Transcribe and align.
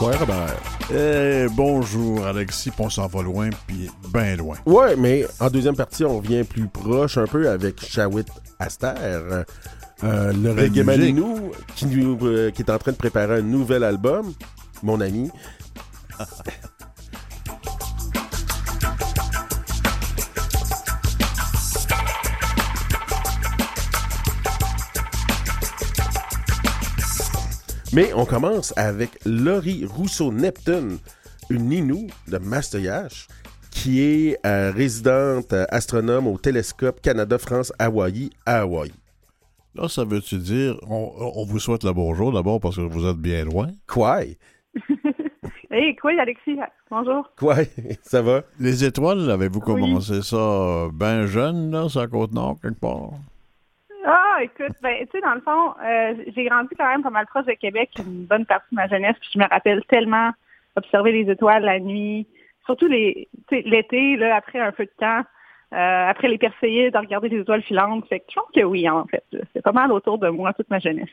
Robert? 0.00 0.56
Eh, 0.92 1.46
bonjour, 1.50 2.24
Alexis. 2.24 2.70
On 2.78 2.88
s'en 2.88 3.08
va 3.08 3.22
loin, 3.22 3.50
puis 3.66 3.90
bien 4.12 4.36
loin. 4.36 4.56
Ouais, 4.64 4.94
mais 4.96 5.26
en 5.40 5.50
deuxième 5.50 5.74
partie, 5.74 6.04
on 6.04 6.20
vient 6.20 6.44
plus 6.44 6.68
proche 6.68 7.18
un 7.18 7.26
peu 7.26 7.48
avec 7.48 7.84
Shawit 7.84 8.28
Aster. 8.60 8.94
Euh, 10.04 10.32
le 10.32 10.52
reggae 10.52 10.84
Maninou, 10.84 11.50
qui, 11.74 11.86
nous, 11.86 12.16
euh, 12.22 12.52
qui 12.52 12.62
est 12.62 12.70
en 12.70 12.78
train 12.78 12.92
de 12.92 12.96
préparer 12.96 13.38
un 13.38 13.42
nouvel 13.42 13.82
album, 13.82 14.32
mon 14.84 15.00
ami. 15.00 15.30
Mais 27.98 28.14
on 28.14 28.24
commence 28.26 28.72
avec 28.76 29.18
Laurie 29.26 29.84
Rousseau-Neptune, 29.84 30.98
une 31.50 31.64
Ninou 31.64 32.06
de 32.28 32.38
Mastoyache, 32.38 33.26
qui 33.72 34.00
est 34.02 34.38
euh, 34.46 34.70
résidente 34.70 35.52
euh, 35.52 35.64
astronome 35.70 36.28
au 36.28 36.38
Télescope 36.38 37.00
Canada-France-Hawaï 37.00 38.30
à 38.46 38.60
Hawaï. 38.60 38.92
Là, 39.74 39.88
ça 39.88 40.04
veut-tu 40.04 40.36
dire, 40.38 40.76
on, 40.88 41.44
vous 41.44 41.58
souhaite 41.58 41.82
le 41.82 41.92
bonjour 41.92 42.30
d'abord 42.30 42.60
parce 42.60 42.76
que 42.76 42.82
vous 42.82 43.04
êtes 43.04 43.16
bien 43.16 43.44
loin? 43.44 43.66
Quoi? 43.88 44.20
Hey, 45.70 45.94
quoi, 45.96 46.12
Alexis? 46.18 46.56
Bonjour. 46.90 47.28
Quoi? 47.36 47.56
Ça 48.02 48.22
va? 48.22 48.42
Les 48.60 48.84
étoiles, 48.84 49.28
avez-vous 49.28 49.60
commencé 49.60 50.22
ça 50.22 50.36
euh, 50.36 50.88
bien 50.90 51.26
jeune, 51.26 51.72
là, 51.72 51.88
sur 51.88 52.00
la 52.00 52.06
Côte-Nord, 52.06 52.58
quelque 52.62 52.80
part? 52.80 53.10
Ah, 54.38 54.44
écoute, 54.44 54.76
ben, 54.82 54.98
tu 55.00 55.10
sais, 55.10 55.20
dans 55.20 55.34
le 55.34 55.40
fond, 55.40 55.74
euh, 55.84 56.14
j'ai 56.32 56.44
grandi 56.44 56.68
quand 56.76 56.88
même 56.88 57.02
pas 57.02 57.10
mal 57.10 57.26
proche 57.26 57.46
de 57.46 57.54
Québec 57.54 57.90
une 57.98 58.24
bonne 58.24 58.46
partie 58.46 58.68
de 58.70 58.76
ma 58.76 58.86
jeunesse, 58.86 59.16
puis 59.20 59.30
je 59.34 59.38
me 59.38 59.48
rappelle 59.48 59.82
tellement 59.88 60.30
observer 60.76 61.10
les 61.10 61.32
étoiles 61.32 61.64
la 61.64 61.80
nuit, 61.80 62.24
surtout 62.64 62.86
les, 62.86 63.26
l'été, 63.50 64.16
là, 64.16 64.36
après 64.36 64.60
un 64.60 64.70
peu 64.70 64.84
de 64.84 64.92
temps, 64.96 65.22
euh, 65.72 66.08
après 66.08 66.28
les 66.28 66.38
Perséides, 66.38 66.92
de 66.92 66.98
regarder 66.98 67.28
les 67.30 67.40
étoiles 67.40 67.62
filantes. 67.62 68.06
Fait 68.08 68.20
que 68.20 68.26
je 68.28 68.34
pense 68.36 68.50
que 68.54 68.62
oui, 68.62 68.88
en 68.88 69.06
fait. 69.06 69.24
C'est 69.52 69.62
pas 69.62 69.72
mal 69.72 69.90
autour 69.90 70.18
de 70.18 70.28
moi 70.28 70.52
toute 70.52 70.70
ma 70.70 70.78
jeunesse. 70.78 71.08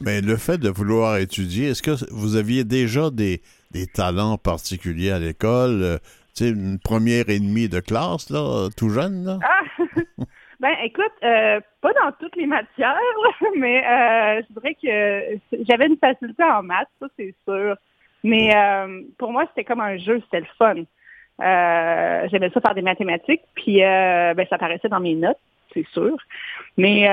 Mais 0.00 0.20
le 0.20 0.36
fait 0.36 0.58
de 0.58 0.68
vouloir 0.68 1.16
étudier, 1.16 1.70
est-ce 1.70 1.82
que 1.82 2.12
vous 2.12 2.36
aviez 2.36 2.62
déjà 2.62 3.10
des, 3.10 3.42
des 3.72 3.88
talents 3.88 4.38
particuliers 4.38 5.10
à 5.10 5.18
l'école? 5.18 5.82
Euh, 5.82 5.98
tu 6.36 6.44
sais, 6.44 6.50
une 6.50 6.78
première 6.78 7.30
et 7.30 7.40
demie 7.40 7.68
de 7.68 7.80
classe, 7.80 8.30
là, 8.30 8.68
tout 8.76 8.90
jeune, 8.90 9.24
là? 9.24 9.38
Ah! 9.42 9.84
Ben, 10.60 10.74
écoute, 10.82 11.12
euh, 11.22 11.60
pas 11.80 11.92
dans 11.92 12.10
toutes 12.18 12.34
les 12.34 12.46
matières, 12.46 12.98
mais 13.56 13.78
euh, 13.86 14.42
je 14.48 14.54
dirais 14.54 14.74
que 14.74 15.64
j'avais 15.68 15.86
une 15.86 15.98
facilité 15.98 16.42
en 16.42 16.64
maths, 16.64 16.88
ça 17.00 17.06
c'est 17.16 17.34
sûr. 17.44 17.76
Mais 18.24 18.54
euh, 18.56 19.02
pour 19.18 19.30
moi, 19.30 19.44
c'était 19.48 19.64
comme 19.64 19.80
un 19.80 19.96
jeu, 19.98 20.20
c'était 20.24 20.40
le 20.40 20.46
fun. 20.58 20.74
Euh, 21.40 22.28
J'aimais 22.30 22.50
ça 22.50 22.60
faire 22.60 22.74
des 22.74 22.82
mathématiques, 22.82 23.42
puis 23.54 23.84
euh, 23.84 24.34
ben, 24.34 24.46
ça 24.50 24.56
apparaissait 24.56 24.88
dans 24.88 24.98
mes 24.98 25.14
notes, 25.14 25.38
c'est 25.72 25.86
sûr. 25.92 26.16
Mais 26.76 27.08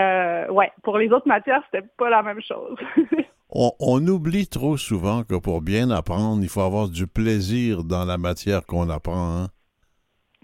ouais, 0.50 0.72
pour 0.82 0.98
les 0.98 1.10
autres 1.10 1.28
matières, 1.28 1.62
c'était 1.72 1.88
pas 1.98 2.10
la 2.10 2.23
même 2.23 2.42
chose. 2.42 2.78
on, 3.50 3.72
on, 3.80 4.08
oublie 4.08 4.48
trop 4.48 4.78
souvent 4.78 5.22
que 5.23 5.36
pour 5.40 5.62
bien 5.62 5.92
apprendre, 5.92 6.42
il 6.42 6.50
faut 6.50 6.62
avoir 6.62 6.90
du 6.90 7.06
plaisir 7.06 7.84
dans 7.84 8.06
la 8.06 8.18
matière 8.18 8.66
qu'on 8.66 8.90
apprend. 8.90 9.44
Hein? 9.44 9.48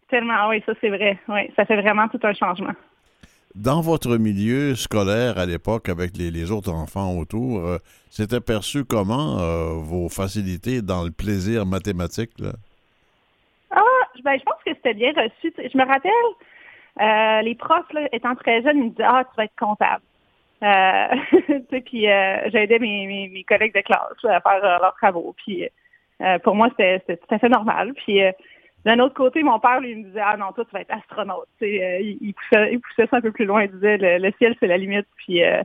Tellement, 0.10 0.50
oui, 0.50 0.62
ça 0.68 0.74
c'est 0.82 0.90
vrai. 0.90 1.18
Oui, 1.30 1.52
ça 1.56 1.66
fait 1.66 1.82
vraiment 1.82 2.08
tout 2.10 2.20
un 2.22 2.34
changement. 2.34 2.74
Dans 3.56 3.82
votre 3.82 4.16
milieu 4.16 4.76
scolaire 4.76 5.38
à 5.38 5.46
l'époque, 5.46 5.90
avec 5.90 6.12
les, 6.16 6.52
autres 6.52 6.72
enfants 6.72 7.18
autour, 7.18 7.60
euh, 7.60 7.80
c'était 8.10 8.40
perçu 8.40 8.86
comment 8.86 9.40
euh, 9.40 9.74
vos 9.74 10.08
facilités 10.08 10.82
dans 10.82 11.04
le 11.04 11.12
plaisir 11.12 11.66
mathématique? 11.66 12.32
Là? 12.40 12.52
Ah, 13.72 13.82
ben, 14.24 14.38
je 14.40 14.44
pense 14.44 14.64
que 14.66 14.74
c'était 14.74 14.94
bien 14.94 15.12
reçu. 15.12 15.54
Je 15.58 15.78
me 15.78 15.86
rappelle, 15.86 16.12
euh, 17.02 17.42
les 17.42 17.56
profs, 17.56 17.84
étant 18.14 18.36
très 18.36 18.62
jeunes, 18.62 18.78
ils 18.78 18.84
me 18.86 18.90
disaient 18.92 19.04
Ah, 19.06 19.26
tu 19.30 19.36
vas 19.36 19.44
être 19.44 19.60
comptable. 19.60 20.04
puis 21.86 22.02
j'aidais 22.52 22.80
mes, 22.80 23.30
mes, 23.34 23.44
collègues 23.44 23.74
de 23.74 23.82
classe 23.82 24.14
à 24.24 24.40
faire 24.40 24.62
leurs 24.62 24.96
travaux. 24.96 25.34
Puis 25.44 25.68
pour 26.44 26.54
moi, 26.54 26.70
c'était 26.78 27.18
tout 27.18 27.34
à 27.34 27.40
fait 27.40 27.50
normal. 27.50 27.94
Puis 27.96 28.22
d'un 28.86 29.00
autre 29.00 29.14
côté, 29.14 29.44
mon 29.44 29.60
père, 29.60 29.80
lui, 29.80 29.96
me 29.96 30.04
disait, 30.06 30.22
ah 30.24 30.38
non, 30.38 30.52
toi, 30.54 30.66
tu 30.66 30.72
vas 30.72 30.82
être 30.82 30.94
astronaute. 30.94 31.48
Euh, 31.62 32.00
il, 32.00 32.34
poussait, 32.34 32.74
il, 32.74 32.80
poussait, 32.80 33.08
ça 33.08 33.18
un 33.18 33.22
peu 33.22 33.32
plus 33.32 33.46
loin. 33.46 33.64
Il 33.64 33.72
disait, 33.72 33.98
le, 33.98 34.32
ciel, 34.40 34.56
c'est 34.60 34.68
la 34.68 34.78
limite. 34.78 35.08
Puis, 35.18 35.44
euh, 35.44 35.62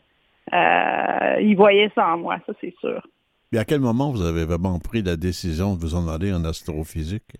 euh, 0.52 1.36
il 1.40 1.56
voyait 1.56 1.90
ça 1.94 2.08
en 2.08 2.18
moi, 2.18 2.38
ça, 2.46 2.52
c'est 2.60 2.74
sûr. 2.78 3.06
Et 3.52 3.58
à 3.58 3.64
quel 3.64 3.80
moment 3.80 4.10
vous 4.10 4.22
avez 4.22 4.44
vraiment 4.44 4.78
pris 4.78 5.02
la 5.02 5.16
décision 5.16 5.74
de 5.74 5.80
vous 5.80 5.94
en 5.94 6.08
aller 6.08 6.32
en 6.32 6.44
astrophysique? 6.44 7.38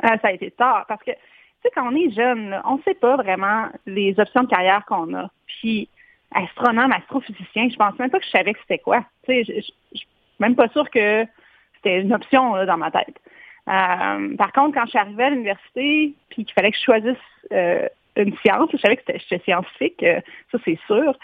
ça 0.00 0.18
a 0.22 0.32
été 0.32 0.50
tard, 0.52 0.86
parce 0.88 1.02
que, 1.02 1.10
tu 1.10 1.18
sais, 1.62 1.70
quand 1.74 1.92
on 1.92 1.94
est 1.94 2.10
jeune, 2.12 2.58
on 2.64 2.76
ne 2.76 2.82
sait 2.82 2.94
pas 2.94 3.16
vraiment 3.16 3.66
les 3.84 4.18
options 4.18 4.44
de 4.44 4.48
carrière 4.48 4.84
qu'on 4.86 5.12
a. 5.14 5.30
Puis, 5.46 5.90
astronome, 6.32 6.92
astrophysicien, 6.92 7.68
je 7.68 7.76
pense 7.76 7.98
même 7.98 8.08
pas 8.08 8.18
que 8.18 8.24
je 8.24 8.30
savais 8.30 8.54
que 8.54 8.60
c'était 8.60 8.78
quoi. 8.78 9.04
Tu 9.24 9.32
sais, 9.32 9.44
je, 9.44 9.60
je, 9.92 9.98
suis 9.98 10.08
même 10.38 10.54
pas 10.54 10.68
sûre 10.68 10.88
que 10.88 11.26
c'était 11.74 12.00
une 12.00 12.14
option 12.14 12.54
là, 12.54 12.64
dans 12.64 12.78
ma 12.78 12.90
tête. 12.90 13.20
Euh, 13.70 14.36
par 14.36 14.52
contre, 14.52 14.74
quand 14.74 14.84
je 14.84 14.90
suis 14.90 14.98
arrivée 14.98 15.24
à 15.24 15.30
l'université, 15.30 16.14
puis 16.30 16.44
qu'il 16.44 16.52
fallait 16.54 16.72
que 16.72 16.76
je 16.76 16.84
choisisse 16.84 17.16
euh, 17.52 17.86
une 18.16 18.36
science, 18.38 18.68
je 18.72 18.78
savais 18.78 18.96
que 18.96 19.02
c'était 19.06 19.40
scientifique, 19.44 20.02
euh, 20.02 20.20
ça 20.50 20.58
c'est 20.64 20.78
sûr. 20.86 21.14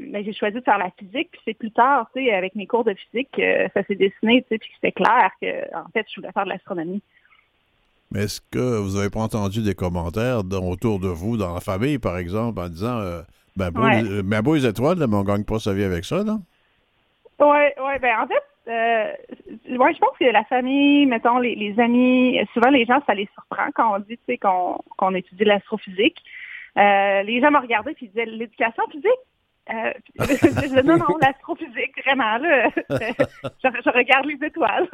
mais 0.00 0.22
j'ai 0.24 0.34
choisi 0.34 0.56
de 0.56 0.60
faire 0.60 0.78
la 0.78 0.90
physique, 0.98 1.30
puis 1.32 1.40
c'est 1.46 1.54
plus 1.54 1.70
tard, 1.70 2.10
tu 2.14 2.22
sais, 2.22 2.32
avec 2.32 2.54
mes 2.56 2.66
cours 2.66 2.84
de 2.84 2.94
physique, 2.94 3.40
ça 3.74 3.82
s'est 3.84 3.94
dessiné, 3.94 4.42
tu 4.42 4.48
sais, 4.50 4.58
puis 4.58 4.70
c'était 4.74 4.92
clair 4.92 5.30
que, 5.40 5.74
en 5.74 5.88
fait, 5.94 6.06
je 6.10 6.20
voulais 6.20 6.32
faire 6.32 6.44
de 6.44 6.50
l'astronomie. 6.50 7.02
Mais 8.12 8.24
est-ce 8.24 8.40
que 8.40 8.78
vous 8.78 8.96
n'avez 8.96 9.10
pas 9.10 9.20
entendu 9.20 9.62
des 9.62 9.74
commentaires 9.74 10.42
autour 10.62 11.00
de 11.00 11.08
vous, 11.08 11.36
dans 11.38 11.54
la 11.54 11.60
famille, 11.60 11.98
par 11.98 12.18
exemple, 12.18 12.60
en 12.60 12.68
disant 12.68 13.00
ben, 13.56 13.70
beau, 13.70 13.82
ben 14.24 14.42
beau 14.42 14.54
les 14.54 14.66
étoiles, 14.66 14.98
mais 14.98 15.16
on 15.16 15.22
ne 15.22 15.26
gagne 15.26 15.44
pas 15.44 15.58
sa 15.58 15.72
vie 15.72 15.84
avec 15.84 16.04
ça, 16.04 16.22
non? 16.22 16.42
Oui, 17.40 17.66
oui, 17.78 17.98
ben 18.00 18.20
en 18.20 18.26
fait, 18.26 18.42
euh, 18.68 19.12
ouais, 19.68 19.94
je 19.94 19.98
pense 19.98 20.16
que 20.18 20.24
la 20.24 20.44
famille, 20.44 21.06
mettons, 21.06 21.38
les, 21.38 21.54
les, 21.54 21.78
amis, 21.78 22.40
souvent 22.52 22.70
les 22.70 22.84
gens, 22.84 23.00
ça 23.06 23.14
les 23.14 23.28
surprend 23.34 23.70
quand 23.74 23.96
on 23.96 23.98
dit, 24.00 24.18
qu'on 24.38 25.14
étudie 25.14 25.44
l'astrophysique. 25.44 26.22
Euh, 26.76 27.22
les 27.22 27.40
gens 27.40 27.50
me 27.50 27.60
regardaient 27.60 27.96
et 28.00 28.06
disaient 28.06 28.26
l'éducation 28.26 28.82
physique? 28.90 29.10
Euh, 29.68 29.92
je 30.20 30.60
disais 30.60 30.82
non, 30.82 30.96
non, 30.96 31.16
l'astrophysique, 31.22 32.04
vraiment, 32.04 32.38
là. 32.38 32.68
je, 32.88 33.90
regarde 33.90 34.26
les 34.26 34.46
étoiles. 34.46 34.88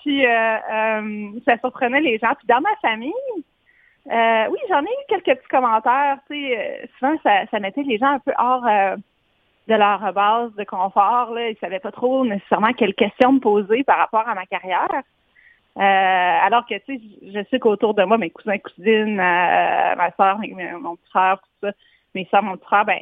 puis 0.00 0.26
euh, 0.26 0.56
euh, 0.72 1.30
ça 1.44 1.58
surprenait 1.58 2.00
les 2.00 2.18
gens. 2.18 2.34
Puis 2.38 2.46
dans 2.48 2.60
ma 2.60 2.74
famille, 2.80 3.12
oui, 4.06 4.58
j'en 4.68 4.80
ai 4.80 4.84
eu 4.84 5.06
quelques 5.08 5.38
petits 5.38 5.48
commentaires. 5.48 6.18
Souvent, 6.98 7.16
ça, 7.22 7.46
ça 7.50 7.60
mettait 7.60 7.82
les 7.82 7.98
gens 7.98 8.12
un 8.12 8.18
peu 8.18 8.32
hors 8.38 8.66
de 9.68 9.74
leur 9.74 10.12
base 10.12 10.52
de 10.54 10.64
confort. 10.64 11.32
Là. 11.32 11.48
Ils 11.48 11.52
ne 11.52 11.58
savaient 11.58 11.80
pas 11.80 11.92
trop 11.92 12.24
nécessairement 12.24 12.72
quelles 12.72 12.94
questions 12.94 13.32
me 13.32 13.40
poser 13.40 13.84
par 13.84 13.98
rapport 13.98 14.28
à 14.28 14.34
ma 14.34 14.46
carrière. 14.46 15.02
Euh, 15.78 15.80
alors 15.80 16.66
que, 16.66 16.74
tu 16.84 16.98
sais, 16.98 17.02
je 17.22 17.44
sais 17.50 17.58
qu'autour 17.58 17.94
de 17.94 18.04
moi, 18.04 18.18
mes 18.18 18.30
cousins, 18.30 18.58
cousines, 18.58 19.18
euh, 19.18 19.94
ma 19.96 20.10
soeur, 20.16 20.38
mon 20.38 20.96
petit 20.96 21.10
frère, 21.10 21.38
tout 21.38 21.66
ça, 21.66 21.72
mes 22.14 22.26
soeurs, 22.26 22.42
mon 22.42 22.56
petit 22.56 22.66
frère, 22.66 22.84
ben, 22.84 22.98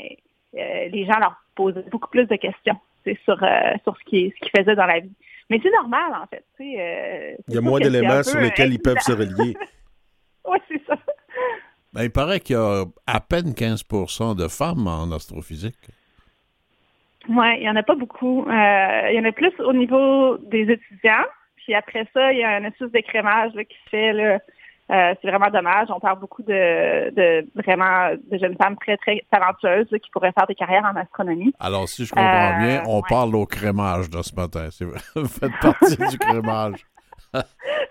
euh, 0.56 0.88
les 0.88 1.04
gens 1.04 1.19
leur 1.19 1.34
posaient 1.56 1.84
beaucoup 1.91 2.09
plus 2.09 2.26
de 2.26 2.37
questions 2.37 2.77
sur, 3.25 3.38
sur 3.82 3.97
ce 3.97 4.04
qu'ils 4.06 4.32
ce 4.41 4.48
faisaient 4.56 4.77
dans 4.77 4.87
la 4.87 5.00
vie. 5.00 5.12
Mais 5.48 5.59
c'est 5.62 5.72
normal, 5.72 6.12
en 6.22 6.27
fait. 6.27 6.44
Tu 6.56 6.75
sais, 6.75 7.37
il 7.48 7.54
y 7.54 7.59
a 7.59 7.60
moins 7.60 7.81
d'éléments 7.81 8.22
sur 8.22 8.38
lesquels 8.38 8.72
ils 8.72 8.81
peuvent 8.81 9.00
se 9.00 9.12
relier. 9.12 9.56
oui, 10.48 10.59
c'est 10.69 10.82
ça. 10.87 10.94
Ben, 11.92 12.04
il 12.04 12.10
paraît 12.10 12.38
qu'il 12.38 12.54
y 12.54 12.59
a 12.59 12.84
à 13.09 13.21
peine 13.21 13.50
15% 13.50 14.37
de 14.37 14.47
femmes 14.47 14.86
en 14.86 15.10
astrophysique. 15.10 15.74
Oui, 17.28 17.46
il 17.56 17.60
n'y 17.60 17.70
en 17.70 17.76
a 17.76 17.82
pas 17.82 17.94
beaucoup. 17.94 18.42
Euh, 18.42 19.10
il 19.10 19.14
y 19.14 19.20
en 19.20 19.24
a 19.24 19.32
plus 19.32 19.52
au 19.60 19.72
niveau 19.72 20.38
des 20.38 20.62
étudiants. 20.62 21.26
Puis 21.56 21.74
après 21.74 22.06
ça, 22.14 22.32
il 22.32 22.38
y 22.38 22.44
a 22.44 22.50
un 22.50 22.64
espèce 22.64 22.90
d'écrémage 22.90 23.52
qui 23.52 23.76
se 23.84 23.90
fait. 23.90 24.12
Là. 24.12 24.38
Euh, 24.90 25.14
c'est 25.20 25.28
vraiment 25.28 25.50
dommage. 25.50 25.88
On 25.90 26.00
parle 26.00 26.18
beaucoup 26.18 26.42
de, 26.42 27.10
de 27.14 27.46
vraiment 27.54 28.10
de 28.30 28.38
jeunes 28.38 28.56
femmes 28.60 28.76
très, 28.80 28.96
très 28.96 29.24
talentueuses 29.30 29.86
qui 29.88 30.10
pourraient 30.10 30.32
faire 30.32 30.48
des 30.48 30.56
carrières 30.56 30.84
en 30.84 30.98
astronomie. 30.98 31.54
Alors, 31.60 31.88
si 31.88 32.06
je 32.06 32.10
comprends 32.10 32.58
bien, 32.58 32.80
euh, 32.80 32.88
on 32.88 33.00
parle 33.02 33.36
au 33.36 33.46
crémage 33.46 34.10
de 34.10 34.20
ce 34.22 34.34
matin. 34.34 34.68
Vous 35.14 35.28
faites 35.28 35.52
partie 35.60 35.96
du 35.96 36.18
crémage. 36.18 36.84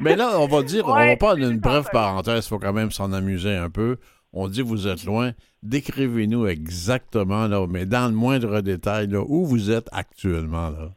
Mais 0.02 0.18
là, 0.18 0.32
on 0.40 0.48
va 0.48 0.62
dire, 0.64 0.88
on 0.88 0.94
va 0.94 1.16
parler 1.16 1.48
d'une 1.48 1.60
brève 1.60 1.88
parenthèse. 1.92 2.46
Il 2.46 2.50
faut 2.50 2.60
quand 2.60 2.74
même 2.74 2.92
s'en 2.92 3.14
amuser 3.14 3.56
un 3.56 3.70
peu. 3.70 3.98
On 4.34 4.48
dit 4.48 4.62
vous 4.62 4.88
êtes 4.88 5.06
loin. 5.06 5.32
Décrivez-nous 5.64 6.48
exactement, 6.48 7.48
là, 7.48 7.66
mais 7.68 7.86
dans 7.86 8.08
le 8.08 8.16
moindre 8.16 8.62
détail, 8.62 9.08
là, 9.08 9.22
où 9.28 9.46
vous 9.46 9.72
êtes 9.72 9.90
actuellement. 9.92 10.70
Là. 10.70 10.90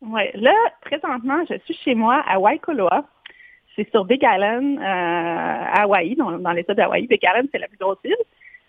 Oui, 0.00 0.22
là, 0.34 0.54
présentement, 0.82 1.44
je 1.48 1.56
suis 1.64 1.74
chez 1.74 1.94
moi 1.94 2.22
à 2.26 2.38
Waikoloa. 2.38 3.04
C'est 3.74 3.88
sur 3.90 4.04
Big 4.04 4.22
Island, 4.22 4.78
euh, 4.78 4.82
à 4.82 5.82
Hawaï, 5.82 6.16
dans, 6.16 6.52
l'état 6.52 6.74
d'Hawaï. 6.74 7.06
Big 7.06 7.20
Island, 7.22 7.48
c'est 7.52 7.58
la 7.58 7.68
plus 7.68 7.78
grosse 7.78 7.98
île. 8.04 8.14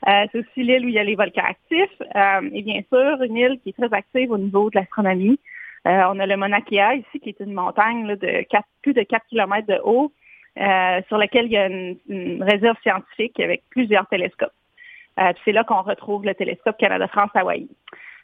Euh, 0.08 0.26
c'est 0.32 0.40
aussi 0.40 0.64
l'île 0.64 0.86
où 0.86 0.90
il 0.90 0.94
y 0.94 1.00
a 1.00 1.04
les 1.04 1.16
volcans 1.16 1.44
actifs. 1.44 2.02
Euh, 2.16 2.50
et 2.54 2.62
bien 2.62 2.82
sûr, 2.90 3.22
une 3.24 3.36
île 3.36 3.60
qui 3.64 3.70
est 3.70 3.78
très 3.78 3.94
active 3.96 4.32
au 4.32 4.38
niveau 4.38 4.70
de 4.70 4.78
l'astronomie. 4.78 5.40
on 5.86 6.20
a 6.20 6.26
le 6.26 6.38
Mauna 6.38 6.62
Kea 6.62 7.00
ici, 7.00 7.20
qui 7.20 7.30
est 7.30 7.40
une 7.40 7.54
montagne 7.54 8.08
de 8.08 8.46
plus 8.82 8.94
de 8.94 9.02
4 9.02 9.26
km 9.30 9.68
de 9.68 9.80
haut, 9.84 10.12
sur 11.08 11.18
laquelle 11.18 11.46
il 11.46 11.52
y 11.52 11.58
a 11.58 11.68
une, 11.68 12.44
réserve 12.44 12.78
scientifique 12.82 13.40
avec 13.40 13.64
plusieurs 13.70 14.08
télescopes. 14.08 14.54
c'est 15.46 15.52
là 15.52 15.64
qu'on 15.64 15.82
retrouve 15.82 16.26
le 16.26 16.36
télescope 16.36 16.78
Canada-France-Hawaï. 16.78 17.68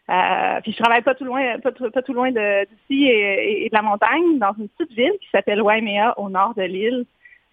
Euh, 0.10 0.62
puis 0.62 0.72
je 0.72 0.78
travaille 0.78 1.02
pas 1.02 1.16
tout 1.16 1.26
loin, 1.26 1.60
pas, 1.60 1.72
tout 1.72 2.14
loin 2.14 2.30
d'ici 2.32 3.06
et, 3.06 3.70
de 3.70 3.76
la 3.76 3.82
montagne, 3.82 4.38
dans 4.38 4.54
une 4.58 4.70
petite 4.70 4.96
ville 4.96 5.14
qui 5.20 5.28
s'appelle 5.32 5.62
Waimea 5.62 6.14
au 6.18 6.30
nord 6.30 6.54
de 6.56 6.62
l'île, 6.62 7.06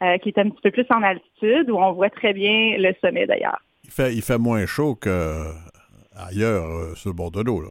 euh, 0.02 0.18
qui 0.18 0.28
est 0.28 0.38
un 0.38 0.50
petit 0.50 0.60
peu 0.62 0.70
plus 0.70 0.86
en 0.90 1.02
altitude, 1.02 1.70
où 1.70 1.78
on 1.78 1.92
voit 1.92 2.10
très 2.10 2.34
bien 2.34 2.76
le 2.76 2.92
sommet 3.00 3.26
d'ailleurs. 3.26 3.58
Il 3.84 3.90
fait, 3.90 4.14
il 4.14 4.22
fait 4.22 4.38
moins 4.38 4.66
chaud 4.66 4.96
qu'ailleurs 4.96 6.66
euh, 6.66 6.94
sur 6.94 7.10
le 7.10 7.16
bord 7.16 7.30
de 7.30 7.40
l'eau, 7.40 7.60
là. 7.60 7.70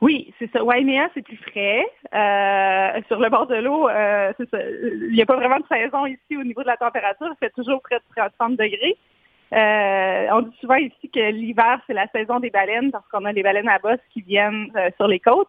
Oui, 0.00 0.32
c'est 0.38 0.50
ça. 0.52 0.62
Waimea, 0.62 1.08
c'est 1.14 1.22
plus 1.22 1.36
frais. 1.36 1.84
sur 3.08 3.18
le 3.18 3.28
bord 3.28 3.46
de 3.46 3.56
l'eau, 3.56 3.88
Il 3.90 5.12
n'y 5.12 5.22
a 5.22 5.26
pas 5.26 5.36
vraiment 5.36 5.58
de 5.58 5.66
saison 5.68 6.06
ici 6.06 6.36
au 6.36 6.44
niveau 6.44 6.62
de 6.62 6.68
la 6.68 6.76
température. 6.76 7.28
Il 7.30 7.38
fait 7.38 7.50
toujours 7.50 7.82
près 7.82 7.96
de 7.96 8.32
30 8.38 8.56
degrés. 8.56 8.96
Euh, 9.52 10.26
on 10.32 10.42
dit 10.42 10.56
souvent 10.60 10.76
ici 10.76 11.08
que 11.08 11.30
l'hiver, 11.30 11.80
c'est 11.86 11.94
la 11.94 12.06
saison 12.08 12.38
des 12.38 12.50
baleines 12.50 12.90
parce 12.90 13.06
qu'on 13.08 13.24
a 13.24 13.32
les 13.32 13.42
baleines 13.42 13.68
à 13.68 13.78
bosse 13.78 14.00
qui 14.12 14.20
viennent 14.20 14.70
euh, 14.76 14.90
sur 14.96 15.08
les 15.08 15.20
côtes. 15.20 15.48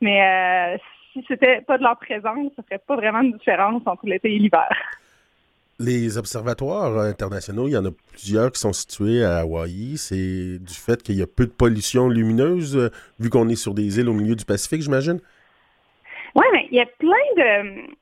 Mais 0.00 0.22
euh, 0.22 0.78
si 1.12 1.24
c'était 1.26 1.60
pas 1.62 1.76
de 1.76 1.82
leur 1.82 1.98
présence, 1.98 2.52
ça 2.54 2.62
ferait 2.62 2.78
pas 2.78 2.96
vraiment 2.96 3.24
de 3.24 3.32
différence 3.32 3.82
entre 3.86 4.06
l'été 4.06 4.34
et 4.34 4.38
l'hiver. 4.38 4.68
Les 5.82 6.18
observatoires 6.18 6.98
internationaux, 6.98 7.66
il 7.66 7.70
y 7.70 7.76
en 7.78 7.86
a 7.86 7.90
plusieurs 8.12 8.52
qui 8.52 8.60
sont 8.60 8.74
situés 8.74 9.24
à 9.24 9.38
Hawaï. 9.38 9.96
C'est 9.96 10.58
du 10.58 10.74
fait 10.74 11.02
qu'il 11.02 11.14
y 11.14 11.22
a 11.22 11.26
peu 11.26 11.46
de 11.46 11.50
pollution 11.50 12.10
lumineuse, 12.10 12.90
vu 13.18 13.30
qu'on 13.30 13.48
est 13.48 13.56
sur 13.56 13.72
des 13.72 13.98
îles 13.98 14.10
au 14.10 14.12
milieu 14.12 14.36
du 14.36 14.44
Pacifique, 14.44 14.82
j'imagine? 14.82 15.20
Oui, 16.34 16.44
mais 16.52 16.68
il 16.70 16.76
y 16.76 16.80
a 16.80 16.86
plein 16.98 17.16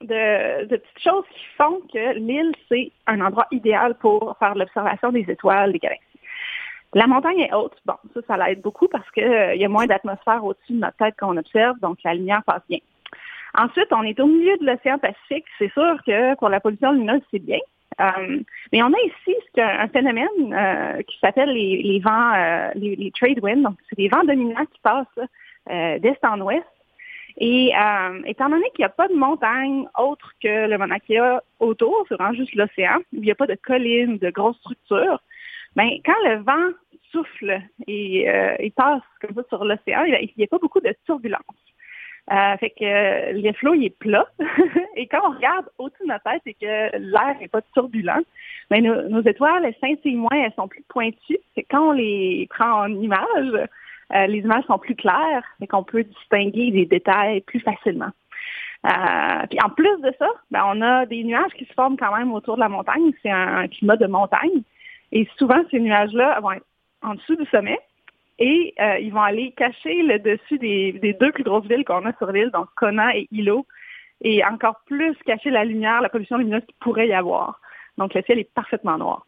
de, 0.02 0.66
petites 0.66 1.02
choses 1.02 1.24
qui 1.32 1.44
font 1.56 1.80
que 1.92 2.18
l'île, 2.18 2.52
c'est 2.68 2.90
un 3.06 3.20
endroit 3.20 3.46
idéal 3.52 3.94
pour 3.94 4.36
faire 4.40 4.56
l'observation 4.56 5.12
des 5.12 5.24
étoiles, 5.28 5.72
des 5.72 5.78
galaxies. 5.78 6.04
La 6.94 7.06
montagne 7.06 7.38
est 7.38 7.54
haute. 7.54 7.76
Bon, 7.86 7.94
ça, 8.12 8.20
ça 8.26 8.36
l'aide 8.36 8.60
beaucoup 8.60 8.88
parce 8.88 9.08
qu'il 9.12 9.22
euh, 9.22 9.54
y 9.54 9.64
a 9.64 9.68
moins 9.68 9.86
d'atmosphère 9.86 10.44
au-dessus 10.44 10.72
de 10.72 10.80
notre 10.80 10.96
tête 10.96 11.14
qu'on 11.16 11.36
observe, 11.36 11.78
donc 11.80 11.98
la 12.02 12.14
lumière 12.14 12.42
passe 12.44 12.62
bien. 12.68 12.78
Ensuite, 13.56 13.88
on 13.92 14.02
est 14.02 14.18
au 14.20 14.26
milieu 14.26 14.56
de 14.58 14.66
l'océan 14.66 14.98
Pacifique. 14.98 15.46
C'est 15.58 15.72
sûr 15.72 15.98
que 16.06 16.34
pour 16.36 16.48
la 16.48 16.60
pollution 16.60 16.92
lumineuse, 16.92 17.22
c'est 17.30 17.38
bien. 17.38 17.58
Euh, 18.00 18.40
mais 18.72 18.82
on 18.82 18.92
a 18.92 19.00
ici 19.06 19.36
un, 19.56 19.88
phénomène 19.88 20.28
euh, 20.52 21.02
qui 21.02 21.18
s'appelle 21.18 21.50
les, 21.50 22.00
vents, 22.00 22.32
les, 22.74 23.12
trade 23.18 23.40
winds. 23.42 23.62
Donc, 23.62 23.76
c'est 23.88 23.96
des 23.96 24.08
vents 24.08 24.24
dominants 24.24 24.66
qui 24.66 24.80
passent 24.80 25.28
d'est 25.66 26.24
en 26.24 26.40
ouest 26.40 26.64
et 27.40 27.72
euh, 27.76 28.20
étant 28.26 28.48
donné 28.48 28.64
qu'il 28.74 28.80
n'y 28.80 28.86
a 28.86 28.88
pas 28.88 29.06
de 29.06 29.14
montagne 29.14 29.86
autre 29.96 30.32
que 30.42 30.66
le 30.66 30.76
Mauna 30.76 30.96
autour, 31.60 32.04
c'est 32.08 32.16
vraiment 32.16 32.34
juste 32.34 32.54
l'océan, 32.54 32.98
il 33.12 33.20
n'y 33.20 33.30
a 33.30 33.36
pas 33.36 33.46
de 33.46 33.54
collines, 33.54 34.18
de 34.18 34.30
grosses 34.30 34.58
structures, 34.58 35.22
ben, 35.76 35.88
quand 36.04 36.20
le 36.24 36.42
vent 36.42 36.74
souffle 37.12 37.60
et, 37.86 38.28
euh, 38.28 38.56
passe 38.74 39.02
comme 39.20 39.34
ça 39.36 39.42
sur 39.48 39.64
l'océan, 39.64 40.02
il 40.04 40.30
n'y 40.36 40.44
a, 40.44 40.46
pas 40.48 40.58
beaucoup 40.58 40.80
de 40.80 40.92
turbulence. 41.06 41.40
Euh, 42.30 42.56
fait 42.58 42.70
que 42.70 43.40
le 43.40 43.52
flot 43.54 43.74
il 43.74 43.86
est 43.86 43.98
plat. 43.98 44.26
et 44.96 45.06
quand 45.06 45.20
on 45.24 45.34
regarde 45.34 45.66
au-dessus 45.78 46.02
de 46.02 46.08
notre 46.08 46.24
tête 46.24 46.42
et 46.46 46.54
que 46.54 46.96
l'air 46.98 47.36
n'est 47.40 47.48
pas 47.48 47.62
turbulent, 47.72 48.22
ben, 48.70 48.82
nos, 48.82 49.22
étoiles, 49.22 49.64
elles 49.64 49.76
scintillent 49.80 50.16
moins, 50.16 50.36
elles 50.36 50.52
sont 50.54 50.68
plus 50.68 50.84
pointues. 50.88 51.38
C'est 51.54 51.64
quand 51.64 51.90
on 51.90 51.92
les 51.92 52.46
prend 52.50 52.82
en 52.82 52.88
image, 52.88 53.68
euh, 54.14 54.26
les 54.26 54.38
images 54.40 54.64
sont 54.64 54.78
plus 54.78 54.94
claires 54.94 55.44
et 55.60 55.66
qu'on 55.66 55.84
peut 55.84 56.04
distinguer 56.04 56.70
des 56.70 56.84
détails 56.84 57.40
plus 57.42 57.60
facilement. 57.60 58.10
Euh, 58.86 59.46
puis 59.48 59.58
en 59.64 59.70
plus 59.70 60.00
de 60.02 60.12
ça, 60.18 60.28
ben, 60.50 60.64
on 60.66 60.82
a 60.82 61.06
des 61.06 61.24
nuages 61.24 61.52
qui 61.56 61.64
se 61.64 61.72
forment 61.72 61.96
quand 61.96 62.14
même 62.16 62.32
autour 62.32 62.56
de 62.56 62.60
la 62.60 62.68
montagne. 62.68 63.12
C'est 63.22 63.30
un, 63.30 63.68
climat 63.68 63.96
de 63.96 64.06
montagne. 64.06 64.62
Et 65.12 65.26
souvent, 65.38 65.60
ces 65.70 65.80
nuages-là 65.80 66.40
vont 66.40 66.52
être 66.52 66.66
en 67.02 67.14
dessous 67.14 67.36
du 67.36 67.46
sommet 67.46 67.78
et 68.38 68.74
euh, 68.80 68.98
ils 68.98 69.12
vont 69.12 69.22
aller 69.22 69.52
cacher 69.52 70.02
le 70.02 70.18
dessus 70.18 70.58
des, 70.58 71.16
deux 71.18 71.32
plus 71.32 71.44
grosses 71.44 71.66
villes 71.66 71.84
qu'on 71.84 72.06
a 72.06 72.16
sur 72.18 72.30
l'île, 72.30 72.50
donc 72.50 72.68
Kona 72.76 73.16
et 73.16 73.28
Hilo, 73.32 73.66
et 74.20 74.44
encore 74.44 74.80
plus 74.86 75.16
cacher 75.26 75.50
la 75.50 75.64
lumière, 75.64 76.00
la 76.00 76.08
pollution 76.08 76.36
lumineuse 76.36 76.64
qu'il 76.64 76.76
pourrait 76.80 77.08
y 77.08 77.12
avoir. 77.12 77.60
Donc 77.96 78.14
le 78.14 78.22
ciel 78.22 78.38
est 78.38 78.52
parfaitement 78.54 78.96
noir. 78.96 79.26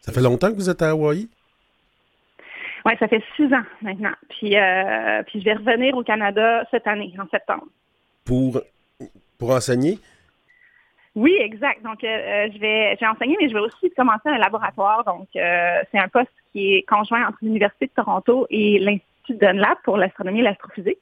Ça 0.00 0.12
fait 0.12 0.20
longtemps 0.20 0.50
que 0.50 0.56
vous 0.56 0.70
êtes 0.70 0.82
à 0.82 0.90
Hawaï? 0.90 1.28
Oui, 2.84 2.92
ça 3.00 3.08
fait 3.08 3.22
six 3.34 3.52
ans 3.52 3.64
maintenant. 3.82 4.12
Puis, 4.28 4.56
euh, 4.56 5.22
puis 5.26 5.40
je 5.40 5.44
vais 5.44 5.54
revenir 5.54 5.96
au 5.96 6.04
Canada 6.04 6.64
cette 6.70 6.86
année, 6.86 7.12
en 7.18 7.26
septembre. 7.28 7.66
Pour, 8.24 8.60
pour 9.38 9.50
enseigner? 9.50 9.98
Oui, 11.16 11.34
exact. 11.40 11.82
Donc, 11.82 12.04
euh, 12.04 12.06
euh, 12.06 12.48
je 12.54 12.58
vais, 12.58 12.96
j'ai 13.00 13.06
enseigné, 13.06 13.36
mais 13.40 13.48
je 13.48 13.54
vais 13.54 13.60
aussi 13.60 13.90
commencer 13.96 14.28
un 14.28 14.38
laboratoire. 14.38 15.02
Donc, 15.04 15.26
c'est 15.32 15.98
un 15.98 16.08
poste 16.08 16.30
qui 16.52 16.74
est 16.74 16.82
conjoint 16.82 17.26
entre 17.26 17.38
l'Université 17.42 17.86
de 17.86 17.92
Toronto 17.92 18.46
et 18.50 18.78
l'Institut 18.78 19.34
Dunlap 19.34 19.78
pour 19.82 19.96
l'astronomie 19.96 20.40
et 20.40 20.44
l'astrophysique. 20.44 20.98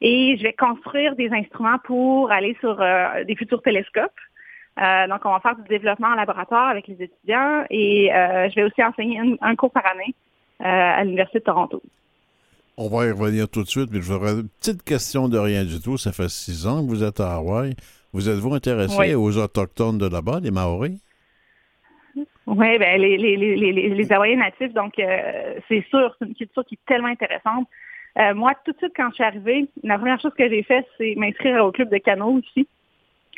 Et 0.00 0.36
je 0.36 0.42
vais 0.42 0.52
construire 0.52 1.14
des 1.14 1.30
instruments 1.30 1.78
pour 1.84 2.32
aller 2.32 2.56
sur 2.60 2.76
des 3.26 3.36
futurs 3.36 3.62
télescopes. 3.62 4.20
donc, 4.76 5.20
on 5.24 5.32
va 5.32 5.40
faire 5.40 5.56
du 5.56 5.68
développement 5.68 6.08
en 6.08 6.14
laboratoire 6.14 6.68
avec 6.68 6.86
les 6.88 7.02
étudiants 7.02 7.64
et 7.70 8.10
je 8.10 8.54
vais 8.54 8.64
aussi 8.64 8.82
enseigner 8.82 9.20
un 9.40 9.56
cours 9.56 9.72
par 9.72 9.86
année 9.86 10.14
euh, 10.60 10.64
à 10.64 11.04
l'Université 11.04 11.38
de 11.38 11.44
Toronto. 11.44 11.80
On 12.76 12.88
va 12.88 13.06
y 13.06 13.12
revenir 13.12 13.48
tout 13.48 13.62
de 13.62 13.68
suite, 13.68 13.90
mais 13.92 14.00
je 14.00 14.12
voudrais 14.12 14.32
une 14.32 14.48
petite 14.48 14.82
question 14.82 15.28
de 15.28 15.38
rien 15.38 15.64
du 15.64 15.80
tout. 15.80 15.96
Ça 15.98 16.10
fait 16.10 16.28
six 16.28 16.66
ans 16.66 16.84
que 16.84 16.90
vous 16.90 17.04
êtes 17.04 17.20
à 17.20 17.36
Hawaï. 17.36 17.76
Vous 18.12 18.28
êtes-vous 18.28 18.54
intéressé 18.54 19.14
aux 19.14 19.36
Autochtones 19.36 19.98
de 19.98 20.08
là-bas, 20.08 20.40
les 20.42 20.50
Maoris? 20.50 20.98
Oui, 22.46 22.78
ben 22.78 22.98
les, 22.98 23.18
les, 23.18 23.36
les, 23.36 23.88
les, 23.90 24.12
Hawaïens 24.12 24.38
natifs, 24.38 24.72
donc 24.72 24.98
euh, 24.98 25.54
c'est 25.68 25.84
sûr, 25.90 26.16
c'est 26.18 26.26
une 26.26 26.34
culture 26.34 26.64
qui 26.64 26.76
est 26.76 26.86
tellement 26.86 27.08
intéressante. 27.08 27.68
Euh, 28.18 28.34
moi, 28.34 28.52
tout 28.64 28.72
de 28.72 28.78
suite, 28.78 28.94
quand 28.96 29.10
je 29.10 29.16
suis 29.16 29.24
arrivée, 29.24 29.68
la 29.82 29.98
première 29.98 30.18
chose 30.18 30.32
que 30.36 30.48
j'ai 30.48 30.62
faite, 30.62 30.86
c'est 30.96 31.14
m'inscrire 31.16 31.62
au 31.62 31.72
club 31.72 31.90
de 31.90 31.98
canot 31.98 32.38
ici. 32.38 32.66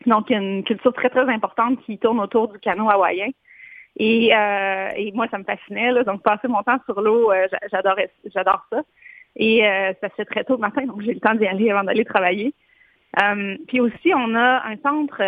Donc, 0.07 0.31
il 0.31 0.35
y 0.35 0.37
a 0.37 0.39
une 0.39 0.63
culture 0.63 0.93
très, 0.93 1.11
très 1.11 1.29
importante 1.29 1.83
qui 1.85 1.99
tourne 1.99 2.21
autour 2.21 2.49
du 2.53 2.59
canot 2.61 2.89
hawaïen. 2.89 3.31
Et, 3.97 4.33
euh, 4.33 4.91
et 4.97 5.11
moi, 5.13 5.27
ça 5.29 5.39
me 5.39 5.45
fascinait. 5.45 5.91
Là, 5.91 6.05
donc, 6.05 6.23
passer 6.23 6.47
mon 6.47 6.63
temps 6.63 6.79
sur 6.87 7.01
l'eau, 7.01 7.33
j'adorais, 7.73 8.12
j'adore 8.33 8.65
ça. 8.71 8.83
Et 9.35 9.62
ça 10.00 10.09
se 10.09 10.15
fait 10.15 10.25
très 10.25 10.45
tôt 10.45 10.55
le 10.55 10.61
matin, 10.61 10.87
donc 10.87 11.03
j'ai 11.03 11.15
le 11.15 11.21
temps 11.21 11.35
d'y 11.35 11.47
aller 11.47 11.71
avant 11.71 11.85
d'aller 11.85 12.05
travailler. 12.05 12.55
Puis 13.67 13.81
aussi, 13.81 14.12
on 14.14 14.35
a 14.35 14.62
un 14.67 14.76
centre 14.83 15.21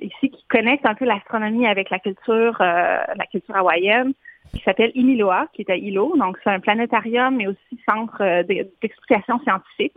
ici 0.00 0.30
qui 0.30 0.44
connecte 0.48 0.86
un 0.86 0.94
peu 0.94 1.04
l'astronomie 1.04 1.66
avec 1.66 1.90
la 1.90 1.98
culture, 1.98 2.56
la 2.58 3.26
culture 3.30 3.56
hawaïenne, 3.56 4.12
qui 4.54 4.62
s'appelle 4.62 4.92
Imiloa, 4.94 5.46
qui 5.52 5.62
est 5.62 5.70
à 5.70 5.76
Ilo. 5.76 6.16
Donc, 6.16 6.38
c'est 6.42 6.50
un 6.50 6.60
planétarium, 6.60 7.36
mais 7.36 7.46
aussi 7.46 7.80
centre 7.86 8.42
d'explication 8.80 9.38
scientifique. 9.40 9.96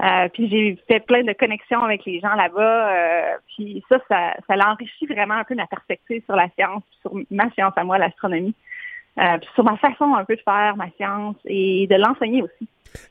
Euh, 0.00 0.28
puis 0.32 0.48
j'ai 0.48 0.78
fait 0.86 1.00
plein 1.00 1.24
de 1.24 1.32
connexions 1.32 1.82
avec 1.82 2.04
les 2.04 2.20
gens 2.20 2.34
là-bas. 2.34 2.92
Euh, 2.92 3.36
puis 3.48 3.82
ça, 3.88 3.98
ça, 4.08 4.34
ça 4.46 4.56
l'enrichit 4.56 5.06
vraiment 5.06 5.34
un 5.34 5.44
peu 5.44 5.56
ma 5.56 5.66
perspective 5.66 6.22
sur 6.24 6.36
la 6.36 6.48
science, 6.56 6.84
sur 7.00 7.12
ma 7.30 7.50
science 7.52 7.72
à 7.76 7.84
moi, 7.84 7.98
l'astronomie. 7.98 8.54
Euh, 9.18 9.38
puis 9.38 9.48
sur 9.54 9.64
ma 9.64 9.76
façon 9.78 10.14
un 10.14 10.24
peu 10.24 10.36
de 10.36 10.42
faire 10.42 10.76
ma 10.76 10.88
science 10.92 11.36
et 11.44 11.88
de 11.88 11.96
l'enseigner 11.96 12.42
aussi. 12.42 12.68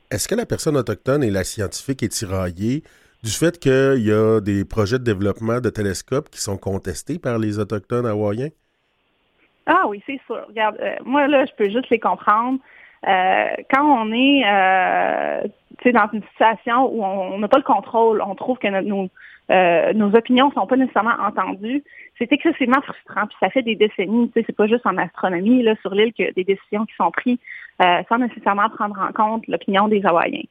Est-ce 0.10 0.30
que 0.30 0.36
la 0.36 0.46
personne 0.46 0.78
autochtone 0.78 1.24
et 1.24 1.30
la 1.30 1.44
scientifique 1.44 2.04
est 2.04 2.08
tiraillée 2.08 2.84
du 3.28 3.34
fait 3.34 3.60
qu'il 3.60 4.06
y 4.06 4.12
a 4.12 4.40
des 4.40 4.64
projets 4.66 5.00
de 5.00 5.04
développement 5.04 5.60
de 5.60 5.70
télescopes 5.70 6.30
qui 6.30 6.42
sont 6.42 6.58
contestés 6.58 7.20
par 7.20 7.38
les 7.38 7.60
Autochtones 7.60 8.06
hawaïens? 8.06 8.50
Ah 9.66 9.84
oui, 9.88 10.02
c'est 10.06 10.20
sûr. 10.26 10.46
Regarde, 10.48 10.78
moi, 11.06 11.28
là, 11.28 11.46
je 11.46 11.52
peux 11.58 11.70
juste 11.70 11.90
les 11.90 12.00
comprendre. 12.00 12.60
quand 13.04 13.84
on 13.84 14.12
est 14.14 14.44
dans 15.92 16.10
une 16.14 16.24
situation 16.32 16.88
où 16.92 17.04
on 17.04 17.38
n'a 17.38 17.48
pas 17.48 17.58
le 17.58 17.64
contrôle, 17.64 18.22
on 18.22 18.36
trouve 18.36 18.58
que 18.58 18.68
nos, 18.82 19.10
euh, 19.50 19.94
nos 19.94 20.14
opinions 20.16 20.52
sont 20.52 20.68
pas 20.68 20.76
nécessairement 20.76 21.16
entendues, 21.20 21.84
c'est 22.18 22.32
excessivement 22.32 22.82
frustrant. 22.82 23.28
Puis 23.28 23.38
ça 23.40 23.50
fait 23.50 23.62
des 23.62 23.76
décennies, 23.76 24.32
c'est 24.34 24.56
pas 24.56 24.68
juste 24.68 24.86
en 24.86 24.98
astronomie 24.98 25.64
là 25.64 25.76
sur 25.82 25.94
l'île 25.94 26.14
que 26.14 26.34
des 26.34 26.44
décisions 26.44 26.86
qui 26.86 26.96
sont 26.96 27.12
prises 27.12 27.38
euh, 27.82 28.02
sans 28.10 28.18
nécessairement 28.18 28.70
prendre 28.70 29.00
en 29.00 29.14
compte 29.14 29.48
l'opinion 29.48 29.88
des 29.88 30.04
Hawaïens. 30.06 30.44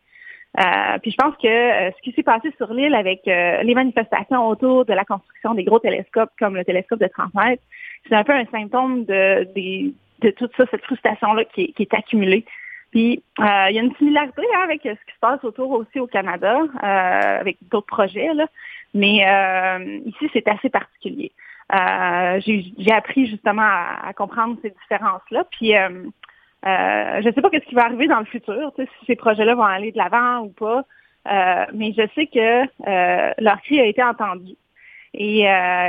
Euh, 0.59 0.99
puis 1.03 1.11
je 1.11 1.17
pense 1.17 1.37
que 1.37 1.47
euh, 1.47 1.91
ce 1.97 2.03
qui 2.03 2.13
s'est 2.13 2.23
passé 2.23 2.53
sur 2.57 2.73
l'île 2.73 2.95
avec 2.95 3.23
les 3.27 3.75
manifestations 3.75 4.49
autour 4.49 4.85
de 4.85 4.93
la 4.93 5.05
construction 5.05 5.55
des 5.55 5.65
gros 5.65 5.79
télescopes 5.79 6.31
comme 6.39 6.57
le 6.57 6.65
télescope 6.65 7.01
de 7.01 7.09
30 7.09 7.35
mètres, 7.35 7.63
c'est 8.09 8.15
un 8.15 8.25
peu 8.25 8.33
un 8.33 8.47
symptôme 8.47 9.05
de, 9.05 9.49
de, 9.55 10.31
toute 10.31 10.55
ça, 10.57 10.65
cette 10.71 10.85
frustration-là 10.85 11.45
qui, 11.45 11.73
qui 11.73 11.83
est 11.83 11.95
accumulée. 11.95 12.45
Puis, 12.97 13.23
euh, 13.41 13.67
il 13.69 13.77
y 13.77 13.79
a 13.79 13.83
une 13.83 13.95
similarité 13.97 14.43
hein, 14.55 14.61
avec 14.65 14.81
ce 14.83 14.89
qui 14.89 15.15
se 15.15 15.21
passe 15.21 15.43
autour 15.45 15.71
aussi 15.73 16.01
au 16.01 16.07
Canada, 16.07 16.61
euh, 16.61 17.41
avec 17.41 17.59
d'autres 17.71 17.87
projets, 17.87 18.33
là. 18.33 18.47
mais 18.95 19.27
euh, 19.29 19.99
ici, 20.07 20.31
c'est 20.33 20.49
assez 20.49 20.71
particulier. 20.71 21.33
J'ai 21.71 22.93
appris 22.93 23.27
justement 23.27 23.69
à, 23.69 24.13
comprendre 24.15 24.57
ces 24.63 24.71
différences-là. 24.71 25.45
Puis, 25.51 25.75
je 26.65 27.29
ne 27.29 27.33
sais 27.33 27.41
pas 27.41 27.51
ce 27.53 27.59
qui 27.59 27.75
va 27.75 27.85
arriver 27.85 28.09
dans 28.09 28.19
le 28.19 28.25
futur, 28.25 28.73
si 28.77 29.07
ces 29.07 29.17
projets-là 29.17 29.55
vont 29.55 29.63
aller 29.63 29.93
de 29.93 29.99
l'avant 29.99 30.41
ou 30.41 30.49
pas. 30.49 30.85
mais 31.73 31.93
je 31.93 32.07
sais 32.15 32.27
que 32.27 33.43
leur 33.43 33.61
cri 33.63 33.81
a 33.81 33.87
été 33.87 34.03
entendu 34.03 34.55
et 35.15 35.43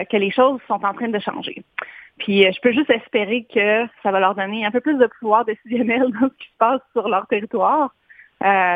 que 0.10 0.18
les 0.18 0.32
choses 0.32 0.60
sont 0.68 0.86
en 0.86 0.94
train 0.94 1.10
de 1.10 1.20
changer. 1.20 1.64
Puis 2.20 2.44
je 2.44 2.62
peux 2.62 2.72
juste 2.72 2.90
espérer 2.90 3.46
que 3.54 3.86
ça 4.02 4.12
va 4.12 4.20
leur 4.20 4.36
donner 4.36 4.66
un 4.66 4.72
peu 4.72 4.82
plus 4.82 4.98
de 4.98 5.08
pouvoir 5.20 5.46
décisionnel 5.46 6.02
dans 6.22 6.30
ce 6.30 6.38
qui 6.38 6.48
se 6.48 6.58
passe 6.58 6.82
sur 6.94 7.08
leur 7.08 7.28
territoire, 7.28 7.94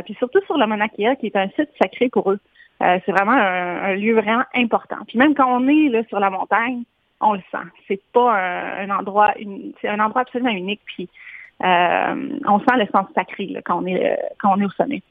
puis 0.05 0.15
surtout 0.15 0.41
sur 0.45 0.57
le 0.57 0.65
Mauna 0.65 0.89
qui 0.89 1.05
est 1.05 1.35
un 1.35 1.49
site 1.49 1.69
sacré 1.81 2.09
pour 2.09 2.31
eux. 2.31 2.39
c'est 2.79 3.11
vraiment 3.11 3.31
un, 3.31 3.95
lieu 3.95 4.13
vraiment 4.15 4.45
important. 4.55 4.97
Puis 5.07 5.17
même 5.17 5.35
quand 5.35 5.47
on 5.47 5.67
est 5.67 5.89
là, 5.89 6.03
sur 6.09 6.19
la 6.19 6.29
montagne, 6.29 6.83
on 7.21 7.33
le 7.33 7.41
sent. 7.51 7.67
C'est 7.87 8.01
pas 8.13 8.33
un, 8.79 8.89
endroit, 8.89 9.33
c'est 9.81 9.87
un 9.87 9.99
endroit 9.99 10.21
absolument 10.21 10.51
unique. 10.51 10.81
Puis 10.85 11.03
euh, 11.03 11.40
on 11.63 12.59
sent 12.59 12.77
l'essence 12.77 13.07
sacrée 13.15 13.61
quand 13.65 13.83
on 13.83 13.85
est 13.85 14.17
quand 14.39 14.53
on 14.55 14.61
est 14.61 14.65
au 14.65 14.71
sommet. 14.71 15.03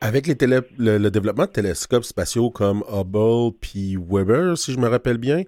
Avec 0.00 0.28
les 0.28 0.34
le, 0.78 1.08
développement 1.10 1.46
de 1.46 1.50
télescopes 1.50 2.04
spatiaux 2.04 2.50
comme 2.50 2.84
Hubble 2.88 3.56
puis 3.60 3.96
Weber, 3.96 4.56
si 4.56 4.72
je 4.72 4.78
me 4.78 4.86
rappelle 4.86 5.18
bien, 5.18 5.42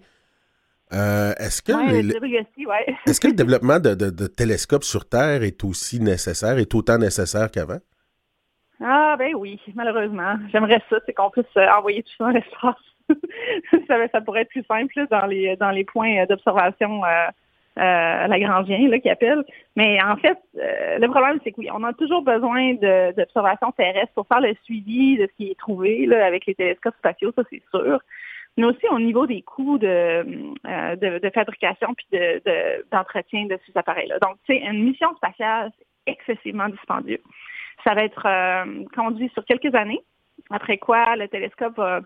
euh, 0.93 1.33
est-ce 1.39 1.63
que, 1.63 1.71
est-ce 3.09 3.21
que 3.21 3.29
le 3.29 3.35
développement 3.35 3.79
de, 3.79 3.95
de, 3.95 4.27
télescopes 4.27 4.83
sur 4.83 5.09
Terre 5.09 5.45
est 5.45 5.63
aussi 5.63 6.01
nécessaire, 6.01 6.59
est 6.59 6.75
autant 6.75 6.99
nécessaire 6.99 7.49
qu'avant? 7.53 7.79
Ah 8.83 9.15
ben 9.17 9.35
oui, 9.37 9.61
malheureusement. 9.75 10.35
J'aimerais 10.51 10.83
ça, 10.91 10.97
c'est 11.07 11.13
qu'on 11.13 11.31
puisse 11.31 11.45
euh, 11.57 11.69
envoyer 11.69 12.03
tout 12.03 12.13
ça 12.19 12.25
dans 12.25 12.31
l'espace. 12.31 12.75
ça, 13.89 14.09
ça, 14.11 14.21
pourrait 14.21 14.43
être 14.43 14.49
plus 14.49 14.65
simple 14.65 15.07
dans 15.11 15.27
les 15.27 15.55
dans 15.57 15.71
les 15.71 15.85
points 15.85 16.25
d'observation 16.27 17.05
euh, 17.05 17.29
euh, 17.79 18.27
Lagrangien 18.27 18.89
là, 18.89 18.99
qui 18.99 19.09
appelle. 19.09 19.45
Mais 19.77 20.03
en 20.03 20.17
fait, 20.17 20.39
euh, 20.59 20.99
le 20.99 21.09
problème, 21.09 21.39
c'est 21.45 21.53
que 21.53 21.61
oui, 21.61 21.69
on 21.73 21.85
a 21.85 21.93
toujours 21.93 22.23
besoin 22.23 22.75
d'observations 22.75 23.73
terrestres 23.73 24.13
pour 24.15 24.27
faire 24.27 24.41
le 24.41 24.55
suivi 24.65 25.17
de 25.17 25.27
ce 25.27 25.37
qui 25.37 25.51
est 25.51 25.59
trouvé 25.59 26.07
là, 26.07 26.27
avec 26.27 26.47
les 26.47 26.55
télescopes 26.55 26.97
spatiaux, 26.99 27.33
ça 27.35 27.43
c'est 27.51 27.63
sûr. 27.71 28.01
Mais 28.57 28.65
aussi 28.65 28.87
au 28.91 28.99
niveau 28.99 29.27
des 29.27 29.43
coûts 29.43 29.79
de, 29.79 29.87
euh, 29.87 30.97
de, 30.97 31.31
fabrication 31.33 31.95
puis 31.95 32.07
d'entretien 32.91 33.45
de, 33.45 33.55
de, 33.55 33.59
ces 33.65 33.77
appareils-là. 33.77 34.19
Donc, 34.19 34.37
tu 34.45 34.55
sais, 34.55 34.61
une 34.61 34.83
mission 34.83 35.15
spatiale, 35.17 35.71
excessivement 36.07 36.69
dispendieux. 36.69 37.23
Ça 37.85 37.95
va 37.95 38.03
être 38.03 38.27
euh, 38.27 38.85
conduit 38.95 39.31
sur 39.33 39.45
quelques 39.45 39.75
années, 39.75 40.03
après 40.51 40.79
quoi 40.79 41.17
le 41.17 41.29
télescope 41.29 41.77
va 41.77 42.01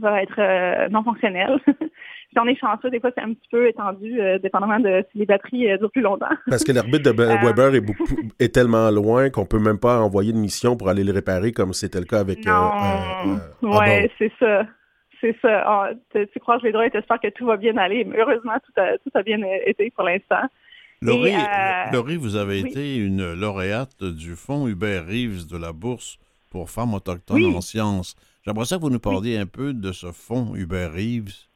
va 0.00 0.22
être 0.22 0.38
euh, 0.38 0.88
non 0.88 1.02
fonctionnel. 1.02 1.58
si 1.66 2.38
on 2.38 2.46
est 2.46 2.58
chanceux, 2.58 2.90
des 2.90 3.00
fois, 3.00 3.10
c'est 3.16 3.22
un 3.22 3.32
petit 3.32 3.48
peu 3.50 3.68
étendu, 3.68 4.20
euh, 4.20 4.38
dépendamment 4.38 4.80
de 4.80 5.04
si 5.12 5.18
les 5.18 5.26
batteries 5.26 5.70
euh, 5.70 5.78
durent 5.78 5.90
plus 5.90 6.02
longtemps. 6.02 6.34
Parce 6.48 6.64
que 6.64 6.72
l'orbite 6.72 7.04
de 7.04 7.10
Weber 7.10 7.74
est, 7.74 7.80
beaucoup, 7.80 8.06
est 8.38 8.54
tellement 8.54 8.90
loin 8.90 9.30
qu'on 9.30 9.46
peut 9.46 9.58
même 9.58 9.78
pas 9.78 10.00
envoyer 10.00 10.32
de 10.32 10.38
mission 10.38 10.76
pour 10.76 10.88
aller 10.88 11.04
le 11.04 11.12
réparer 11.12 11.52
comme 11.52 11.72
c'était 11.72 12.00
le 12.00 12.06
cas 12.06 12.20
avec... 12.20 12.44
Non. 12.46 13.40
ouais, 13.62 14.10
c'est 14.18 14.32
ça. 14.38 14.66
C'est 15.20 15.36
ça. 15.40 15.62
Ah, 15.66 15.90
tu, 16.12 16.40
croises 16.40 16.62
les 16.62 16.72
droits 16.72 16.86
et 16.86 16.90
t'espères 16.90 17.20
que 17.20 17.28
tout 17.28 17.46
va 17.46 17.56
bien 17.56 17.76
aller. 17.78 18.04
Mais 18.04 18.18
heureusement, 18.18 18.52
tout 18.64 18.80
a, 18.80 18.98
tout 18.98 19.10
a 19.14 19.22
bien 19.22 19.38
été 19.64 19.90
pour 19.90 20.04
l'instant. 20.04 20.42
Laurie, 21.04 22.16
vous 22.16 22.36
avez 22.36 22.60
été 22.60 22.96
une 22.96 23.34
lauréate 23.34 24.02
du 24.02 24.36
fonds 24.36 24.66
Hubert 24.68 25.06
Reeves 25.06 25.46
de 25.50 25.56
la 25.56 25.72
Bourse 25.72 26.18
pour 26.50 26.70
femmes 26.70 26.94
autochtones 26.94 27.56
en 27.56 27.60
sciences. 27.60 28.16
J'aimerais 28.44 28.66
ça 28.66 28.76
que 28.76 28.82
vous 28.82 28.90
nous 28.90 29.00
parliez 29.00 29.38
un 29.38 29.46
peu 29.46 29.72
de 29.72 29.90
ce 29.90 30.12
fonds 30.12 30.54
Hubert 30.54 30.92
Reeves. 30.92 31.48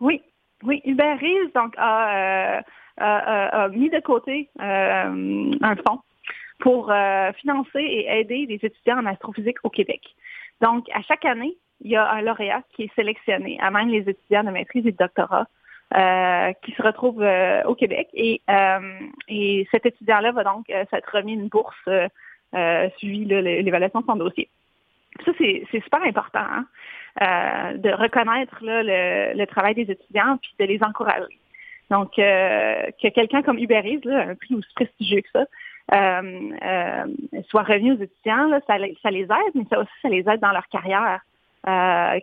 Oui, 0.00 0.22
oui. 0.62 0.80
Hubert 0.86 1.18
Reeves 1.18 1.52
donc, 1.54 1.74
a, 1.76 2.62
euh, 3.00 3.68
mis 3.70 3.90
de 3.90 4.00
côté 4.00 4.48
euh, 4.58 5.50
un 5.60 5.76
fonds 5.76 6.00
pour 6.60 6.90
euh, 6.90 7.32
financer 7.32 7.80
et 7.80 8.20
aider 8.20 8.46
les 8.48 8.54
étudiants 8.62 8.98
en 8.98 9.06
astrophysique 9.06 9.58
au 9.62 9.68
Québec. 9.68 10.00
Donc, 10.62 10.86
à 10.94 11.02
chaque 11.02 11.26
année, 11.26 11.54
il 11.82 11.90
y 11.90 11.96
a 11.96 12.10
un 12.10 12.22
lauréat 12.22 12.62
qui 12.74 12.84
est 12.84 12.94
sélectionné, 12.94 13.58
à 13.60 13.70
même 13.70 13.88
les 13.88 14.08
étudiants 14.08 14.44
de 14.44 14.50
maîtrise 14.50 14.86
et 14.86 14.92
de 14.92 14.96
doctorat, 14.96 15.46
qui 16.62 16.72
se 16.72 16.82
retrouvent 16.82 17.26
au 17.66 17.74
Québec. 17.74 18.08
Et, 18.14 18.40
et 19.28 19.68
cet 19.70 19.84
étudiant-là 19.84 20.32
va 20.32 20.44
donc 20.44 20.64
s'être 20.68 21.10
remis 21.12 21.34
une 21.34 21.48
bourse 21.48 21.88
suivi 22.96 23.24
l'évaluation 23.24 24.00
de 24.00 24.06
son 24.06 24.16
dossier. 24.16 24.48
Ça, 25.24 25.32
c'est 25.38 25.82
super 25.82 26.02
important 26.02 26.40
hein, 26.40 26.66
euh, 27.20 27.76
de 27.76 27.90
reconnaître 27.90 28.58
le, 28.62 29.44
travail 29.44 29.74
des 29.74 29.90
étudiants 29.90 30.38
puis 30.38 30.54
de 30.58 30.64
les 30.64 30.82
encourager. 30.82 31.38
Donc, 31.90 32.18
euh, 32.18 32.86
que 33.02 33.08
quelqu'un 33.08 33.42
comme 33.42 33.58
Uberis, 33.58 34.00
un 34.06 34.34
prix 34.34 34.54
aussi 34.54 34.72
prestigieux 34.74 35.20
que 35.20 35.28
ça, 35.32 35.44
euh, 35.92 37.06
soit 37.48 37.62
revenu 37.64 37.92
aux 37.92 38.02
étudiants, 38.02 38.48
ça, 38.66 38.78
les 38.78 38.96
aide, 39.02 39.54
mais 39.54 39.64
ça 39.68 39.80
aussi, 39.80 39.92
ça 40.00 40.08
les 40.08 40.24
aide 40.28 40.40
dans 40.40 40.52
leur 40.52 40.66
carrière. 40.68 41.20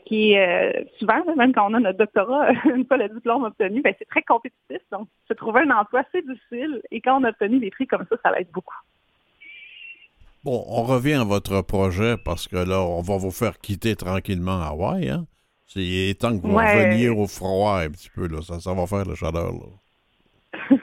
qui 0.05 0.34
est 0.34 0.88
souvent, 0.98 1.24
même 1.36 1.53
quand 1.53 1.69
on 1.69 1.75
a 1.75 1.79
notre 1.79 2.00
doctorat, 2.00 2.51
une 2.65 2.86
fois 2.86 2.98
le 2.98 3.10
diplôme 3.10 3.43
obtenu, 3.43 3.81
ben, 3.81 3.93
c'est 4.00 4.10
très 4.10 4.24
compétitif. 4.24 4.81
Donc, 4.91 5.08
se 5.27 5.34
trouver 5.34 5.62
un 5.62 5.72
emploi, 5.72 6.03
c'est 6.12 6.25
difficile. 6.25 6.81
Et 6.89 7.00
quand 7.00 7.22
on 7.22 7.24
a 7.25 7.29
obtenu 7.29 7.60
des 7.60 7.69
prix 7.69 7.86
comme 7.86 8.05
ça, 8.10 8.15
ça 8.24 8.31
l'aide 8.31 8.50
beaucoup. 8.51 8.75
Bon, 10.43 10.63
on 10.67 10.84
revient 10.84 11.13
à 11.13 11.24
votre 11.24 11.62
projet 11.62 12.15
parce 12.17 12.48
que 12.48 12.55
là, 12.55 12.81
on 12.81 13.01
va 13.01 13.17
vous 13.17 13.31
faire 13.31 13.60
quitter 13.60 13.96
tranquillement 13.96 14.62
Hawaï. 14.62 15.10
Hein? 15.10 15.25
C'est 15.67 16.15
temps 16.19 16.38
que 16.38 16.41
vous 16.48 16.55
reveniez 16.55 17.10
au 17.10 17.27
froid 17.27 17.81
un 17.81 17.89
petit 17.89 18.10
peu. 18.10 18.27
Là. 18.27 18.41
Ça, 18.41 18.60
ça 18.60 18.74
va 18.74 18.88
faire 18.88 19.05
la 19.05 19.15
chaleur. 19.15 19.51
Là. 19.51 19.67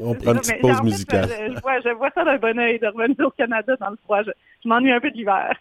on 0.00 0.14
prend 0.14 0.32
une 0.32 0.38
petite 0.38 0.60
pause 0.60 0.82
musicale. 0.82 1.28
je, 1.28 1.60
vois, 1.60 1.80
je, 1.80 1.90
vois, 1.90 2.10
ça 2.14 2.24
d'un 2.24 2.38
bon 2.38 2.58
oeil 2.58 2.78
de 2.78 2.86
revenir 2.86 3.26
au 3.26 3.30
Canada 3.30 3.76
dans 3.80 3.90
le 3.90 3.96
froid. 4.04 4.22
Je, 4.22 4.30
je 4.62 4.68
m'ennuie 4.68 4.92
un 4.92 5.00
peu 5.00 5.10
d'hiver. 5.10 5.54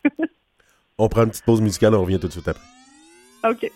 on 0.98 1.10
prend 1.10 1.24
une 1.24 1.30
petite 1.30 1.46
pause 1.46 1.62
musicale, 1.62 1.96
on 1.96 2.02
revient 2.02 2.20
tout 2.20 2.28
de 2.28 2.34
suite 2.34 2.48
après. 2.48 2.64
OK. 3.44 3.72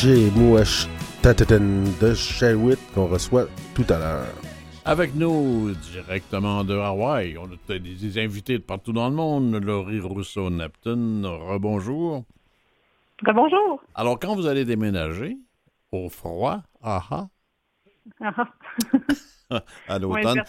Jay 0.00 0.30
Mouash 0.34 0.88
de 1.22 2.14
Sherwitt 2.14 2.78
qu'on 2.94 3.06
reçoit 3.06 3.48
tout 3.74 3.84
à 3.90 3.98
l'heure. 3.98 4.34
Avec 4.86 5.14
nous, 5.14 5.74
directement 5.74 6.64
de 6.64 6.74
Hawaï, 6.74 7.36
on 7.36 7.44
a 7.44 7.78
des 7.78 8.18
invités 8.18 8.54
de 8.54 8.62
partout 8.62 8.94
dans 8.94 9.10
le 9.10 9.14
monde. 9.14 9.62
Laurie 9.62 10.00
Rousseau-Neptune, 10.00 11.26
rebonjour. 11.26 12.24
Rebonjour. 13.26 13.82
Alors, 13.94 14.18
quand 14.18 14.34
vous 14.34 14.46
allez 14.46 14.64
déménager, 14.64 15.36
au 15.92 16.08
froid, 16.08 16.62
aha, 16.82 17.28
à 19.86 19.98
l'automne, 19.98 20.42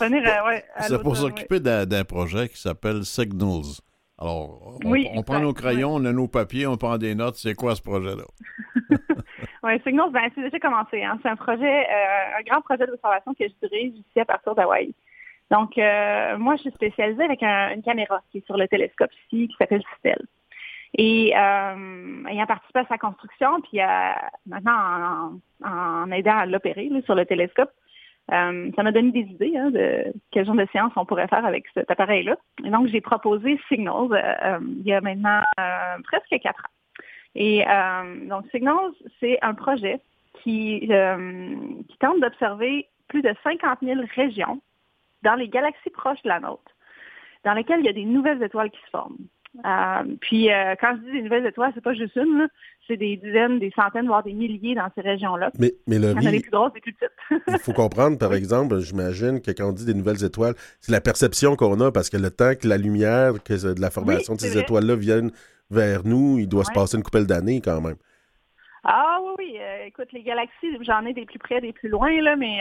c'est 0.79 1.01
pour 1.01 1.17
s'occuper 1.17 1.59
d'un 1.59 2.05
projet 2.05 2.47
qui 2.47 2.57
s'appelle 2.57 3.03
Signals. 3.03 3.81
Alors, 4.21 4.77
on, 4.85 5.23
prend 5.23 5.39
nos 5.39 5.51
crayons, 5.51 5.95
on 5.95 6.05
a 6.05 6.13
nos 6.13 6.27
papiers, 6.27 6.67
on 6.67 6.77
prend 6.77 6.99
des 6.99 7.15
notes. 7.15 7.37
C'est 7.37 7.55
quoi 7.55 7.73
ce 7.73 7.81
projet-là? 7.81 8.23
oui, 9.63 9.81
Signals, 9.83 10.11
ben, 10.11 10.29
c'est 10.35 10.43
déjà 10.43 10.59
commencé. 10.59 11.03
Hein. 11.03 11.17
C'est 11.23 11.29
un 11.29 11.35
projet, 11.35 11.87
euh, 11.89 12.37
un 12.37 12.43
grand 12.47 12.61
projet 12.61 12.85
d'observation 12.85 13.33
que 13.33 13.45
je 13.47 13.67
dirige 13.67 13.93
ici 13.95 14.19
à 14.19 14.25
partir 14.25 14.53
d'Hawaï. 14.53 14.93
Donc, 15.49 15.75
euh, 15.79 16.37
moi, 16.37 16.55
je 16.57 16.61
suis 16.61 16.71
spécialisée 16.71 17.23
avec 17.23 17.41
une 17.41 17.81
caméra 17.81 18.21
qui 18.31 18.37
est 18.37 18.45
sur 18.45 18.57
le 18.57 18.67
télescope 18.67 19.09
ici, 19.25 19.47
qui 19.47 19.55
s'appelle 19.57 19.81
Stel. 19.97 20.21
Et 20.99 21.33
euh, 21.35 22.25
ayant 22.29 22.45
participé 22.45 22.79
à 22.79 22.85
sa 22.85 22.99
construction, 22.99 23.59
puis 23.61 23.79
maintenant 24.45 25.39
en, 25.63 25.67
en, 25.67 26.11
aidant 26.11 26.37
à 26.37 26.45
l'opérer 26.45 26.91
sur 27.05 27.15
le 27.15 27.25
télescope, 27.25 27.71
euh, 28.31 28.71
ça 28.75 28.83
m'a 28.83 28.91
donné 28.91 29.11
des 29.11 29.29
idées 29.29 29.57
hein, 29.57 29.71
de 29.71 30.13
quel 30.31 30.45
genre 30.45 30.55
de 30.55 30.67
séance 30.71 30.93
on 30.95 31.05
pourrait 31.05 31.27
faire 31.27 31.45
avec 31.45 31.65
cet 31.73 31.91
appareil-là. 31.91 32.37
Et 32.63 32.69
donc, 32.69 32.87
j'ai 32.87 33.01
proposé 33.01 33.59
Signals 33.67 34.13
euh, 34.13 34.33
euh, 34.43 34.59
il 34.61 34.85
y 34.85 34.93
a 34.93 35.01
maintenant 35.01 35.41
presque 36.03 36.41
quatre 36.41 36.61
ans. 36.61 36.73
Et 37.35 37.63
donc, 38.27 38.45
Signals, 38.51 38.93
c'est 39.19 39.39
un 39.41 39.53
projet 39.53 40.01
qui, 40.43 40.81
qui 40.81 41.97
tente 41.99 42.19
d'observer 42.19 42.87
plus 43.07 43.21
de 43.21 43.33
50 43.43 43.79
000 43.81 44.01
régions 44.15 44.61
dans 45.23 45.35
les 45.35 45.47
galaxies 45.47 45.89
proches 45.91 46.21
de 46.23 46.29
la 46.29 46.39
nôtre, 46.39 46.71
dans 47.45 47.53
lesquelles 47.53 47.79
il 47.79 47.85
y 47.85 47.89
a 47.89 47.93
des 47.93 48.05
nouvelles 48.05 48.43
étoiles 48.43 48.71
qui 48.71 48.81
se 48.81 48.89
forment. 48.89 49.17
Euh, 49.57 50.15
puis 50.21 50.49
euh, 50.49 50.75
quand 50.79 50.95
je 50.95 51.05
dis 51.05 51.11
des 51.11 51.21
nouvelles 51.23 51.45
étoiles, 51.45 51.71
c'est 51.75 51.83
pas 51.83 51.93
juste 51.93 52.15
une, 52.15 52.47
c'est 52.87 52.95
des 52.95 53.17
dizaines, 53.17 53.59
des 53.59 53.71
centaines, 53.75 54.07
voire 54.07 54.23
des 54.23 54.31
milliers 54.31 54.75
dans 54.75 54.87
ces 54.95 55.01
régions-là. 55.01 55.51
Mais, 55.59 55.73
mais 55.87 55.97
Il 55.97 56.03
y 56.03 56.07
en 56.07 56.15
a 56.15 56.31
des 56.31 56.39
plus 56.39 56.51
grosses, 56.51 56.73
des 56.73 56.79
plus 56.79 56.93
petites. 56.93 57.11
il 57.47 57.59
faut 57.59 57.73
comprendre, 57.73 58.17
par 58.17 58.33
exemple, 58.33 58.79
j'imagine 58.79 59.41
que 59.41 59.51
quand 59.51 59.69
on 59.69 59.73
dit 59.73 59.85
des 59.85 59.93
nouvelles 59.93 60.23
étoiles, 60.23 60.53
c'est 60.79 60.93
la 60.93 61.01
perception 61.01 61.55
qu'on 61.57 61.81
a 61.81 61.91
parce 61.91 62.09
que 62.09 62.17
le 62.17 62.31
temps 62.31 62.53
que 62.55 62.67
la 62.67 62.77
lumière, 62.77 63.33
que 63.43 63.73
de 63.73 63.81
la 63.81 63.91
formation 63.91 64.35
de 64.35 64.39
ces 64.39 64.57
étoiles-là 64.57 64.95
viennent 64.95 65.31
vers 65.69 66.05
nous, 66.05 66.39
il 66.39 66.47
doit 66.47 66.63
se 66.63 66.71
passer 66.71 66.95
une 66.97 67.03
couple 67.03 67.25
d'années 67.25 67.61
quand 67.61 67.81
même. 67.81 67.97
Ah 68.83 69.19
oui, 69.21 69.33
oui. 69.37 69.57
Euh, 69.59 69.85
écoute, 69.85 70.11
les 70.13 70.23
galaxies, 70.23 70.77
j'en 70.81 71.05
ai 71.05 71.13
des 71.13 71.25
plus 71.25 71.39
près, 71.39 71.59
des 71.61 71.73
plus 71.73 71.89
loin, 71.89 72.09
là, 72.21 72.35
mais 72.37 72.59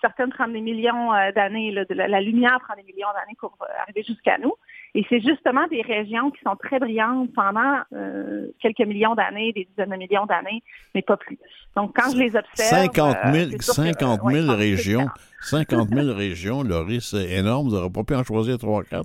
certaines 0.00 0.30
prennent 0.30 0.54
des 0.54 0.60
millions 0.62 1.12
d'années. 1.34 1.72
La, 1.72 2.08
la, 2.08 2.20
lumière 2.22 2.58
prend 2.60 2.74
des 2.74 2.82
millions 2.82 3.12
d'années 3.14 3.36
pour 3.38 3.54
arriver 3.82 4.02
jusqu'à 4.02 4.38
nous. 4.38 4.54
Et 4.96 5.04
c'est 5.10 5.20
justement 5.20 5.66
des 5.66 5.82
régions 5.82 6.30
qui 6.30 6.40
sont 6.42 6.56
très 6.56 6.78
brillantes 6.78 7.30
pendant 7.34 7.80
euh, 7.92 8.46
quelques 8.60 8.80
millions 8.80 9.14
d'années, 9.14 9.52
des 9.52 9.66
dizaines 9.66 9.90
de 9.90 9.96
millions 9.96 10.24
d'années, 10.24 10.62
mais 10.94 11.02
pas 11.02 11.18
plus. 11.18 11.38
Donc, 11.76 11.94
quand 11.94 12.10
je 12.12 12.16
les 12.16 12.34
observe... 12.34 12.86
50 12.86 13.16
000, 13.30 13.50
50 13.60 14.20
000 14.26 14.56
régions. 14.56 15.06
50 15.42 15.90
000 15.90 16.12
régions, 16.16 16.62
Laurie, 16.62 17.02
c'est 17.02 17.30
énorme. 17.30 17.68
Vous 17.68 17.74
n'aurez 17.74 17.90
pas 17.90 18.04
pu 18.04 18.14
en 18.14 18.24
choisir 18.24 18.56
3-4? 18.56 19.04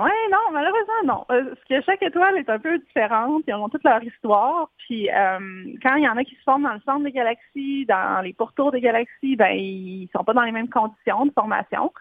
Oui, 0.00 0.10
non, 0.32 0.50
malheureusement, 0.52 1.02
non. 1.04 1.24
Euh, 1.30 1.44
parce 1.44 1.64
que 1.68 1.86
chaque 1.86 2.02
étoile 2.02 2.38
est 2.38 2.50
un 2.50 2.58
peu 2.58 2.76
différente. 2.78 3.44
Ils 3.46 3.54
ont 3.54 3.68
toute 3.68 3.84
leur 3.84 4.02
histoire. 4.02 4.68
Puis, 4.78 5.08
euh, 5.10 5.38
quand 5.80 5.94
il 5.94 6.02
y 6.02 6.08
en 6.08 6.16
a 6.16 6.24
qui 6.24 6.34
se 6.34 6.42
forment 6.42 6.64
dans 6.64 6.72
le 6.72 6.80
centre 6.84 7.04
des 7.04 7.12
galaxies, 7.12 7.86
dans 7.86 8.20
les 8.24 8.32
pourtours 8.32 8.72
des 8.72 8.80
galaxies, 8.80 9.36
ben, 9.36 9.52
ils 9.56 10.08
sont 10.12 10.24
pas 10.24 10.32
dans 10.32 10.42
les 10.42 10.50
mêmes 10.50 10.68
conditions 10.68 11.24
de 11.24 11.30
formation. 11.30 11.92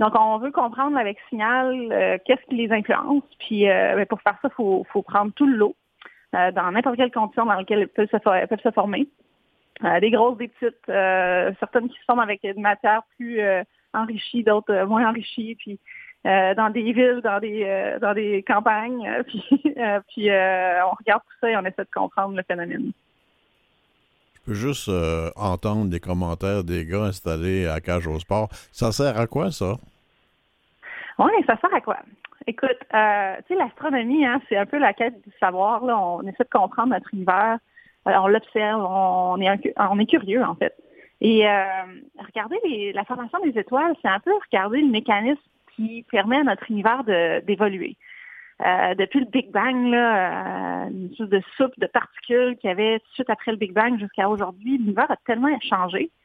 Donc, 0.00 0.14
on 0.18 0.38
veut 0.38 0.50
comprendre 0.50 0.96
avec 0.96 1.18
Signal 1.28 1.92
euh, 1.92 2.16
qu'est-ce 2.24 2.42
qui 2.48 2.56
les 2.56 2.72
influence. 2.72 3.22
Puis, 3.38 3.68
euh, 3.68 3.96
ben, 3.96 4.06
pour 4.06 4.22
faire 4.22 4.36
ça, 4.40 4.48
il 4.48 4.54
faut, 4.90 5.02
prendre 5.02 5.30
tout 5.34 5.46
le 5.46 5.56
lot 5.56 5.76
euh, 6.34 6.50
dans 6.52 6.72
n'importe 6.72 6.96
quelle 6.96 7.10
condition 7.10 7.44
dans 7.44 7.52
laquelle 7.52 7.80
ils 7.80 7.86
peuvent 7.86 8.08
se, 8.10 8.70
former. 8.70 9.06
des 10.00 10.10
grosses, 10.10 10.38
des 10.38 10.48
petites, 10.48 10.86
certaines 11.58 11.90
qui 11.90 11.98
se 11.98 12.04
forment 12.06 12.20
avec 12.20 12.42
une 12.44 12.62
matière 12.62 13.02
plus 13.18 13.40
enrichie, 13.92 14.42
d'autres 14.42 14.84
moins 14.84 15.06
enrichies. 15.06 15.54
Puis, 15.56 15.78
dans 16.24 16.70
des 16.72 16.92
villes, 16.92 17.20
dans 17.22 17.38
des 17.38 17.96
dans 18.00 18.14
des 18.14 18.42
campagnes. 18.42 19.06
puis, 20.08 20.30
on 20.30 20.94
regarde 20.98 21.22
tout 21.28 21.36
ça 21.42 21.50
et 21.50 21.56
on 21.58 21.64
essaie 21.66 21.84
de 21.84 21.94
comprendre 21.94 22.34
le 22.34 22.42
phénomène 22.42 22.92
Je 24.34 24.40
peux 24.46 24.54
juste 24.54 24.90
entendre 25.36 25.90
des 25.90 26.00
commentaires 26.00 26.64
des 26.64 26.86
gars 26.86 27.04
installés 27.04 27.66
à 27.66 27.80
Cage 27.80 28.06
au 28.06 28.18
Sport. 28.18 28.48
Ça 28.72 28.92
sert 28.92 29.18
à 29.18 29.26
quoi, 29.26 29.50
ça? 29.50 29.76
Oui, 31.20 31.32
ça 31.46 31.56
sert 31.60 31.74
à 31.74 31.82
quoi? 31.82 31.98
Écoute, 32.46 32.78
euh, 32.94 33.36
tu 33.46 33.52
sais, 33.52 33.54
l'astronomie, 33.54 34.24
hein, 34.24 34.40
c'est 34.48 34.56
un 34.56 34.64
peu 34.64 34.78
la 34.78 34.94
quête 34.94 35.20
du 35.22 35.30
savoir. 35.38 35.82
On 35.84 36.22
essaie 36.22 36.44
de 36.44 36.48
comprendre 36.50 36.94
notre 36.94 37.12
univers. 37.12 37.58
Euh, 38.08 38.12
on 38.22 38.26
l'observe, 38.26 38.82
on 38.82 39.38
est, 39.38 40.06
curieux, 40.06 40.42
en 40.42 40.54
fait. 40.54 40.74
Et 41.20 41.46
euh, 41.46 41.64
regarder 42.26 42.92
la 42.94 43.04
formation 43.04 43.38
des 43.40 43.58
étoiles, 43.58 43.94
c'est 44.00 44.08
un 44.08 44.20
peu 44.20 44.32
regarder 44.50 44.80
le 44.80 44.88
mécanisme 44.88 45.42
qui 45.76 46.06
permet 46.10 46.38
à 46.38 46.44
notre 46.44 46.70
univers 46.70 47.04
d'évoluer. 47.04 47.98
depuis 48.60 49.20
le 49.20 49.26
Big 49.26 49.50
Bang, 49.50 49.90
là, 49.90 50.86
une 50.86 51.14
sorte 51.16 51.28
de 51.28 51.42
soupe 51.58 51.78
de 51.78 51.86
particules 51.86 52.56
qu'il 52.56 52.68
y 52.68 52.72
avait 52.72 52.98
tout 53.00 53.08
de 53.08 53.14
suite 53.14 53.30
après 53.30 53.52
le 53.52 53.58
Big 53.58 53.74
Bang 53.74 53.98
jusqu'à 53.98 54.30
aujourd'hui, 54.30 54.78
l'univers 54.78 55.10
a 55.10 55.16
tellement 55.26 55.54
changé 55.60 56.10
euh, 56.10 56.19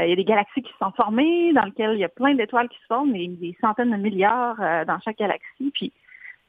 il 0.00 0.08
y 0.08 0.12
a 0.12 0.16
des 0.16 0.24
galaxies 0.24 0.62
qui 0.62 0.72
se 0.72 0.78
sont 0.78 0.92
formées, 0.92 1.52
dans 1.52 1.64
lesquelles 1.64 1.94
il 1.94 2.00
y 2.00 2.04
a 2.04 2.08
plein 2.08 2.34
d'étoiles 2.34 2.68
qui 2.68 2.78
se 2.78 2.86
forment, 2.86 3.12
des 3.12 3.56
centaines 3.60 3.90
de 3.90 3.96
milliards 3.96 4.60
euh, 4.60 4.84
dans 4.84 4.98
chaque 5.00 5.18
galaxie. 5.18 5.70
Puis, 5.74 5.92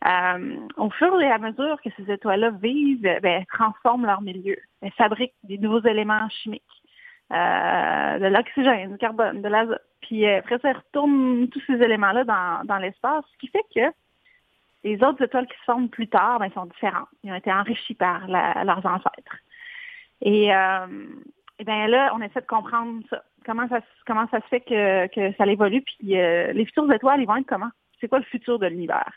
euh, 0.07 0.55
au 0.77 0.89
fur 0.91 1.19
et 1.21 1.31
à 1.31 1.37
mesure 1.37 1.81
que 1.81 1.89
ces 1.97 2.11
étoiles-là 2.11 2.51
vivent, 2.51 3.01
ben, 3.01 3.25
elles 3.25 3.45
transforment 3.47 4.05
leur 4.05 4.21
milieu. 4.21 4.57
Elles 4.81 4.91
fabriquent 4.91 5.35
des 5.43 5.57
nouveaux 5.57 5.85
éléments 5.85 6.27
chimiques, 6.29 6.63
de 7.31 8.27
l'oxygène, 8.27 8.91
du 8.91 8.97
carbone, 8.97 9.41
de 9.41 9.47
l'azote. 9.47 9.81
Puis 10.01 10.27
après 10.27 10.59
ça, 10.59 10.69
elles 10.69 10.77
retournent 10.77 11.47
tous 11.49 11.61
ces 11.67 11.81
éléments-là 11.81 12.25
dans, 12.65 12.77
l'espace, 12.77 13.23
ce 13.33 13.37
qui 13.39 13.47
fait 13.47 13.65
que 13.73 13.93
les 14.83 15.01
autres 15.03 15.23
étoiles 15.23 15.47
qui 15.47 15.57
se 15.57 15.63
forment 15.63 15.89
plus 15.89 16.07
tard 16.07 16.39
ben, 16.39 16.51
sont 16.51 16.65
différentes. 16.65 17.07
Ils 17.23 17.31
ont 17.31 17.35
été 17.35 17.51
enrichis 17.51 17.95
par 17.95 18.27
leurs 18.27 18.85
ancêtres. 18.85 19.37
Et, 20.21 20.51
et 21.59 21.63
bien 21.63 21.87
là, 21.87 22.13
on 22.15 22.21
essaie 22.21 22.41
de 22.41 22.47
comprendre 22.47 23.01
ça 23.09 23.23
comment 23.45 23.67
ça, 23.69 23.79
comment 24.07 24.27
ça 24.31 24.39
se 24.41 24.47
fait 24.47 24.61
que, 24.61 25.37
ça 25.37 25.45
évolue, 25.45 25.81
puis 25.81 26.17
euh, 26.17 26.51
les 26.53 26.65
futures 26.65 26.91
étoiles, 26.91 27.21
ils 27.21 27.27
vont 27.27 27.37
être 27.37 27.47
comment? 27.47 27.69
C'est 27.99 28.07
quoi 28.07 28.19
le 28.19 28.25
futur 28.25 28.59
de 28.59 28.67
l'univers? 28.67 29.11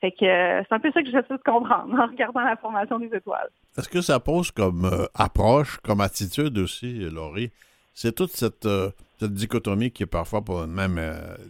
Fait 0.00 0.12
que 0.12 0.24
euh, 0.24 0.62
c'est 0.68 0.74
un 0.74 0.80
peu 0.80 0.90
ça 0.92 1.02
que 1.02 1.10
j'essaie 1.10 1.36
de 1.36 1.42
comprendre 1.44 1.94
en 1.98 2.06
regardant 2.06 2.40
la 2.40 2.56
formation 2.56 2.98
des 2.98 3.14
étoiles. 3.14 3.50
Est-ce 3.78 3.88
que 3.88 4.00
ça 4.00 4.20
pose 4.20 4.50
comme 4.50 4.84
euh, 4.84 5.06
approche, 5.14 5.78
comme 5.78 6.00
attitude 6.00 6.58
aussi, 6.58 7.08
Laurie? 7.10 7.50
C'est 7.94 8.14
toute 8.14 8.30
cette, 8.30 8.66
dichotomie 9.20 9.92
qui 9.92 10.02
est 10.02 10.06
parfois 10.06 10.42
même 10.66 10.98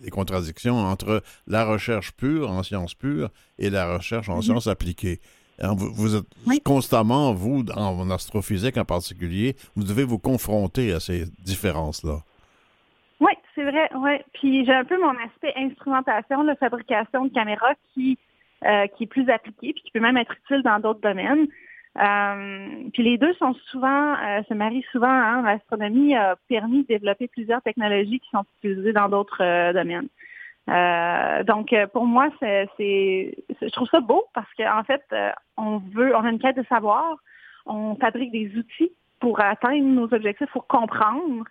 des 0.03 0.11
contradictions 0.11 0.75
entre 0.75 1.23
la 1.47 1.65
recherche 1.65 2.13
pure 2.13 2.51
en 2.51 2.63
sciences 2.65 2.95
pures 2.95 3.31
et 3.59 3.71
la 3.71 3.97
recherche 3.97 4.29
en 4.29 4.37
mhm. 4.37 4.43
sciences 4.43 4.67
appliquées. 4.67 5.21
Hein, 5.61 5.75
vous, 5.77 6.17
êtes 6.17 6.27
constamment, 6.65 7.33
vous, 7.33 7.65
en 7.77 8.11
astrophysique 8.11 8.77
en 8.79 8.85
particulier, 8.85 9.55
vous 9.77 9.85
devez 9.85 10.05
vous 10.05 10.19
confronter 10.19 10.93
à 10.93 11.01
ces 11.01 11.25
différences-là. 11.45 12.21
Oui, 13.21 13.33
c'est 13.55 13.63
vrai. 13.63 13.89
Ouais. 13.95 14.25
Puis 14.35 14.65
j'ai 14.65 14.73
un 14.73 14.85
peu 14.85 14.99
mon 15.01 15.15
aspect 15.25 15.53
instrumentation, 15.57 16.43
la 16.43 16.57
fabrication 16.57 17.27
de 17.27 17.33
caméras 17.33 17.75
qui, 17.95 18.19
euh, 18.65 18.87
qui 18.89 19.05
est 19.05 19.07
plus 19.07 19.29
appliqué, 19.31 19.73
puis 19.73 19.83
qui 19.85 19.91
peut 19.93 20.01
même 20.01 20.17
être 20.17 20.35
utile 20.45 20.63
dans 20.63 20.81
d'autres 20.81 21.01
domaines. 21.01 21.47
Euh, 21.99 22.89
puis 22.93 23.03
les 23.03 23.19
deux 23.19 23.35
sont 23.35 23.55
souvent, 23.71 24.15
euh, 24.15 24.43
se 24.49 24.55
marient 24.55 24.85
souvent. 24.91 25.07
Hein. 25.07 25.43
L'astronomie 25.43 26.17
a 26.17 26.37
permis 26.49 26.83
de 26.83 26.89
développer 26.89 27.29
plusieurs 27.29 27.63
technologies 27.63 28.19
qui 28.19 28.31
sont 28.31 28.45
utilisées 28.59 28.93
dans 28.93 29.09
d'autres 29.09 29.73
domaines. 29.73 30.09
Euh, 30.71 31.43
donc, 31.45 31.73
euh, 31.73 31.87
pour 31.87 32.07
moi, 32.07 32.29
c'est, 32.41 32.69
je 32.79 33.71
trouve 33.71 33.89
ça 33.89 34.01
beau 34.01 34.25
parce 34.35 34.49
qu'en 34.57 34.85
fait, 34.85 35.03
euh, 35.13 35.31
on 35.57 35.79
veut, 35.79 36.15
on 36.15 36.25
a 36.25 36.31
une 36.31 36.39
quête 36.39 36.57
de 36.57 36.65
savoir, 36.69 37.17
on 37.67 37.97
fabrique 37.97 38.33
des 38.33 38.51
outils 38.57 38.93
pour 39.21 39.41
atteindre 39.41 39.85
nos 39.85 40.13
objectifs, 40.15 40.51
pour 40.53 40.67
comprendre. 40.67 41.45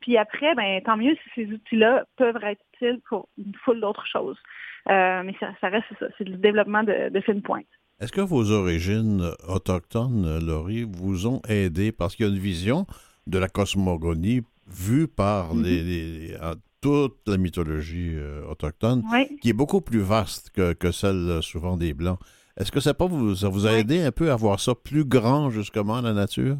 Puis 0.00 0.16
après, 0.16 0.54
ben, 0.54 0.80
tant 0.82 0.96
mieux 0.96 1.14
si 1.14 1.30
ces 1.34 1.52
outils-là 1.52 2.04
peuvent 2.16 2.42
être 2.42 2.62
utiles 2.74 3.00
pour 3.08 3.28
une 3.38 3.54
foule 3.64 3.80
d'autres 3.80 4.06
choses. 4.06 4.38
mais 4.86 5.34
ça, 5.38 5.68
reste 5.68 5.86
ça, 5.98 6.06
c'est 6.16 6.28
le 6.28 6.36
développement 6.36 6.82
de, 6.82 7.10
de 7.10 7.20
fine 7.20 7.42
pointe. 7.42 7.66
Est-ce 8.00 8.12
que 8.12 8.22
vos 8.22 8.50
origines 8.50 9.30
autochtones, 9.46 10.38
Laurie, 10.44 10.84
vous 10.88 11.26
ont 11.26 11.42
aidé? 11.48 11.92
Parce 11.92 12.16
qu'il 12.16 12.26
y 12.26 12.28
a 12.28 12.32
une 12.32 12.38
vision 12.38 12.86
de 13.26 13.38
la 13.38 13.48
cosmogonie 13.48 14.40
vue 14.66 15.06
par 15.06 15.54
mm-hmm. 15.54 15.62
les, 15.62 16.36
toute 16.80 17.16
la 17.26 17.36
mythologie 17.36 18.14
euh, 18.16 18.44
autochtone, 18.46 19.02
qui 19.40 19.50
est 19.50 19.54
beaucoup 19.54 19.80
plus 19.80 20.00
vaste 20.00 20.50
que, 20.50 20.90
celle 20.90 21.28
euh, 21.28 21.40
souvent 21.40 21.76
des 21.76 21.94
Blancs. 21.94 22.18
Est-ce 22.56 22.72
que 22.72 22.80
ça, 22.80 22.94
pas 22.94 23.06
vous, 23.06 23.34
ça 23.34 23.48
vous 23.48 23.66
a 23.66 23.72
aidé 23.72 24.02
un 24.02 24.12
peu 24.12 24.30
à 24.30 24.36
voir 24.36 24.60
ça 24.60 24.74
plus 24.74 25.04
grand, 25.04 25.50
justement, 25.50 26.00
la 26.00 26.12
nature? 26.12 26.56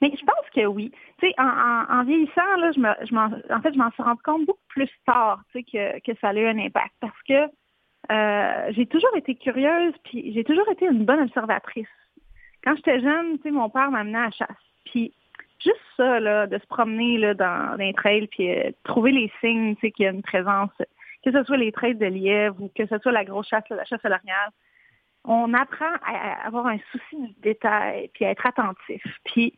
Mais 0.00 0.10
je 0.10 0.24
pense 0.24 0.50
que 0.54 0.66
oui. 0.66 0.90
Tu 1.18 1.28
sais, 1.28 1.34
en, 1.38 2.04
vieillissant, 2.04 2.56
là, 2.58 2.72
je 2.72 2.80
me, 2.80 2.88
je 3.06 3.54
en, 3.54 3.60
fait, 3.62 3.72
je 3.72 3.78
m'en 3.78 3.90
suis 3.92 4.02
rendu 4.02 4.22
compte 4.22 4.46
beaucoup 4.46 4.68
plus 4.68 4.88
tard, 5.06 5.40
tu 5.52 5.58
sais, 5.58 5.64
que, 5.64 6.12
que 6.12 6.18
ça 6.20 6.28
a 6.28 6.34
eu 6.34 6.46
un 6.46 6.58
impact. 6.58 6.92
Parce 7.00 7.22
que 7.28 7.48
euh, 8.12 8.72
j'ai 8.72 8.86
toujours 8.86 9.16
été 9.16 9.34
curieuse, 9.34 9.94
puis 10.04 10.32
j'ai 10.34 10.44
toujours 10.44 10.68
été 10.70 10.86
une 10.86 11.04
bonne 11.04 11.20
observatrice. 11.20 11.86
Quand 12.62 12.74
j'étais 12.76 13.00
jeune, 13.00 13.36
tu 13.36 13.44
sais, 13.44 13.50
mon 13.50 13.70
père 13.70 13.90
m'amenait 13.90 14.18
à 14.18 14.24
la 14.24 14.30
chasse. 14.30 14.48
Puis 14.86 15.14
juste 15.64 15.80
ça, 15.96 16.20
là, 16.20 16.46
de 16.46 16.58
se 16.58 16.66
promener 16.66 17.18
là, 17.18 17.34
dans, 17.34 17.76
les 17.78 17.92
trails, 17.94 18.26
puis 18.28 18.50
euh, 18.50 18.70
trouver 18.84 19.12
les 19.12 19.32
signes, 19.40 19.76
qu'il 19.76 19.92
y 19.98 20.06
a 20.06 20.10
une 20.10 20.22
présence, 20.22 20.70
que 21.24 21.32
ce 21.32 21.42
soit 21.44 21.56
les 21.56 21.72
trails 21.72 21.96
de 21.96 22.06
lièvre 22.06 22.56
ou 22.60 22.70
que 22.74 22.86
ce 22.86 22.98
soit 22.98 23.12
la 23.12 23.24
grosse 23.24 23.48
chasse, 23.48 23.64
la 23.70 23.84
chasse 23.84 24.04
à 24.04 24.08
l'orignal, 24.08 24.50
on 25.24 25.54
apprend 25.54 25.92
à 26.04 26.46
avoir 26.46 26.66
un 26.66 26.78
souci 26.92 27.16
du 27.16 27.34
détail, 27.40 28.10
puis 28.12 28.24
à 28.24 28.30
être 28.30 28.46
attentif. 28.46 29.02
Puis, 29.24 29.54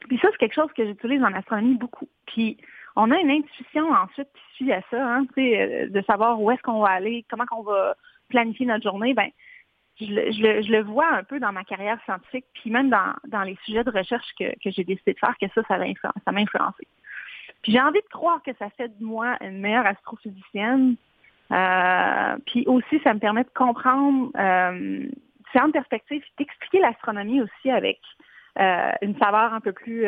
puis 0.00 0.18
ça, 0.18 0.28
c'est 0.30 0.38
quelque 0.38 0.54
chose 0.54 0.72
que 0.76 0.86
j'utilise 0.86 1.22
en 1.22 1.32
astronomie 1.32 1.76
beaucoup. 1.76 2.08
Puis 2.26 2.58
on 2.94 3.10
a 3.10 3.18
une 3.18 3.30
intuition 3.30 3.90
ensuite 3.90 4.28
qui 4.34 4.56
suit 4.56 4.72
à 4.72 4.82
ça, 4.90 5.02
hein, 5.02 5.26
euh, 5.38 5.88
de 5.88 6.02
savoir 6.02 6.40
où 6.40 6.50
est-ce 6.50 6.62
qu'on 6.62 6.80
va 6.80 6.90
aller, 6.90 7.24
comment 7.30 7.44
on 7.52 7.62
va 7.62 7.94
planifier 8.28 8.66
notre 8.66 8.84
journée. 8.84 9.14
Ben, 9.14 9.30
je, 10.00 10.70
le 10.72 10.82
vois 10.82 11.08
un 11.08 11.24
peu 11.24 11.40
dans 11.40 11.52
ma 11.52 11.64
carrière 11.64 11.98
scientifique, 12.04 12.44
puis 12.54 12.70
même 12.70 12.90
dans, 12.90 13.42
les 13.42 13.56
sujets 13.64 13.84
de 13.84 13.90
recherche 13.90 14.26
que, 14.38 14.44
j'ai 14.64 14.84
décidé 14.84 15.14
de 15.14 15.18
faire, 15.18 15.34
que 15.40 15.46
ça, 15.54 15.62
ça 15.68 15.78
m'a 16.32 16.40
influencé. 16.40 16.86
Puis 17.62 17.72
j'ai 17.72 17.80
envie 17.80 18.00
de 18.00 18.08
croire 18.08 18.42
que 18.44 18.52
ça 18.58 18.68
fait 18.76 18.88
de 18.88 19.04
moi 19.04 19.36
une 19.40 19.60
meilleure 19.60 19.86
astrophysicienne. 19.86 20.96
Euh, 21.52 22.36
puis 22.46 22.64
aussi, 22.66 23.00
ça 23.02 23.14
me 23.14 23.18
permet 23.18 23.44
de 23.44 23.50
comprendre 23.54 24.30
euh, 24.38 25.06
différentes 25.46 25.72
perspectives, 25.72 26.22
d'expliquer 26.38 26.80
l'astronomie 26.80 27.40
aussi 27.40 27.70
avec 27.70 27.98
euh, 28.58 28.90
une 29.02 29.16
saveur 29.18 29.54
un 29.54 29.60
peu 29.60 29.72
plus 29.72 30.06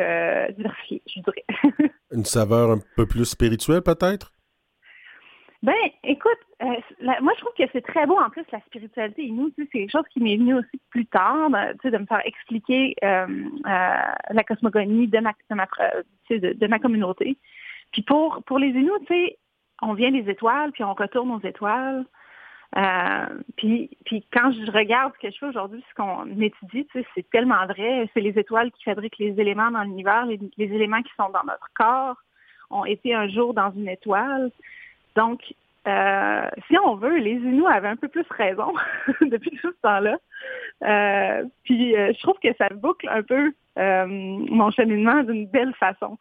diversifiée, 0.56 1.02
je 1.06 1.20
dirais. 1.20 1.92
une 2.12 2.24
saveur 2.24 2.70
un 2.70 2.78
peu 2.96 3.06
plus 3.06 3.24
spirituelle, 3.24 3.82
peut-être? 3.82 4.32
Ben, 5.62 5.74
écoute, 6.04 6.38
euh, 6.62 6.66
moi 7.20 7.32
je 7.34 7.40
trouve 7.40 7.52
que 7.58 7.64
c'est 7.72 7.84
très 7.84 8.06
beau 8.06 8.16
en 8.16 8.30
plus 8.30 8.44
la 8.52 8.60
spiritualité 8.60 9.24
et 9.24 9.32
c'est 9.56 9.66
quelque 9.66 9.90
chose 9.90 10.06
qui 10.10 10.20
m'est 10.20 10.36
venu 10.36 10.54
aussi 10.54 10.80
plus 10.90 11.06
tard, 11.06 11.50
de, 11.50 11.90
de 11.90 11.98
me 11.98 12.06
faire 12.06 12.22
expliquer 12.24 12.94
la 13.02 14.44
cosmogonie 14.46 15.08
de 15.08 15.18
ma, 15.18 15.32
de 15.50 15.54
ma, 15.56 15.66
de, 16.30 16.66
ma 16.66 16.78
communauté. 16.78 17.36
Puis 17.92 18.02
pour 18.02 18.42
pour 18.44 18.58
les 18.60 18.68
Inuits, 18.68 19.00
tu 19.00 19.14
sais, 19.14 19.38
on 19.82 19.94
vient 19.94 20.12
des 20.12 20.30
étoiles, 20.30 20.72
puis 20.72 20.84
on 20.84 20.94
retourne 20.94 21.30
aux 21.32 21.40
étoiles. 21.40 22.04
Euh, 22.76 23.26
puis, 23.56 23.90
puis 24.04 24.26
quand 24.32 24.52
je 24.52 24.70
regarde 24.70 25.12
ce 25.14 25.26
que 25.26 25.32
je 25.32 25.38
fais 25.38 25.46
aujourd'hui, 25.46 25.82
ce 25.88 25.94
qu'on 25.94 26.26
étudie, 26.40 26.86
c'est 26.92 27.30
tellement 27.30 27.66
vrai. 27.66 28.08
C'est 28.12 28.20
les 28.20 28.38
étoiles 28.38 28.70
qui 28.72 28.84
fabriquent 28.84 29.18
les 29.18 29.40
éléments 29.40 29.70
dans 29.70 29.82
l'univers, 29.82 30.26
les, 30.26 30.38
éléments 30.58 31.02
qui 31.02 31.12
sont 31.16 31.30
dans 31.30 31.44
notre 31.44 31.68
corps 31.74 32.16
ont 32.70 32.84
été 32.84 33.14
un 33.14 33.28
jour 33.28 33.54
dans 33.54 33.72
une 33.72 33.88
étoile. 33.88 34.50
Donc, 35.18 35.40
euh, 35.86 36.48
si 36.68 36.76
on 36.84 36.96
veut, 36.96 37.16
les 37.16 37.32
Inuits 37.32 37.66
avaient 37.66 37.88
un 37.88 37.96
peu 37.96 38.08
plus 38.08 38.26
raison 38.30 38.72
depuis 39.20 39.50
tout 39.50 39.72
ce 39.72 39.80
temps-là. 39.82 40.16
Euh, 40.84 41.44
puis 41.64 41.92
je 41.92 42.20
trouve 42.22 42.38
que 42.42 42.54
ça 42.56 42.68
boucle 42.70 43.08
un 43.08 43.22
peu 43.22 43.52
mon 43.76 44.70
cheminement 44.70 45.22
d'une 45.22 45.46
belle 45.46 45.74
façon. 45.74 46.18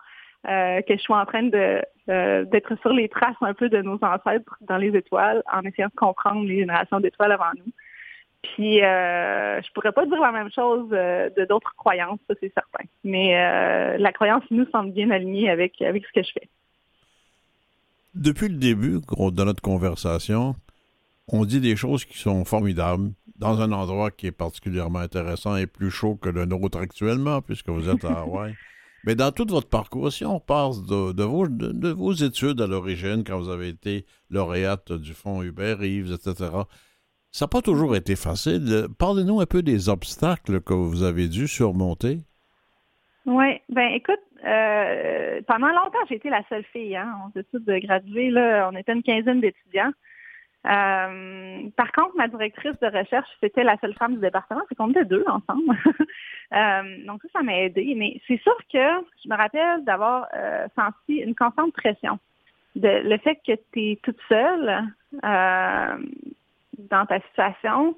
Euh, 0.48 0.82
que 0.84 0.94
je 0.94 1.02
suis 1.02 1.14
en 1.14 1.26
train 1.26 1.50
euh, 1.52 2.46
d'être 2.46 2.80
sur 2.80 2.94
les 2.94 3.10
traces 3.10 3.36
un 3.42 3.54
peu 3.54 3.68
de 3.68 3.82
nos 3.82 4.00
ancêtres 4.02 4.58
dans 4.62 4.78
les 4.78 4.96
étoiles, 4.96 5.44
en 5.52 5.62
essayant 5.64 5.90
de 5.90 5.96
comprendre 5.96 6.46
les 6.46 6.60
générations 6.60 7.02
d'étoiles 7.02 7.34
avant 7.34 7.52
nous. 7.58 7.72
Puis 8.44 8.82
euh, 8.82 9.62
je 9.62 9.72
pourrais 9.74 9.92
pas 9.92 10.06
dire 10.06 10.22
la 10.22 10.32
même 10.32 10.50
chose 10.50 10.88
euh, 10.94 11.30
de 11.36 11.44
d'autres 11.44 11.76
croyances, 11.76 12.20
ça 12.30 12.36
c'est 12.40 12.54
certain. 12.54 12.86
Mais 13.04 13.98
la 13.98 14.12
croyance 14.14 14.44
nous 14.50 14.66
semble 14.70 14.92
bien 14.92 15.10
alignée 15.12 15.50
avec 15.50 15.82
avec 15.82 16.06
ce 16.06 16.14
que 16.14 16.26
je 16.26 16.32
fais. 16.32 16.48
Depuis 18.18 18.48
le 18.50 18.58
début 18.58 19.00
de 19.00 19.44
notre 19.44 19.62
conversation, 19.62 20.56
on 21.28 21.46
dit 21.46 21.60
des 21.60 21.76
choses 21.76 22.04
qui 22.04 22.18
sont 22.18 22.46
formidables 22.46 23.12
dans 23.36 23.62
un 23.62 23.72
endroit 23.72 24.10
qui 24.10 24.26
est 24.26 24.32
particulièrement 24.32 25.00
intéressant 25.00 25.56
et 25.56 25.68
plus 25.68 25.92
chaud 25.92 26.16
que 26.16 26.30
le 26.30 26.46
nôtre 26.46 26.80
actuellement, 26.80 27.44
puisque 27.44 27.70
vous 27.70 27.88
êtes 27.90 28.06
à 28.06 28.14
Hawaï. 28.22 28.56
Mais 29.06 29.14
dans 29.14 29.32
tout 29.32 29.46
votre 29.48 29.70
parcours, 29.70 30.12
si 30.12 30.26
on 30.26 30.40
passe 30.40 30.82
de, 30.82 31.24
vos, 31.24 31.48
de, 31.48 31.90
vos, 31.90 32.14
études 32.14 32.60
à 32.60 32.66
l'origine, 32.66 33.24
quand 33.24 33.38
vous 33.38 33.50
avez 33.50 33.70
été 33.70 34.08
lauréate 34.32 34.94
du 34.94 35.14
Fonds 35.14 35.44
Hubert 35.44 35.78
Reeves, 35.78 36.12
etc., 36.12 36.50
ça 37.32 37.46
n'a 37.46 37.50
pas 37.50 37.62
toujours 37.62 37.96
été 37.96 38.16
facile. 38.16 38.88
Parlez-nous 38.98 39.42
un 39.42 39.46
peu 39.46 39.62
des 39.62 39.90
obstacles 39.90 40.60
que 40.62 40.74
vous 40.74 41.04
avez 41.04 41.28
dû 41.28 41.48
surmonter. 41.48 42.22
Oui, 43.28 43.60
ben 43.68 43.92
écoute, 43.92 44.22
euh, 44.46 45.42
pendant 45.48 45.68
longtemps, 45.68 46.00
j'ai 46.08 46.16
été 46.16 46.30
la 46.30 46.44
seule 46.48 46.64
fille. 46.72 46.96
Hein, 46.96 47.14
on 47.26 47.38
études 47.38 47.66
de 47.66 47.78
graduer, 47.80 48.30
là, 48.30 48.70
on 48.72 48.78
était 48.78 48.94
une 48.94 49.04
quinzaine 49.04 49.42
d'étudiants. 49.42 49.92
Euh, 50.66 51.70
par 51.76 51.92
contre, 51.92 52.16
ma 52.16 52.30
directrice 52.30 52.80
de 52.80 52.88
recherche, 52.88 53.28
c'était 53.42 53.66
la 53.66 53.78
seule 53.80 53.94
femme 53.96 54.16
du 54.16 54.22
département, 54.22 54.62
c'est 54.70 54.76
qu'on 54.76 54.92
était 54.92 55.06
deux 55.06 55.26
ensemble. 55.28 55.78
Euh, 56.54 57.06
donc 57.06 57.22
ça, 57.24 57.40
ça 57.40 57.44
m'a 57.44 57.60
aidé. 57.60 57.94
Mais 57.98 58.22
c'est 58.26 58.42
sûr 58.42 58.56
que 58.72 58.80
je 59.22 59.30
me 59.30 59.36
rappelle 59.36 59.84
d'avoir 59.84 60.28
euh, 60.34 60.66
senti 60.78 61.18
une 61.18 61.36
constante 61.36 61.74
pression. 61.74 62.20
Le 62.74 63.18
fait 63.18 63.36
que 63.46 63.52
tu 63.74 63.92
es 63.92 64.00
toute 64.02 64.18
seule 64.30 64.82
dans 65.22 67.06
ta 67.06 67.20
situation, 67.20 67.98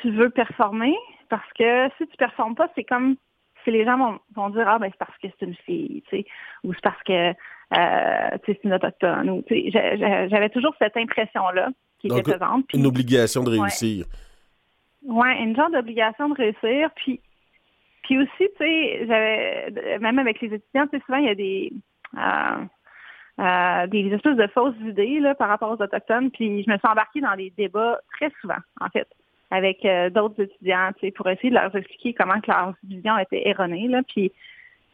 tu 0.00 0.10
veux 0.10 0.30
performer 0.30 0.96
parce 1.28 1.48
que 1.52 1.88
si 1.96 2.08
tu 2.08 2.16
performes 2.16 2.56
pas, 2.56 2.68
c'est 2.74 2.82
comme 2.82 3.14
si 3.66 3.72
les 3.72 3.84
gens 3.84 4.18
vont, 4.34 4.50
dire 4.50 4.68
ah 4.68 4.78
ben 4.78 4.88
c'est 4.90 4.98
parce 4.98 5.18
que 5.18 5.26
c'est 5.28 5.46
une 5.46 5.54
fille, 5.54 6.02
tu 6.08 6.18
sais, 6.18 6.26
ou 6.64 6.72
c'est 6.72 6.82
parce 6.82 7.02
que 7.02 7.32
c'est 8.46 8.64
une 8.64 8.72
autochtone. 8.72 9.28
Ou, 9.28 9.44
j'avais 9.50 10.48
toujours 10.50 10.74
cette 10.78 10.96
impression 10.96 11.48
là 11.50 11.68
une 12.74 12.86
obligation 12.86 13.42
de 13.42 13.50
réussir. 13.50 14.06
Oui, 15.02 15.28
une 15.40 15.54
genre 15.56 15.70
d'obligation 15.70 16.28
de 16.28 16.34
réussir. 16.34 16.90
Puis, 16.96 17.20
puis 18.02 18.18
aussi, 18.18 18.30
tu 18.38 18.48
sais, 18.58 19.06
j'avais, 19.06 19.98
même 20.00 20.18
avec 20.18 20.40
les 20.40 20.54
étudiants, 20.54 20.86
tu 20.86 20.98
sais, 20.98 21.04
souvent, 21.04 21.18
il 21.18 21.26
y 21.26 21.30
a 21.30 21.34
des, 21.34 21.72
euh, 22.16 22.64
euh, 23.40 23.86
des 23.88 24.12
espèces 24.12 24.36
de 24.36 24.46
fausses 24.48 24.74
idées 24.80 25.20
là, 25.20 25.34
par 25.34 25.48
rapport 25.48 25.70
aux 25.70 25.82
Autochtones. 25.82 26.30
Puis 26.30 26.64
je 26.64 26.70
me 26.70 26.78
suis 26.78 26.88
embarquée 26.88 27.20
dans 27.20 27.36
des 27.36 27.52
débats 27.56 28.00
très 28.16 28.30
souvent, 28.40 28.58
en 28.80 28.88
fait, 28.88 29.08
avec 29.56 29.84
euh, 29.84 30.10
d'autres 30.10 30.42
étudiants, 30.42 30.90
pour 31.16 31.28
essayer 31.28 31.50
de 31.50 31.54
leur 31.54 31.74
expliquer 31.74 32.14
comment 32.14 32.40
que 32.40 32.50
leur 32.50 32.74
vision 32.84 33.18
était 33.18 33.48
erronée. 33.48 33.88
Là, 33.88 34.02
puis, 34.06 34.32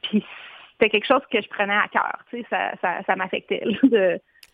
puis 0.02 0.24
c'était 0.72 0.90
quelque 0.90 1.06
chose 1.06 1.22
que 1.30 1.40
je 1.40 1.48
prenais 1.48 1.76
à 1.76 1.88
cœur. 1.88 2.18
Ça, 2.50 2.72
ça, 2.80 3.02
ça 3.06 3.16
m'affectait 3.16 3.64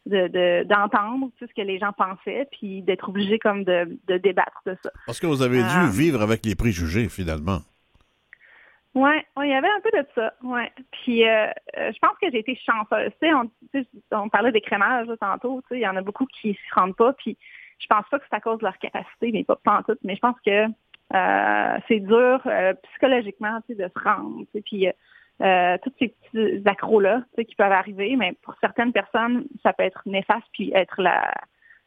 de, 0.09 0.65
d'entendre 0.65 1.31
ce 1.41 1.47
que 1.47 1.63
les 1.63 1.79
gens 1.79 1.93
pensaient, 1.93 2.49
puis 2.53 2.83
d'être 2.83 3.09
obligé 3.09 3.39
comme 3.39 3.65
de, 3.65 3.99
débattre 4.19 4.63
de 4.67 4.77
ça. 4.83 4.91
Parce 5.07 5.21
que 5.21 5.27
vous 5.27 5.43
avez 5.43 5.59
dû 5.59 5.79
euh, 5.79 5.91
vivre 5.91 6.23
avec 6.23 6.45
les 6.45 6.55
préjugés, 6.55 7.09
finalement. 7.09 7.59
Oui, 8.95 9.13
il 9.45 9.49
y 9.49 9.55
avait 9.55 9.69
un 9.69 9.81
peu 9.81 9.91
de 9.97 10.07
ça, 10.15 10.33
ouais. 10.43 10.73
Puis 10.91 11.29
euh, 11.29 11.47
euh, 11.77 11.93
je 11.93 11.99
pense 12.01 12.17
que 12.21 12.31
j'ai 12.33 12.39
été 12.39 12.57
chanceuse. 12.57 13.13
Tu 13.23 13.29
sais, 13.73 13.87
on, 14.11 14.29
parlait 14.29 14.51
des 14.51 14.61
crémages 14.61 15.07
tantôt, 15.21 15.63
il 15.71 15.79
y 15.79 15.87
en 15.87 15.97
a 15.97 16.01
beaucoup 16.01 16.27
qui 16.27 16.55
s'y 16.55 16.75
rendent 16.75 16.97
pas, 16.97 17.13
puis 17.13 17.37
je 17.79 17.87
pense 17.87 18.05
pas 18.11 18.19
que 18.19 18.25
c'est 18.29 18.37
à 18.37 18.41
cause 18.41 18.59
de 18.59 18.65
leur 18.65 18.79
capacité, 18.79 19.31
mais 19.33 19.45
pas, 19.45 19.57
pas 19.57 19.79
en 19.79 19.83
tout, 19.83 19.99
mais 20.05 20.15
je 20.15 20.21
pense 20.21 20.37
que 20.45 20.67
c'est 21.89 22.01
dur 22.01 22.41
psychologiquement, 22.83 23.61
tu 23.67 23.75
sais, 23.75 23.83
de 23.83 23.89
se 23.89 24.05
rendre, 24.05 24.45
puis 24.65 24.89
euh, 25.41 25.77
tous 25.85 25.93
ces 26.01 26.09
petits 26.33 26.69
accros-là 26.69 27.23
qui 27.37 27.55
peuvent 27.55 27.71
arriver, 27.71 28.17
mais 28.17 28.33
pour 28.43 28.55
certaines 28.61 28.93
personnes, 28.93 29.45
ça 29.63 29.73
peut 29.73 29.85
être 29.85 30.03
néfaste 30.05 30.47
puis 30.53 30.73
être 30.75 31.01
la 31.01 31.33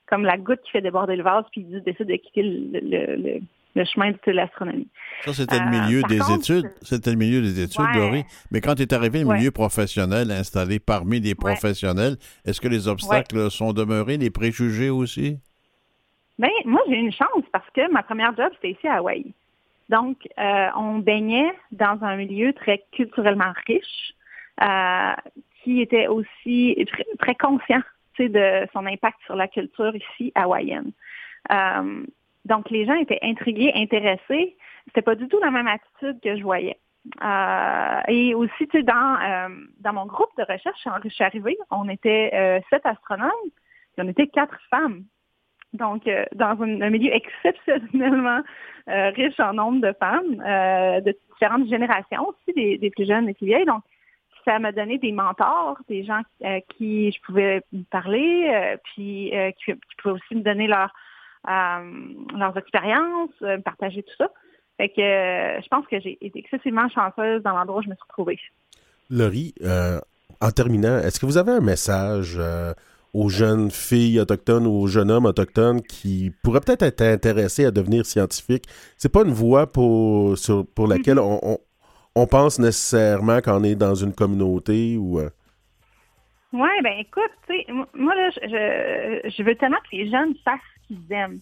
comme 0.07 0.23
la 0.23 0.37
goutte 0.37 0.61
qui 0.61 0.71
fait 0.71 0.81
déborder 0.81 1.17
le 1.17 1.23
vase 1.23 1.43
puis 1.51 1.65
ils 1.69 1.83
décident 1.83 2.09
de 2.09 2.15
quitter 2.15 2.43
le, 2.43 3.85
chemin 3.85 4.11
de 4.11 4.31
l'astronomie. 4.31 4.87
Ça, 5.23 5.33
c'était 5.33 5.59
le 5.59 5.69
milieu 5.69 5.99
euh, 5.99 6.07
des 6.07 6.33
études. 6.33 6.71
C'était 6.81 7.11
le 7.11 7.17
milieu 7.17 7.41
des 7.41 7.61
études, 7.61 7.85
Dory. 7.93 8.23
Mais 8.51 8.61
quand 8.61 8.75
tu 8.75 8.83
es 8.83 8.93
arrivé 8.93 9.23
au 9.25 9.33
milieu 9.33 9.51
professionnel, 9.51 10.31
installé 10.31 10.79
parmi 10.79 11.19
des 11.19 11.35
professionnels, 11.35 12.15
est-ce 12.45 12.61
que 12.61 12.69
les 12.69 12.87
obstacles 12.87 13.51
sont 13.51 13.73
demeurés, 13.73 14.15
les 14.17 14.29
préjugés 14.29 14.89
aussi? 14.89 15.39
Bien, 16.41 16.49
moi, 16.65 16.81
j'ai 16.89 16.95
une 16.95 17.11
chance 17.11 17.43
parce 17.51 17.69
que 17.69 17.91
ma 17.91 18.01
première 18.01 18.35
job, 18.35 18.51
c'était 18.55 18.71
ici 18.71 18.87
à 18.87 18.95
Hawaï. 18.95 19.31
Donc, 19.89 20.27
euh, 20.39 20.69
on 20.75 20.97
baignait 20.97 21.53
dans 21.71 21.99
un 22.01 22.15
milieu 22.15 22.51
très 22.53 22.83
culturellement 22.91 23.53
riche, 23.67 24.15
euh, 24.59 25.13
qui 25.61 25.81
était 25.81 26.07
aussi 26.07 26.83
très, 27.19 27.35
conscient 27.35 27.83
de 28.17 28.67
son 28.73 28.87
impact 28.87 29.19
sur 29.25 29.35
la 29.35 29.47
culture 29.47 29.95
ici 29.95 30.31
hawaïenne. 30.33 30.91
Euh, 31.51 32.03
donc, 32.45 32.71
les 32.71 32.85
gens 32.85 32.95
étaient 32.95 33.19
intrigués, 33.21 33.71
intéressés. 33.75 34.57
C'était 34.87 35.03
pas 35.03 35.13
du 35.13 35.27
tout 35.27 35.39
la 35.39 35.51
même 35.51 35.67
attitude 35.67 36.19
que 36.21 36.35
je 36.35 36.41
voyais. 36.41 36.79
et 38.07 38.33
aussi, 38.33 38.67
tu 38.67 38.79
sais, 38.79 38.83
dans, 38.83 39.51
dans 39.79 39.93
mon 39.93 40.07
groupe 40.07 40.35
de 40.39 40.43
recherche, 40.51 40.81
quand 40.83 40.97
je 41.03 41.09
suis 41.09 41.23
arrivée, 41.23 41.57
on 41.69 41.87
était 41.87 42.63
sept 42.71 42.83
astronomes, 42.87 43.29
et 43.95 44.01
on 44.01 44.07
était 44.07 44.27
quatre 44.27 44.59
femmes. 44.71 45.03
Donc, 45.73 46.09
dans 46.35 46.61
un, 46.61 46.89
milieu 46.89 47.11
exceptionnellement 47.13 48.41
riche 48.87 49.39
en 49.39 49.53
nombre 49.53 49.81
de 49.81 49.93
femmes, 49.99 50.35
de 51.01 51.15
différentes 51.33 51.69
générations 51.69 52.27
aussi, 52.27 52.77
des, 52.77 52.89
plus 52.89 53.07
jeunes 53.07 53.29
et 53.29 53.33
plus 53.33 53.45
vieilles. 53.45 53.65
Donc, 53.65 53.83
ça 54.45 54.59
m'a 54.59 54.71
donné 54.71 54.97
des 54.97 55.11
mentors, 55.11 55.77
des 55.87 56.03
gens 56.03 56.21
euh, 56.43 56.59
qui 56.69 57.11
je 57.11 57.21
pouvais 57.21 57.63
parler, 57.89 58.49
euh, 58.49 58.77
puis 58.83 59.35
euh, 59.35 59.51
qui, 59.51 59.73
pouvaient 60.01 60.15
aussi 60.15 60.35
me 60.35 60.41
donner 60.41 60.67
leur, 60.67 60.93
leurs 61.45 62.57
expériences, 62.57 63.31
partager 63.63 64.03
tout 64.03 64.15
ça. 64.17 64.29
Fait 64.77 64.89
que 64.89 65.01
je 65.01 65.67
pense 65.67 65.85
que 65.87 65.99
j'ai 65.99 66.17
été 66.21 66.39
excessivement 66.39 66.89
chanceuse 66.89 67.43
dans 67.43 67.51
l'endroit 67.51 67.79
où 67.79 67.83
je 67.83 67.89
me 67.89 67.95
suis 67.95 68.03
retrouvée. 68.07 68.39
Laurie, 69.09 69.53
en 70.39 70.51
terminant, 70.51 70.97
est-ce 70.99 71.19
que 71.19 71.25
vous 71.25 71.37
avez 71.37 71.51
un 71.51 71.61
message 71.61 72.39
aux 73.13 73.29
jeunes 73.29 73.71
filles 73.71 74.19
autochtones 74.19 74.65
ou 74.65 74.71
aux 74.71 74.87
jeunes 74.87 75.11
hommes 75.11 75.25
autochtones 75.25 75.81
qui 75.81 76.31
pourraient 76.43 76.61
peut-être 76.61 76.83
être 76.83 77.01
intéressés 77.01 77.65
à 77.65 77.71
devenir 77.71 78.05
scientifiques? 78.05 78.65
C'est 78.97 79.11
pas 79.11 79.23
une 79.23 79.33
voie 79.33 79.71
pour, 79.71 80.35
pour 80.75 80.87
laquelle 80.87 81.17
mm-hmm. 81.17 81.39
on 81.43 81.59
on 82.15 82.27
pense 82.27 82.59
nécessairement 82.59 83.41
qu'on 83.41 83.63
est 83.63 83.75
dans 83.75 83.95
une 83.95 84.13
communauté 84.13 84.97
ou. 84.97 85.19
Euh? 85.19 85.29
Oui, 86.53 86.69
ben 86.83 86.93
écoute, 86.99 87.31
tu 87.47 87.55
sais, 87.55 87.65
moi 87.93 88.13
là, 88.13 88.29
je, 88.29 89.29
je, 89.29 89.43
veux 89.43 89.55
tellement 89.55 89.77
que 89.89 89.95
les 89.95 90.09
jeunes 90.11 90.35
fassent 90.43 90.59
ce 90.81 90.87
qu'ils 90.87 91.13
aiment. 91.13 91.39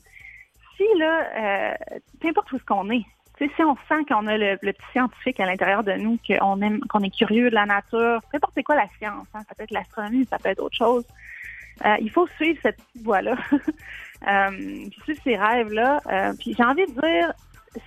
Si 0.78 0.84
là, 1.00 1.72
euh, 1.72 2.00
peu 2.22 2.28
importe 2.28 2.52
où 2.52 2.58
est-ce 2.58 2.66
qu'on 2.66 2.92
est, 2.92 3.04
si 3.40 3.64
on 3.64 3.76
sent 3.88 4.06
qu'on 4.08 4.28
a 4.28 4.38
le, 4.38 4.58
petit 4.58 4.92
scientifique 4.92 5.40
à 5.40 5.48
l'intérieur 5.48 5.84
de 5.84 5.94
nous, 5.94 6.20
qu'on 6.28 6.62
aime, 6.62 6.80
qu'on 6.82 7.00
est 7.00 7.16
curieux 7.16 7.50
de 7.50 7.56
la 7.56 7.66
nature, 7.66 8.22
peu 8.32 8.38
importe 8.38 8.54
c'est 8.54 8.64
quoi 8.64 8.76
la 8.76 8.88
science, 9.00 9.26
hein, 9.34 9.42
ça 9.48 9.56
peut 9.56 9.64
être 9.64 9.72
l'astronomie, 9.72 10.28
ça 10.30 10.38
peut 10.38 10.50
être 10.50 10.62
autre 10.62 10.78
chose. 10.78 11.06
Euh, 11.86 11.96
il 12.02 12.10
faut 12.10 12.28
suivre 12.36 12.60
cette 12.62 12.80
voie-là, 13.02 13.36
euh, 14.28 14.50
puis 14.50 15.00
suivre 15.04 15.22
ces 15.24 15.38
rêves-là. 15.38 16.02
Euh, 16.12 16.34
puis 16.38 16.56
j'ai 16.58 16.64
envie 16.64 16.86
de 16.86 16.92
dire, 16.92 17.34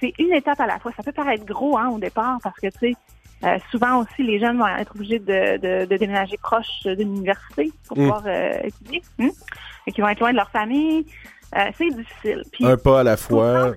c'est 0.01 0.13
une 0.19 0.33
étape 0.33 0.61
à 0.61 0.67
la 0.67 0.79
fois. 0.79 0.93
Ça 0.97 1.03
peut 1.03 1.13
paraître 1.13 1.45
gros 1.45 1.77
hein, 1.77 1.89
au 1.89 1.99
départ 1.99 2.39
parce 2.43 2.59
que, 2.59 2.69
tu 2.69 2.95
sais, 3.43 3.61
souvent 3.71 3.99
aussi, 3.99 4.23
les 4.23 4.39
jeunes 4.39 4.59
vont 4.59 4.69
être 4.69 4.95
obligés 4.95 5.19
de, 5.19 5.85
déménager 5.85 6.37
proche 6.39 6.85
d'une 6.85 7.17
université 7.17 7.73
pour 7.87 7.99
mm. 7.99 8.01
pouvoir 8.01 8.29
étudier. 8.65 9.03
Hein, 9.21 9.31
et 9.87 9.93
qui 9.93 10.01
vont 10.01 10.09
être 10.09 10.21
loin 10.21 10.31
de 10.31 10.37
leur 10.37 10.51
famille. 10.51 11.05
C'est 11.53 11.91
difficile. 11.91 12.45
un 12.63 12.77
pas 12.77 13.01
à 13.01 13.03
la 13.03 13.17
fois. 13.17 13.73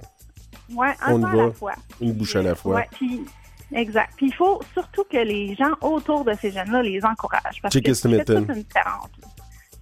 Ouais, 0.72 0.94
un 1.02 1.20
pas 1.20 1.30
à 1.30 1.36
la 1.36 1.52
fois. 1.52 1.74
Une 2.00 2.14
bouche 2.14 2.36
à 2.36 2.44
la 2.44 2.56
fois. 2.56 2.76
Ouais, 2.76 2.88
puis, 2.92 3.26
exact. 3.74 4.14
Puis 4.16 4.28
il 4.28 4.36
faut 4.36 4.62
surtout 4.74 5.04
que 5.12 5.18
les 5.18 5.56
gens 5.56 5.74
autour 5.82 6.24
de 6.24 6.34
ces 6.40 6.52
jeunes-là 6.52 6.84
les 6.84 7.04
encouragent. 7.04 7.62
Parce 7.62 7.74
que 7.74 7.94
c'est 7.94 8.08
une 8.08 8.46
différence. 8.54 9.10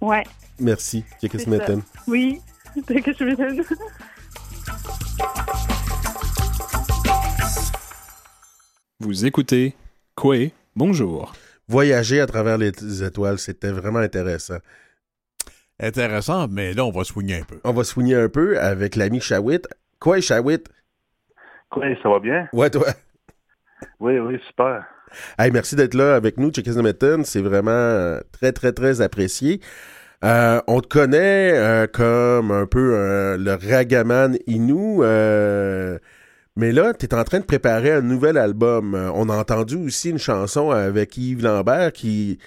Ouais. 0.04 0.24
Merci. 0.60 1.02
Check 1.18 1.32
Oui. 2.06 2.42
Check 2.86 3.08
Vous 9.00 9.24
écoutez 9.24 9.74
Quoi 10.14 10.50
Bonjour. 10.76 11.32
Voyager 11.68 12.20
à 12.20 12.26
travers 12.26 12.58
les 12.58 13.02
étoiles, 13.02 13.38
c'était 13.38 13.70
vraiment 13.70 14.00
intéressant. 14.00 14.58
Intéressant, 15.80 16.48
mais 16.48 16.74
là, 16.74 16.84
on 16.84 16.90
va 16.90 17.04
soigner 17.04 17.40
un 17.40 17.44
peu. 17.44 17.58
On 17.64 17.72
va 17.72 17.82
soigner 17.82 18.16
un 18.16 18.28
peu 18.28 18.60
avec 18.60 18.96
l'ami 18.96 19.20
Shawit. 19.20 19.66
Quoi, 20.00 20.20
Shawit? 20.20 20.68
Quoi, 21.70 21.86
ça 22.02 22.10
va 22.10 22.18
bien? 22.18 22.46
Ouais, 22.52 22.68
toi? 22.68 22.88
Oui, 24.00 24.18
oui, 24.18 24.38
super. 24.48 24.84
Hey, 25.38 25.50
merci 25.50 25.76
d'être 25.76 25.94
là 25.94 26.14
avec 26.14 26.38
nous, 26.38 26.52
Chickens 26.52 27.24
C'est 27.24 27.40
vraiment 27.40 27.70
euh, 27.70 28.20
très, 28.32 28.52
très, 28.52 28.72
très 28.72 29.00
apprécié. 29.00 29.60
Euh, 30.24 30.60
on 30.66 30.80
te 30.80 30.88
connaît 30.88 31.52
euh, 31.54 31.86
comme 31.86 32.50
un 32.50 32.66
peu 32.66 33.36
le 33.36 33.52
ragaman 33.52 34.38
Inou. 34.46 35.02
Mais 36.56 36.70
là, 36.70 36.94
tu 36.94 37.06
es 37.06 37.14
en 37.14 37.24
train 37.24 37.40
de 37.40 37.44
préparer 37.44 37.90
un 37.90 38.00
nouvel 38.00 38.38
album. 38.38 38.94
On 39.14 39.28
a 39.28 39.36
entendu 39.36 39.76
aussi 39.76 40.10
une 40.10 40.18
chanson 40.18 40.70
avec 40.70 41.16
Yves 41.16 41.42
Lambert 41.42 41.92
qui, 41.92 42.38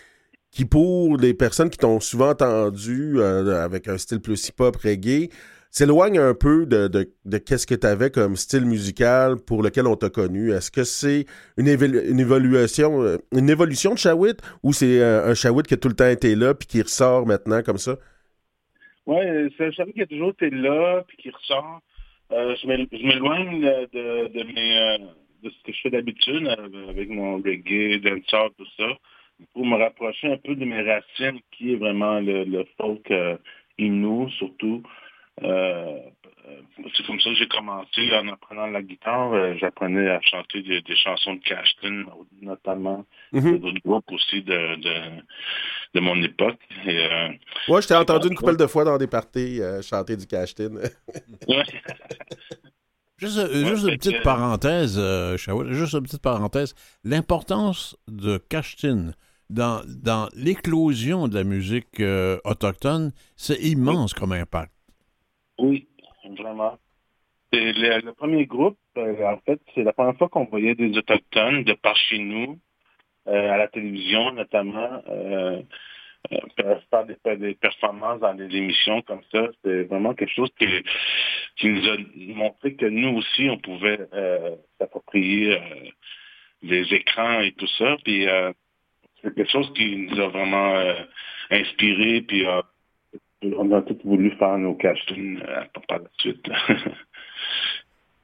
pour 0.69 1.17
les 1.17 1.34
personnes 1.34 1.69
qui 1.69 1.77
t'ont 1.77 1.99
souvent 1.99 2.30
entendu 2.30 3.21
avec 3.21 3.88
un 3.88 3.97
style 3.97 4.21
plus 4.21 4.47
hip-hop 4.47 4.77
reggae, 4.77 5.30
s'éloigne 5.78 6.20
un 6.20 6.34
peu 6.34 6.66
de, 6.66 6.88
de, 6.88 7.38
qu'est-ce 7.38 7.68
que 7.68 7.76
tu 7.76 7.88
avais 7.88 8.10
comme 8.10 8.36
style 8.36 8.66
musical 8.66 9.36
pour 9.46 9.63
lequel 9.63 9.88
on 9.88 9.96
t'a 9.96 10.10
connu. 10.10 10.52
Est-ce 10.52 10.72
que 10.72 10.84
c'est 10.84 11.26
une, 11.58 11.68
une, 11.68 12.20
évolution, 12.20 13.02
euh, 13.02 13.18
une 13.32 13.50
évolution 13.50 13.94
de 13.94 14.00
Shawit 14.00 14.42
ou 14.63 14.74
c'est 14.74 15.04
un 15.04 15.34
Shawit 15.34 15.68
qui 15.68 15.74
a 15.74 15.78
tout 15.78 15.90
le 15.90 15.96
temps 15.96 16.10
été 16.10 16.36
là 16.36 16.54
puis 16.54 16.68
qui 16.68 16.82
ressort 16.82 17.26
maintenant 17.26 17.62
comme 17.63 17.78
ça? 17.78 17.98
Oui, 19.06 19.18
c'est 19.58 19.68
un 19.68 19.72
Shawit 19.72 19.94
qui 19.94 20.02
a 20.02 20.08
toujours 20.08 20.32
été 20.32 20.50
là 20.50 21.04
puis 21.08 21.18
qui 21.18 21.30
ressort. 21.30 21.82
Euh, 22.32 22.56
je 22.62 22.68
m'éloigne 22.68 23.62
de, 23.62 24.28
de, 24.28 24.40
euh, 24.40 24.98
de 25.44 25.50
ce 25.50 25.63
que 25.63 25.72
je 25.72 25.82
fais 25.82 25.90
d'habitude 25.90 26.46
euh, 26.46 26.90
avec 26.90 27.10
mon 27.10 27.38
reggae, 27.38 28.02
dancehall, 28.02 28.50
tout 28.58 28.68
ça, 28.76 28.88
pour 29.54 29.66
me 29.66 29.78
rapprocher 29.78 30.34
un 30.34 30.38
peu 30.38 30.56
de 30.56 30.66
mes 30.66 30.82
racines, 30.82 31.40
qui 31.52 31.74
est 31.74 31.78
vraiment 31.78 32.20
le, 32.20 32.66
folk 32.78 33.10
euh, 33.12 33.38
surtout. 34.38 34.84
Euh, 35.43 36.00
c'est 36.95 37.06
comme 37.06 37.19
ça 37.19 37.30
que 37.30 37.36
j'ai 37.36 37.47
commencé 37.47 38.12
en 38.13 38.28
apprenant 38.30 38.67
la 38.67 38.82
guitare. 38.82 39.34
Euh, 39.34 39.56
j'apprenais 39.60 40.10
à 40.10 40.19
chanter 40.21 40.62
des, 40.62 40.95
chansons 40.95 41.36
de 41.36 41.41
Cashton, 41.41 42.06
notamment, 42.41 43.06
mm 43.32 43.58
d'autres 43.58 43.82
groupes 43.84 44.12
aussi 44.12 44.41
de, 44.43 44.76
de, 45.93 46.00
mon 46.00 46.21
époque. 46.21 46.60
Euh, 46.88 47.30
ouais, 47.67 47.82
je 47.82 47.88
t'ai 47.88 47.95
entendu 47.95 48.28
une 48.28 48.36
couple 48.36 48.58
de 48.58 48.67
fois 48.67 48.84
dans 48.84 48.97
des 48.97 49.08
parties 49.08 49.62
euh, 49.62 49.82
chanter 49.82 50.15
du 50.15 50.28
Cashton. 50.28 50.80
Juste, 53.19 53.39
une 53.52 53.97
petite 53.97 54.21
parenthèse, 54.21 55.02
juste 55.71 55.93
une 55.93 56.04
petite 56.04 56.21
parenthèse. 56.21 56.76
L'importance 57.04 57.97
de 58.08 58.38
Cashtin 58.38 59.13
dans, 59.50 59.82
dans 59.88 60.30
l'éclosion 60.36 61.28
de 61.28 61.34
la 61.34 61.43
musique 61.43 62.00
autochtone, 62.43 63.12
c'est 63.36 63.60
immense 63.63 64.13
comme 64.13 64.34
impact. 64.34 64.77
Oui, 65.58 65.88
vraiment. 66.38 66.78
Le, 67.54 68.12
premier 68.12 68.46
groupe, 68.46 68.78
euh, 68.98 69.24
en 69.26 69.38
fait, 69.39 69.60
c'est 69.74 69.84
la 69.84 69.93
première 69.93 70.17
fois 70.17 70.28
qu'on 70.30 70.46
voyait 70.46 70.76
des 70.76 70.98
Autochtones 70.98 71.63
de 71.63 71.74
par 71.74 71.96
chez 71.96 72.20
nous, 72.20 72.60
euh, 73.28 73.52
à 73.52 73.58
la 73.58 73.67
télévision 73.67 74.32
notamment, 74.34 75.02
euh, 75.08 75.62
faire 76.89 77.38
des, 77.38 77.56
performances 77.56 78.20
dans 78.20 78.34
des 78.34 78.54
émissions 78.56 79.02
comme 79.04 79.22
ça. 79.32 79.48
C'est 79.63 79.84
vraiment 79.84 80.13
quelque 80.13 80.34
chose 80.34 80.50
qui, 80.60 80.67
qui, 81.56 81.70
nous 81.70 81.89
a 81.89 81.98
montré 82.36 82.76
que 82.76 82.86
nous 82.86 83.17
aussi, 83.17 83.50
on 83.50 83.58
pouvait 83.58 84.00
s'approprier 84.78 85.58
les 86.63 86.93
écrans 86.93 87.39
et 87.39 87.54
tout 87.54 87.67
ça. 87.78 87.96
Puis 88.04 88.26
c'est 89.22 89.36
quelque 89.36 89.52
chose 89.52 89.72
qui 89.74 89.96
nous 89.96 90.20
a 90.20 90.28
vraiment 90.28 90.84
inspiré, 91.50 92.22
puis 92.24 92.46
on 93.43 93.71
a 93.71 93.82
tous 93.82 93.97
voulu 94.04 94.32
faire 94.38 94.58
nos 94.58 94.76
castings 94.76 95.39
euh, 95.41 95.62
par 95.88 96.00
la 96.00 96.10
suite. 96.17 96.45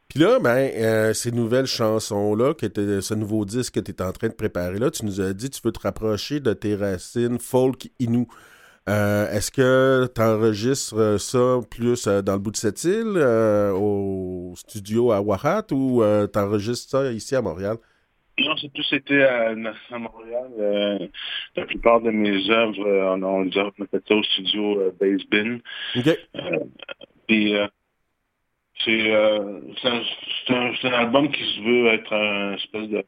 Puis 0.10 0.20
là, 0.20 0.40
ben, 0.40 0.70
euh, 0.76 1.14
ces 1.14 1.32
nouvelles 1.32 1.66
chansons-là, 1.66 2.54
ce 2.60 3.14
nouveau 3.16 3.46
disque 3.46 3.76
que 3.76 3.80
tu 3.80 3.92
es 3.92 4.02
en 4.02 4.12
train 4.12 4.28
de 4.28 4.34
préparer 4.34 4.78
là, 4.78 4.92
tu 4.92 5.06
nous 5.06 5.22
as 5.22 5.34
dit 5.34 5.50
que 5.50 5.56
tu 5.56 5.62
veux 5.64 5.72
te 5.72 5.80
rapprocher 5.80 6.40
de 6.40 6.54
tes 6.54 6.76
racines 6.76 7.40
folk 7.40 7.90
inou. 8.00 8.28
Euh, 8.90 9.32
est-ce 9.32 9.50
que 9.50 10.08
tu 10.14 10.22
enregistres 10.22 11.20
ça 11.20 11.60
plus 11.72 12.08
dans 12.08 12.34
le 12.34 12.40
bout 12.40 12.52
de 12.52 12.58
cette 12.58 12.84
île, 12.84 13.18
au 13.76 14.54
studio 14.56 15.12
à 15.12 15.22
Wahat, 15.22 15.72
ou 15.72 16.04
tu 16.32 16.40
enregistres 16.40 16.92
ça 16.92 17.12
ici 17.12 17.36
à 17.36 17.42
Montréal? 17.42 17.78
Non, 18.40 18.56
c'est 18.58 18.74
tout 18.74 18.84
été 18.92 19.24
à, 19.24 19.54
Montréal. 19.92 20.52
Euh, 20.58 21.08
la 21.56 21.66
plupart 21.66 22.02
de 22.02 22.10
mes 22.10 22.50
œuvres, 22.50 22.84
euh, 22.84 23.16
on, 23.16 23.22
on, 23.22 23.48
on 23.48 23.86
fait 23.86 24.04
ça 24.08 24.16
au 24.16 24.24
studio 24.24 24.80
euh, 24.80 24.92
Base 25.00 25.24
Bin. 25.30 25.60
puis 27.28 27.56
c'est 28.84 29.14
un, 29.14 29.62
un, 30.50 30.94
album 30.94 31.32
qui 31.32 31.44
se 31.44 31.62
veut 31.62 31.88
être 31.94 32.12
un 32.12 32.56
espèce 32.56 32.90
de... 32.90 33.06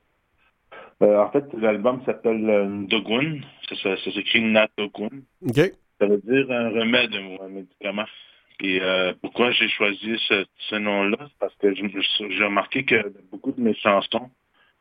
en 1.01 1.31
fait, 1.31 1.45
l'album 1.59 2.01
s'appelle 2.05 2.85
Dogun. 2.87 3.39
Ça, 3.67 3.97
ça, 3.97 4.11
s'écrit 4.11 4.41
Natogun. 4.41 5.09
Ça 5.99 6.05
veut 6.05 6.21
dire 6.23 6.51
un 6.51 6.69
remède 6.69 7.15
ou 7.15 7.43
un 7.43 7.49
médicament. 7.49 8.05
Et 8.63 8.79
pourquoi 9.21 9.51
j'ai 9.51 9.67
choisi 9.69 10.17
ce, 10.27 10.45
ce 10.69 10.75
nom-là? 10.75 11.17
Parce 11.39 11.55
que 11.55 11.73
j'ai 11.73 12.43
remarqué 12.43 12.85
que 12.85 13.11
beaucoup 13.31 13.51
de 13.51 13.59
mes 13.59 13.75
chansons 13.75 14.29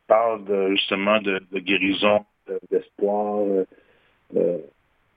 parle 0.07 0.69
justement 0.71 1.19
de, 1.21 1.41
guérison, 1.59 2.25
d'espoir, 2.69 3.45
de, 4.33 4.63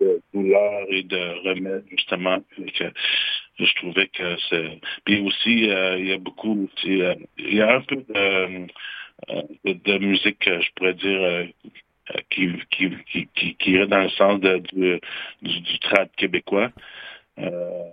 de, 0.00 0.22
douleur 0.32 0.86
et 0.88 1.02
de 1.02 1.48
remède, 1.48 1.84
justement. 1.90 2.38
je 2.56 3.74
trouvais 3.76 4.08
que 4.08 4.36
c'est... 4.48 4.80
Puis 5.04 5.20
aussi, 5.20 5.70
euh, 5.70 5.98
il 5.98 6.06
y 6.08 6.12
a 6.12 6.18
beaucoup 6.18 6.64
aussi... 6.64 7.02
Euh, 7.02 7.14
il 7.38 7.54
y 7.54 7.60
a 7.60 7.76
un 7.76 7.80
peu 7.80 7.96
de, 7.96 8.66
euh, 9.30 9.98
musique, 9.98 10.44
je 10.44 10.70
pourrais 10.76 10.94
dire, 10.94 11.48
qui, 12.30 12.52
irait 13.66 13.86
dans 13.86 14.02
le 14.02 14.10
sens 14.10 14.40
du, 14.40 15.00
du, 15.42 15.78
trad 15.80 16.08
québécois. 16.16 16.70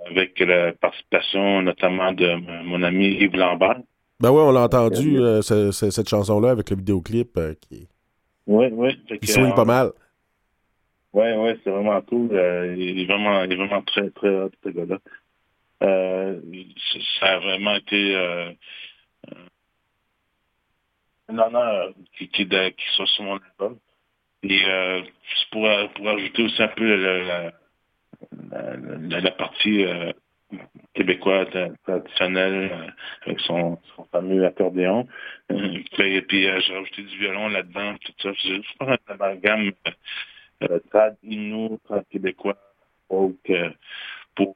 avec 0.10 0.39
la 0.39 0.71
participation 0.73 1.62
notamment 1.62 2.12
de 2.13 2.36
mon 2.63 2.81
ami 2.84 3.08
Yves 3.08 3.36
Lambert. 3.36 3.79
Ben 4.19 4.32
oui, 4.32 4.41
on 4.41 4.51
l'a 4.51 4.62
entendu, 4.62 5.19
cette 5.41 6.10
chanson-là, 6.10 6.51
avec 6.51 6.69
le 6.69 6.78
vidéoclip 6.78 7.39
qui, 7.62 7.88
oui, 8.47 8.67
oui. 8.71 8.97
qui 9.19 9.28
swing 9.28 9.54
pas 9.54 9.65
mal. 9.65 9.91
Oui, 11.13 11.28
oui, 11.38 11.51
c'est 11.63 11.69
vraiment 11.69 12.01
cool. 12.01 12.30
il, 12.78 13.01
est 13.01 13.06
vraiment, 13.06 13.43
il 13.43 13.51
est 13.51 13.56
vraiment 13.56 13.82
très, 13.82 14.10
très 14.12 14.49
très 14.62 14.73
gars-là. 14.73 14.99
ça 17.19 17.25
a 17.25 17.39
vraiment 17.39 17.75
été 17.75 18.15
un 21.30 21.38
honneur 21.38 21.93
qui, 22.17 22.28
qui, 22.30 22.47
qui, 22.47 22.86
soit 22.95 23.08
sur 23.08 23.23
mon 23.23 23.38
album. 23.38 23.78
Et 24.43 24.62
euh, 24.65 25.01
pour, 25.51 25.67
pour 25.95 26.10
ajouter 26.10 26.43
aussi 26.43 26.62
un 26.62 26.67
peu 26.67 26.95
la, 26.95 27.51
la, 28.51 29.19
la, 29.21 29.32
partie 29.32 29.86
euh, 30.53 30.58
québécoise 30.93 31.47
traditionnelle 31.84 32.71
euh, 32.71 32.88
avec 33.25 33.39
son, 33.41 33.79
son, 33.95 34.05
fameux 34.05 34.45
accordéon. 34.45 35.08
Euh, 35.51 35.77
et 35.99 36.21
puis 36.21 36.43
j'ai 36.43 36.73
rajouté 36.73 37.03
du 37.03 37.17
violon 37.17 37.49
là-dedans, 37.49 37.95
tout 38.03 38.13
ça. 38.21 38.31
C'est 38.41 38.55
juste 38.55 38.75
un 38.79 38.97
amalgame 39.08 39.71
euh, 40.63 40.79
trad 40.89 41.15
québécois, 42.10 42.58
pour, 43.08 43.34
pour, 44.36 44.55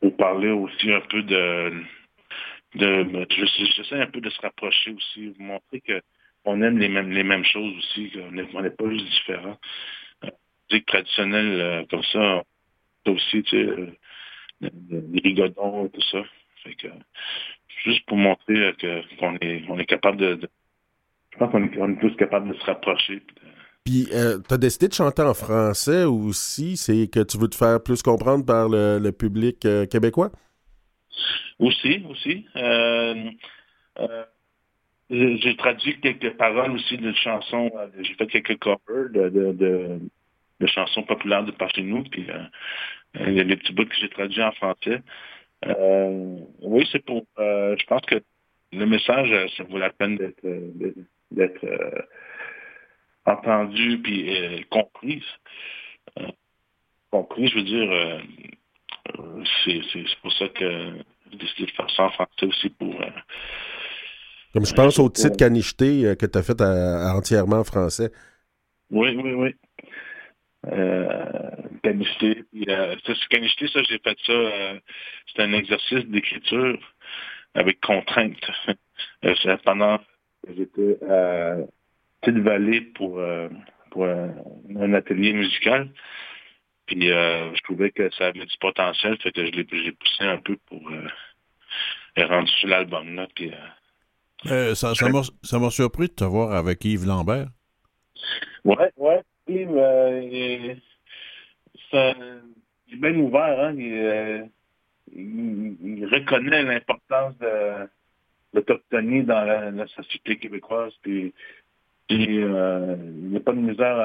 pour 0.00 0.16
parler 0.16 0.50
aussi 0.50 0.92
un 0.92 1.00
peu 1.00 1.22
de 1.22 1.84
de 2.74 3.26
j'essaie 3.28 4.00
un 4.00 4.06
peu 4.06 4.20
de 4.20 4.30
se 4.30 4.40
rapprocher 4.40 4.92
aussi, 4.92 5.28
vous 5.28 5.42
montrer 5.42 5.80
que 5.80 6.00
on 6.44 6.62
aime 6.62 6.78
les 6.78 6.88
mêmes 6.88 7.10
les 7.10 7.24
mêmes 7.24 7.44
choses 7.44 7.76
aussi, 7.78 8.10
qu'on 8.10 8.30
n'est 8.30 8.70
pas 8.70 8.90
juste 8.90 9.06
différents. 9.06 9.58
Euh, 10.24 10.30
musique 10.70 10.86
traditionnelle 10.86 11.60
euh, 11.60 11.84
comme 11.90 12.04
ça, 12.04 12.42
aussi, 13.06 13.42
tu 13.42 13.50
sais, 13.50 13.56
euh, 13.56 13.86
les 14.60 15.20
rigodons 15.22 15.86
et 15.86 15.90
tout 15.90 16.02
ça. 16.10 16.22
Fait 16.64 16.74
que 16.74 16.88
juste 17.84 18.04
pour 18.06 18.16
montrer 18.16 18.56
euh, 18.56 18.72
que 18.72 19.16
qu'on 19.16 19.36
est 19.36 19.64
on 19.68 19.78
est 19.78 19.86
capable 19.86 20.18
de, 20.18 20.34
de 20.34 20.48
je 21.32 21.38
pense 21.38 21.50
qu'on 21.50 21.64
est, 21.64 21.92
est 21.92 22.00
tous 22.00 22.16
capables 22.16 22.48
de 22.52 22.58
se 22.58 22.64
rapprocher. 22.64 23.22
Puis, 23.84 24.08
euh, 24.12 24.38
tu 24.46 24.54
as 24.54 24.58
décidé 24.58 24.88
de 24.88 24.92
chanter 24.92 25.22
en 25.22 25.32
français 25.32 26.04
aussi, 26.04 26.76
c'est 26.76 27.08
que 27.08 27.20
tu 27.20 27.38
veux 27.38 27.48
te 27.48 27.56
faire 27.56 27.82
plus 27.82 28.02
comprendre 28.02 28.44
par 28.44 28.68
le, 28.68 28.98
le 28.98 29.10
public 29.10 29.64
euh, 29.64 29.86
québécois? 29.86 30.30
Aussi, 31.58 32.04
aussi. 32.08 32.46
Euh, 32.56 33.30
j'ai 35.08 35.56
traduit 35.56 35.98
quelques 36.00 36.36
paroles 36.36 36.72
aussi 36.72 36.98
de 36.98 37.12
chansons. 37.14 37.70
J'ai 38.00 38.14
fait 38.14 38.26
quelques 38.26 38.58
covers 38.58 39.10
de, 39.10 39.28
de, 39.30 39.52
de, 39.52 39.98
de 40.60 40.66
chansons 40.66 41.02
populaires 41.02 41.44
de 41.44 41.50
par 41.50 41.70
chez 41.74 41.82
nous. 41.82 42.04
Puis 42.04 42.26
il 43.14 43.34
y 43.34 43.40
a 43.40 43.44
des 43.44 43.56
petits 43.56 43.72
bouts 43.72 43.86
que 43.86 43.94
j'ai 43.96 44.08
traduits 44.08 44.42
en 44.42 44.52
français. 44.52 45.02
oui, 46.62 46.88
c'est 46.92 47.04
pour. 47.04 47.24
je 47.36 47.86
pense 47.86 48.02
que 48.02 48.22
le 48.72 48.86
message, 48.86 49.52
ça 49.56 49.64
vaut 49.64 49.78
la 49.78 49.90
peine 49.90 50.16
d'être 50.16 50.46
d'être 51.30 51.66
entendu 53.26 53.98
puis 53.98 54.66
compris. 54.70 55.24
compris, 57.10 57.48
je 57.48 57.56
veux 57.56 57.64
dire 57.64 58.22
c'est 59.64 60.20
pour 60.22 60.32
ça 60.32 60.48
que 60.48 60.92
j'ai 61.30 61.38
décidé 61.38 61.66
de 61.66 61.70
faire 61.72 61.90
ça 61.90 62.04
en 62.04 62.10
français 62.10 62.46
aussi 62.46 62.70
pour. 62.70 63.00
Euh, 63.00 63.10
Comme 64.52 64.66
je 64.66 64.74
pense 64.74 64.98
au 64.98 65.08
titre 65.08 65.36
Canicheté 65.36 66.06
euh, 66.06 66.14
que 66.14 66.26
tu 66.26 66.38
as 66.38 66.42
fait 66.42 66.60
entièrement 66.60 67.60
en 67.60 67.64
français. 67.64 68.10
Oui, 68.90 69.16
oui, 69.22 69.32
oui. 69.34 69.54
Euh, 70.66 71.50
Canicheté. 71.82 72.44
Euh, 72.68 72.96
Canicheté, 73.30 73.68
ça, 73.68 73.82
j'ai 73.82 73.98
fait 73.98 74.18
ça. 74.26 74.78
c'est 75.34 75.42
un 75.42 75.52
exercice 75.52 76.04
d'écriture 76.06 76.78
avec 77.54 77.80
contrainte. 77.80 78.36
pendant 79.64 79.98
que 79.98 80.54
j'étais 80.56 80.98
à 81.08 81.56
Petite 82.20 82.42
Vallée 82.42 82.80
pour, 82.82 83.20
pour 83.90 84.04
un 84.04 84.94
atelier 84.94 85.32
musical. 85.32 85.90
Puis 86.90 87.12
euh, 87.12 87.54
je 87.54 87.62
trouvais 87.62 87.92
que 87.92 88.10
ça 88.14 88.26
avait 88.26 88.44
du 88.44 88.56
potentiel, 88.60 89.16
fait 89.22 89.30
que 89.30 89.46
je 89.46 89.52
l'ai 89.52 89.64
poussé 89.64 90.24
un 90.24 90.38
peu 90.38 90.56
pour 90.66 90.90
euh, 90.90 92.26
rendre 92.26 92.48
sur 92.48 92.68
l'album. 92.68 93.14
Là, 93.14 93.28
puis, 93.32 93.52
euh, 93.52 94.50
euh 94.50 94.74
ça, 94.74 94.92
ça 94.94 95.58
m'a 95.58 95.70
surpris 95.70 96.08
de 96.08 96.14
te 96.14 96.24
voir 96.24 96.52
avec 96.52 96.84
Yves 96.84 97.06
Lambert. 97.06 97.46
Ouais, 98.64 98.90
ouais. 98.96 99.20
Yves, 99.50 99.70
il, 100.32 100.70
est 102.92 102.96
bien 102.96 103.14
ouvert. 103.16 103.60
Hein? 103.60 103.74
Il, 103.76 104.50
il, 105.12 106.06
reconnaît 106.06 106.62
l'importance 106.62 107.36
de 107.38 107.88
l'autochtonie 108.54 109.24
dans 109.24 109.44
la, 109.44 109.86
société 109.88 110.38
québécoise. 110.38 110.92
Puis, 111.02 111.34
puis 112.08 112.24
il 112.24 113.28
n'y 113.30 113.36
a 113.36 113.40
pas 113.40 113.52
de 113.52 113.58
misère 113.58 113.98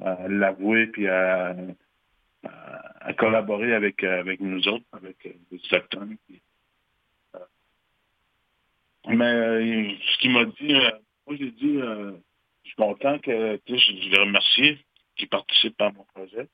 à, 0.00 0.28
l'avouer 0.28 0.86
puis 0.88 1.08
à, 1.08 1.54
collaborer 3.16 3.74
avec, 3.74 4.02
euh, 4.02 4.36
nous 4.40 4.66
autres, 4.68 4.84
avec 4.92 5.16
euh, 5.26 5.32
les 5.52 5.58
autochtones. 5.58 6.16
Euh, 7.34 7.38
mais 9.08 9.96
ce 10.00 10.18
qu'il 10.18 10.32
m'a 10.32 10.44
dit, 10.46 10.74
moi 11.26 11.36
j'ai 11.38 11.50
dit, 11.52 11.80
je 12.64 12.68
suis 12.68 12.76
content 12.76 13.18
que 13.18 13.60
je, 13.68 13.76
je 13.76 14.08
l'ai 14.10 14.20
remercié 14.20 14.84
qu'il 15.16 15.28
participe 15.28 15.80
à 15.80 15.92
mon 15.92 16.04
projet. 16.14 16.48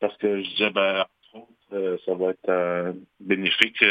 Parce 0.00 0.16
que 0.18 0.42
je 0.42 0.48
disais, 0.50 0.70
ben, 0.70 1.04
ça 1.70 2.14
va 2.14 2.30
être 2.30 2.94
bénéfique. 3.20 3.84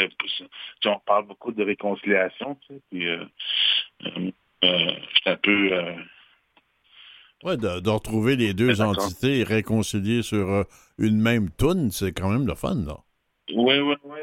on 0.84 0.98
parle 1.00 1.26
beaucoup 1.26 1.52
de 1.52 1.64
réconciliation, 1.64 2.56
tu 2.66 2.74
sais, 2.74 2.80
puis 2.90 3.08
un 5.26 5.36
peu 5.36 5.94
oui, 7.44 7.56
de, 7.56 7.90
retrouver 7.90 8.36
les 8.36 8.54
deux 8.54 8.80
entités 8.80 9.40
et 9.40 9.42
réconcilier 9.42 10.22
sur 10.22 10.48
euh, 10.48 10.62
une 10.98 11.20
même 11.20 11.50
toune, 11.50 11.90
c'est 11.90 12.12
quand 12.12 12.30
même 12.30 12.46
le 12.46 12.54
fun, 12.54 12.76
là. 12.86 12.98
Oui, 13.52 13.80
oui, 13.80 13.94
oui. 14.04 14.18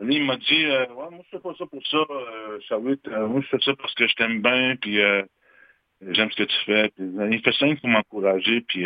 Lui, 0.00 0.16
il 0.16 0.24
m'a 0.24 0.36
dit, 0.36 0.64
euh, 0.64 0.86
ouais, 0.88 1.10
moi, 1.10 1.20
je 1.24 1.36
fais 1.36 1.38
pas 1.38 1.54
ça 1.56 1.66
pour 1.66 1.86
ça, 1.86 1.98
euh, 1.98 2.58
euh, 2.72 3.28
moi, 3.28 3.40
je 3.40 3.46
fais 3.46 3.64
ça 3.64 3.72
parce 3.76 3.94
que 3.94 4.08
je 4.08 4.14
t'aime 4.16 4.42
bien, 4.42 4.74
puis 4.80 4.98
j'aime 6.08 6.30
ce 6.30 6.36
que 6.36 6.44
tu 6.44 6.56
fais. 6.66 6.88
Puis, 6.96 7.04
il 7.30 7.42
fait 7.42 7.52
ça 7.52 7.66
pour 7.80 7.88
m'encourager, 7.88 8.60
puis 8.62 8.84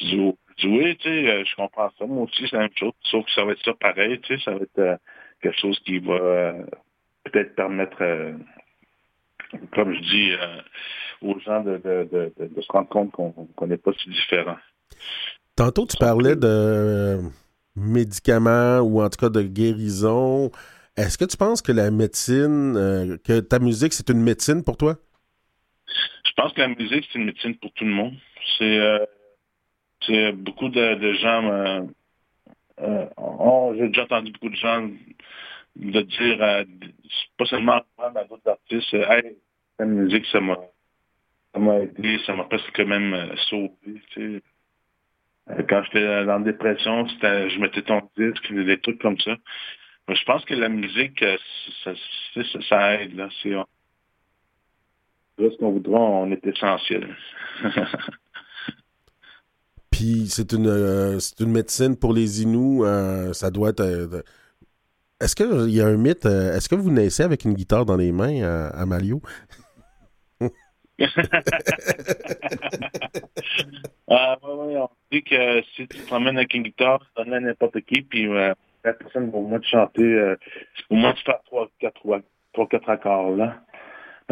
je 0.00 0.06
dis, 0.06 0.16
oui, 0.64 0.96
tu 0.96 1.08
sais, 1.08 1.44
je 1.44 1.56
comprends 1.56 1.90
ça. 1.98 2.06
Moi 2.06 2.24
aussi, 2.24 2.46
c'est 2.48 2.56
la 2.56 2.62
même 2.62 2.76
chose, 2.76 2.92
sauf 3.04 3.24
que 3.24 3.32
ça 3.32 3.44
va 3.44 3.52
être 3.52 3.64
ça 3.64 3.74
pareil, 3.74 4.20
tu 4.20 4.36
sais, 4.36 4.44
ça 4.44 4.52
va 4.52 4.60
être 4.62 5.00
quelque 5.40 5.58
chose 5.58 5.78
qui 5.80 5.98
va 5.98 6.54
peut-être 7.24 7.54
permettre, 7.54 7.98
comme 9.72 9.94
je 9.94 10.00
dis, 10.00 10.32
aux 11.22 11.38
gens 11.40 11.62
de, 11.62 11.78
de, 11.78 12.32
de, 12.38 12.60
se 12.60 12.72
rendre 12.72 12.88
compte 12.88 13.12
qu'on 13.12 13.66
n'est 13.66 13.76
pas 13.76 13.92
si 14.02 14.10
différent. 14.10 14.56
Tantôt, 15.56 15.86
tu 15.86 15.96
parlais 15.98 16.36
de 16.36 17.20
médicaments 17.76 18.80
ou 18.80 19.02
en 19.02 19.08
tout 19.08 19.18
cas 19.18 19.28
de 19.28 19.42
guérison. 19.42 20.50
Est-ce 20.96 21.16
que 21.16 21.24
tu 21.24 21.36
penses 21.36 21.62
que 21.62 21.72
la 21.72 21.90
médecine, 21.90 22.76
euh, 22.76 23.16
que 23.24 23.40
ta 23.40 23.58
musique, 23.58 23.92
c'est 23.92 24.10
une 24.10 24.22
médecine 24.22 24.62
pour 24.62 24.76
toi? 24.76 24.96
Je 26.32 26.42
pense 26.42 26.52
que 26.54 26.62
la 26.62 26.68
musique, 26.68 27.06
c'est 27.12 27.18
une 27.18 27.26
médecine 27.26 27.56
pour 27.56 27.72
tout 27.72 27.84
le 27.84 27.90
monde. 27.90 28.14
C'est 28.58 28.78
euh, 28.78 30.32
beaucoup 30.32 30.70
de, 30.70 31.12
gens. 31.14 31.44
Euh, 32.78 33.76
j'ai 33.76 33.88
déjà 33.88 34.04
entendu 34.04 34.32
beaucoup 34.32 34.48
de 34.48 34.56
gens 34.56 34.88
de 35.76 36.00
dire, 36.00 36.64
pas 37.36 37.44
seulement 37.44 37.82
à 37.98 38.24
d'autres 38.24 38.48
artistes, 38.48 38.94
hey, 38.94 39.36
la 39.78 39.86
musique, 39.86 40.26
ça 40.26 40.40
m'a 40.40 40.56
aidé, 41.80 42.18
ça 42.24 42.34
m'a 42.34 42.44
presque 42.44 42.80
même 42.80 43.14
euh, 43.14 43.36
sauvé. 43.48 44.00
Euh, 44.18 44.40
quand 45.68 45.82
j'étais 45.84 46.24
dans 46.24 46.38
la 46.38 46.44
dépression, 46.44 47.06
je 47.06 47.58
mettais 47.58 47.82
ton 47.82 48.02
disque, 48.16 48.52
des 48.52 48.78
trucs 48.78 49.00
comme 49.00 49.18
ça. 49.20 49.36
Mais 50.08 50.14
je 50.14 50.24
pense 50.24 50.44
que 50.44 50.54
la 50.54 50.68
musique, 50.68 51.22
euh, 51.22 51.36
ça, 52.68 52.94
aide. 52.94 53.20
C'est, 55.42 55.48
là, 55.48 55.52
ce 55.52 55.58
qu'on 55.58 55.72
voudra, 55.72 55.98
on 55.98 56.30
est 56.30 56.46
essentiel. 56.46 57.08
Puis 59.90 60.26
c'est 60.28 60.52
une, 60.52 61.18
c'est 61.20 61.40
une 61.40 61.52
médecine 61.52 61.96
pour 61.96 62.12
les 62.12 62.42
Inuits. 62.42 62.82
ça 63.34 63.50
doit 63.50 63.70
être. 63.70 64.24
est-ce 65.20 65.36
qu'il 65.36 65.70
y 65.70 65.80
a 65.80 65.86
un 65.86 65.96
mythe? 65.96 66.24
Est-ce 66.24 66.68
que 66.68 66.74
vous 66.74 66.90
naissez 66.90 67.22
avec 67.22 67.44
une 67.44 67.54
guitare 67.54 67.84
dans 67.84 67.96
les 67.96 68.12
mains 68.12 68.42
à, 68.42 68.86
Malio? 68.86 69.20
ah, 74.08 74.38
ouais, 74.42 74.52
ouais, 74.52 74.76
on 74.76 74.90
dit 75.10 75.22
que 75.22 75.62
si 75.74 75.88
tu 75.88 75.98
te 75.98 76.06
promènes 76.06 76.36
avec 76.36 76.54
une 76.54 76.62
guitare, 76.62 77.00
tu 77.00 77.06
donnes 77.16 77.34
à 77.34 77.40
n'importe 77.40 77.80
qui, 77.82 78.02
puis 78.02 78.28
euh, 78.28 78.54
la 78.84 78.92
personne 78.92 79.30
va 79.30 79.38
au 79.38 79.46
moins 79.46 79.60
te 79.60 79.66
chanter, 79.66 80.02
euh, 80.02 80.36
au 80.90 80.96
moins 80.96 81.12
tu 81.12 81.22
fais 81.24 81.32
trois, 81.46 81.68
quatre, 81.78 82.00
trois, 82.52 82.68
quatre 82.68 82.90
accords, 82.90 83.36
là. 83.36 83.62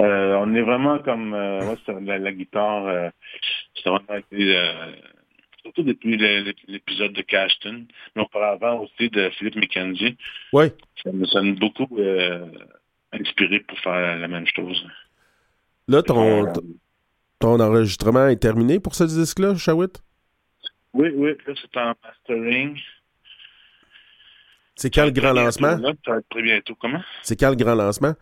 Euh, 0.01 0.36
on 0.40 0.55
est 0.55 0.62
vraiment 0.62 0.98
comme, 1.01 1.34
euh, 1.34 1.61
ouais, 1.61 2.01
la, 2.03 2.18
la, 2.18 2.32
guitare, 2.32 3.11
vraiment 3.84 4.16
été 4.16 4.57
surtout 5.62 5.82
depuis 5.82 6.16
l'épisode 6.68 7.12
de 7.12 7.22
Cashton, 7.22 7.86
mais 8.14 8.22
auparavant 8.22 8.80
aussi 8.80 9.11
de 9.11 9.30
Philippe 9.30 9.57
McKenzie. 9.57 10.16
Oui. 10.53 10.66
Ça 11.03 11.42
m'a 11.42 11.53
beaucoup 11.53 11.88
euh, 11.98 12.46
inspiré 13.12 13.61
pour 13.61 13.78
faire 13.80 14.18
la 14.18 14.28
même 14.28 14.46
chose. 14.46 14.86
Là, 15.88 16.03
ton, 16.03 16.53
ton 17.38 17.61
enregistrement 17.61 18.28
est 18.28 18.40
terminé 18.40 18.80
pour 18.80 18.94
ce 18.94 19.05
disque-là, 19.05 19.57
Shawit? 19.57 20.03
Oui, 20.92 21.09
oui, 21.14 21.30
là, 21.46 21.55
c'est 21.61 21.80
en 21.80 21.94
mastering. 22.05 22.78
C'est 24.76 24.92
quand 24.92 25.05
le 25.05 25.11
grand 25.11 25.32
lancement? 25.32 25.76
ça 26.05 26.12
va 26.12 26.18
être 26.18 26.28
très 26.30 26.42
bientôt. 26.42 26.74
Comment? 26.74 27.03
C'est 27.22 27.38
quand 27.38 27.51
le 27.51 27.57
grand 27.57 27.74
lancement? 27.74 28.14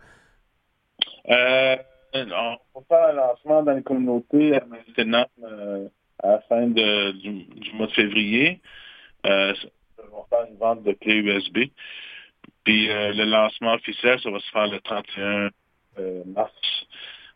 Euh, 1.29 1.75
on 2.13 2.79
va 2.79 2.81
faire 2.87 3.09
un 3.09 3.13
lancement 3.13 3.63
dans 3.63 3.73
les 3.73 3.83
communautés 3.83 4.55
à 4.55 4.63
maintenant 4.65 5.25
euh, 5.43 5.87
à 6.23 6.27
la 6.27 6.39
fin 6.41 6.67
de, 6.67 7.11
du, 7.11 7.73
mois 7.73 7.87
de 7.87 7.91
février. 7.91 8.61
Euh, 9.25 9.53
on 10.11 10.17
va 10.17 10.25
faire 10.29 10.47
une 10.49 10.57
vente 10.57 10.83
de 10.83 10.93
clés 10.93 11.17
USB. 11.17 11.57
Puis 12.63 12.89
euh, 12.89 13.13
le 13.13 13.25
lancement 13.25 13.73
officiel, 13.73 14.19
ça 14.21 14.31
va 14.31 14.39
se 14.39 14.49
faire 14.51 14.67
le 14.67 14.79
31 14.79 15.49
euh, 15.99 16.23
mars. 16.25 16.51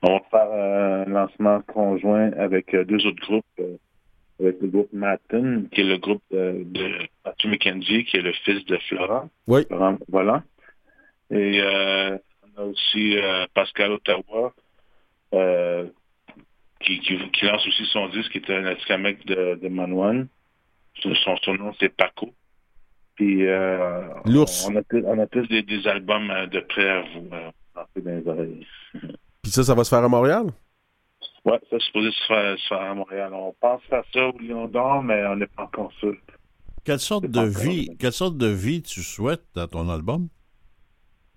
On 0.01 0.17
va 0.17 0.21
faire 0.31 0.51
un 0.51 1.05
lancement 1.05 1.61
conjoint 1.61 2.31
avec 2.33 2.75
deux 2.75 3.05
autres 3.05 3.21
groupes 3.21 3.61
avec 4.39 4.59
le 4.61 4.67
groupe 4.67 4.91
Matten, 4.91 5.69
qui 5.69 5.81
est 5.81 5.85
le 5.85 5.97
groupe 5.97 6.23
de, 6.31 6.63
de 6.65 6.91
Matthew 7.25 7.45
McKenzie, 7.45 8.03
qui 8.05 8.17
est 8.17 8.21
le 8.21 8.33
fils 8.33 8.65
de 8.65 8.77
Florent. 8.89 9.29
Oui. 9.47 9.61
voilà. 10.09 10.43
Et 11.31 11.61
euh, 11.61 12.17
on 12.55 12.61
a 12.61 12.65
aussi 12.65 13.17
euh, 13.17 13.45
Pascal 13.53 13.91
Ottawa, 13.91 14.53
euh, 15.33 15.87
qui, 16.79 16.99
qui, 16.99 17.45
lance 17.45 17.65
aussi 17.67 17.85
son 17.91 18.09
disque, 18.09 18.31
qui 18.31 18.39
est 18.39 18.49
un 18.49 18.65
Atikamek 18.65 19.25
de, 19.25 19.59
de 19.61 19.67
Manouane. 19.69 20.27
Son 21.01 21.37
surnom, 21.37 21.73
c'est 21.79 21.89
Paco. 21.89 22.33
Puis 23.15 23.45
euh, 23.45 24.07
on, 24.25 24.75
a, 24.75 24.81
on 25.05 25.19
a 25.19 25.27
tous 25.27 25.47
des, 25.47 25.87
albums 25.87 26.31
de 26.51 26.59
près 26.61 26.89
à 26.89 27.01
vous 27.01 27.29
dans 27.29 27.85
les 27.95 28.27
oreilles. 28.27 28.67
Puis 29.43 29.51
ça, 29.51 29.63
ça 29.63 29.75
va 29.75 29.83
se 29.83 29.89
faire 29.89 30.03
à 30.03 30.07
Montréal? 30.07 30.45
Oui, 31.45 31.53
ça 31.53 31.59
c'est 31.71 31.81
supposé 31.81 32.11
se 32.11 32.25
faire, 32.25 32.57
se 32.57 32.67
faire, 32.67 32.81
à 32.81 32.93
Montréal. 32.93 33.33
On 33.33 33.53
pense 33.59 33.81
à 33.91 34.01
ça 34.13 34.27
au 34.27 34.37
Lyon 34.39 34.67
d'Or, 34.67 35.03
mais 35.03 35.25
on 35.25 35.35
n'est 35.35 35.47
pas 35.47 35.63
encore 35.63 35.91
sûr. 35.99 36.15
Quelle 36.85 36.99
sorte 36.99 37.25
de 37.25 37.41
vie, 37.41 37.89
quelle 37.99 38.13
sorte 38.13 38.37
de 38.37 38.47
vie 38.47 38.81
tu 38.81 39.01
souhaites 39.01 39.43
dans 39.53 39.67
ton 39.67 39.89
album? 39.89 40.29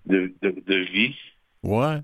De, 0.07 0.33
de, 0.41 0.75
vie? 0.91 1.15
Ouais. 1.63 1.99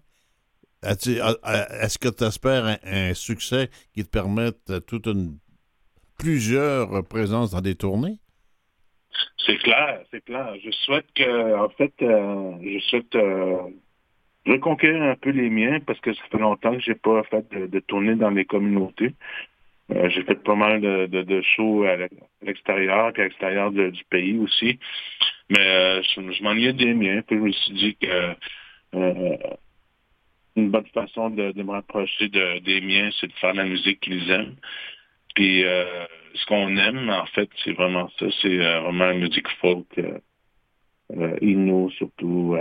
Est-ce 0.83 1.97
que 1.97 2.09
tu 2.09 2.23
espères 2.25 2.77
un, 2.83 3.13
succès 3.13 3.69
qui 3.93 4.03
te 4.03 4.09
permette 4.09 4.85
toute 4.85 5.07
une 5.07 5.37
plusieurs 6.17 7.03
présences 7.07 7.51
dans 7.51 7.61
des 7.61 7.75
tournées? 7.75 8.19
C'est 9.45 9.57
clair, 9.57 10.01
c'est 10.11 10.23
clair. 10.23 10.53
Je 10.63 10.71
souhaite 10.71 11.05
que, 11.15 11.55
en 11.55 11.69
fait, 11.69 11.93
euh, 12.01 12.53
je 12.61 12.79
souhaite 12.79 13.15
euh, 13.15 13.57
reconquérir 14.45 15.03
un 15.03 15.15
peu 15.15 15.31
les 15.31 15.49
miens 15.49 15.79
parce 15.85 15.99
que 15.99 16.13
ça 16.13 16.21
fait 16.31 16.37
longtemps 16.37 16.73
que 16.73 16.79
j'ai 16.79 16.95
pas 16.95 17.23
fait 17.23 17.45
de, 17.51 17.67
de 17.67 17.79
tournée 17.79 18.15
dans 18.15 18.29
les 18.29 18.45
communautés. 18.45 19.13
Euh, 19.91 20.09
j'ai 20.09 20.23
fait 20.23 20.41
pas 20.41 20.55
mal 20.55 20.79
de, 20.79 21.07
de, 21.07 21.41
shows 21.41 21.83
à 21.83 21.97
l'extérieur 22.41 23.11
et 23.15 23.21
à 23.21 23.23
l'extérieur 23.25 23.71
du 23.71 24.03
pays 24.09 24.37
aussi. 24.39 24.79
Mais 25.49 25.59
euh, 25.59 26.01
je, 26.03 26.43
m'ennuyais 26.43 26.73
des 26.73 26.93
miens. 26.93 27.21
Puis 27.21 27.37
je 27.37 27.41
me 27.41 27.51
suis 27.51 27.73
dit 27.73 27.95
que 27.95 28.35
euh, 28.95 29.37
une 30.55 30.69
bonne 30.69 30.85
façon 30.87 31.29
de, 31.29 31.53
me 31.61 31.71
rapprocher 31.71 32.29
des 32.29 32.81
miens, 32.81 33.09
c'est 33.19 33.27
de 33.27 33.33
faire 33.33 33.53
la 33.53 33.65
musique 33.65 33.99
qu'ils 34.01 34.29
aiment. 34.29 34.55
Puis 35.35 35.63
ce 36.35 36.45
qu'on 36.45 36.75
aime, 36.77 37.09
en 37.09 37.25
fait, 37.27 37.49
c'est 37.63 37.73
vraiment 37.73 38.09
ça. 38.19 38.25
C'est 38.41 38.57
vraiment 38.57 39.05
la 39.05 39.13
musique 39.13 39.49
folk. 39.59 39.87
Euh, 39.97 41.37
Inno 41.41 41.89
surtout 41.91 42.55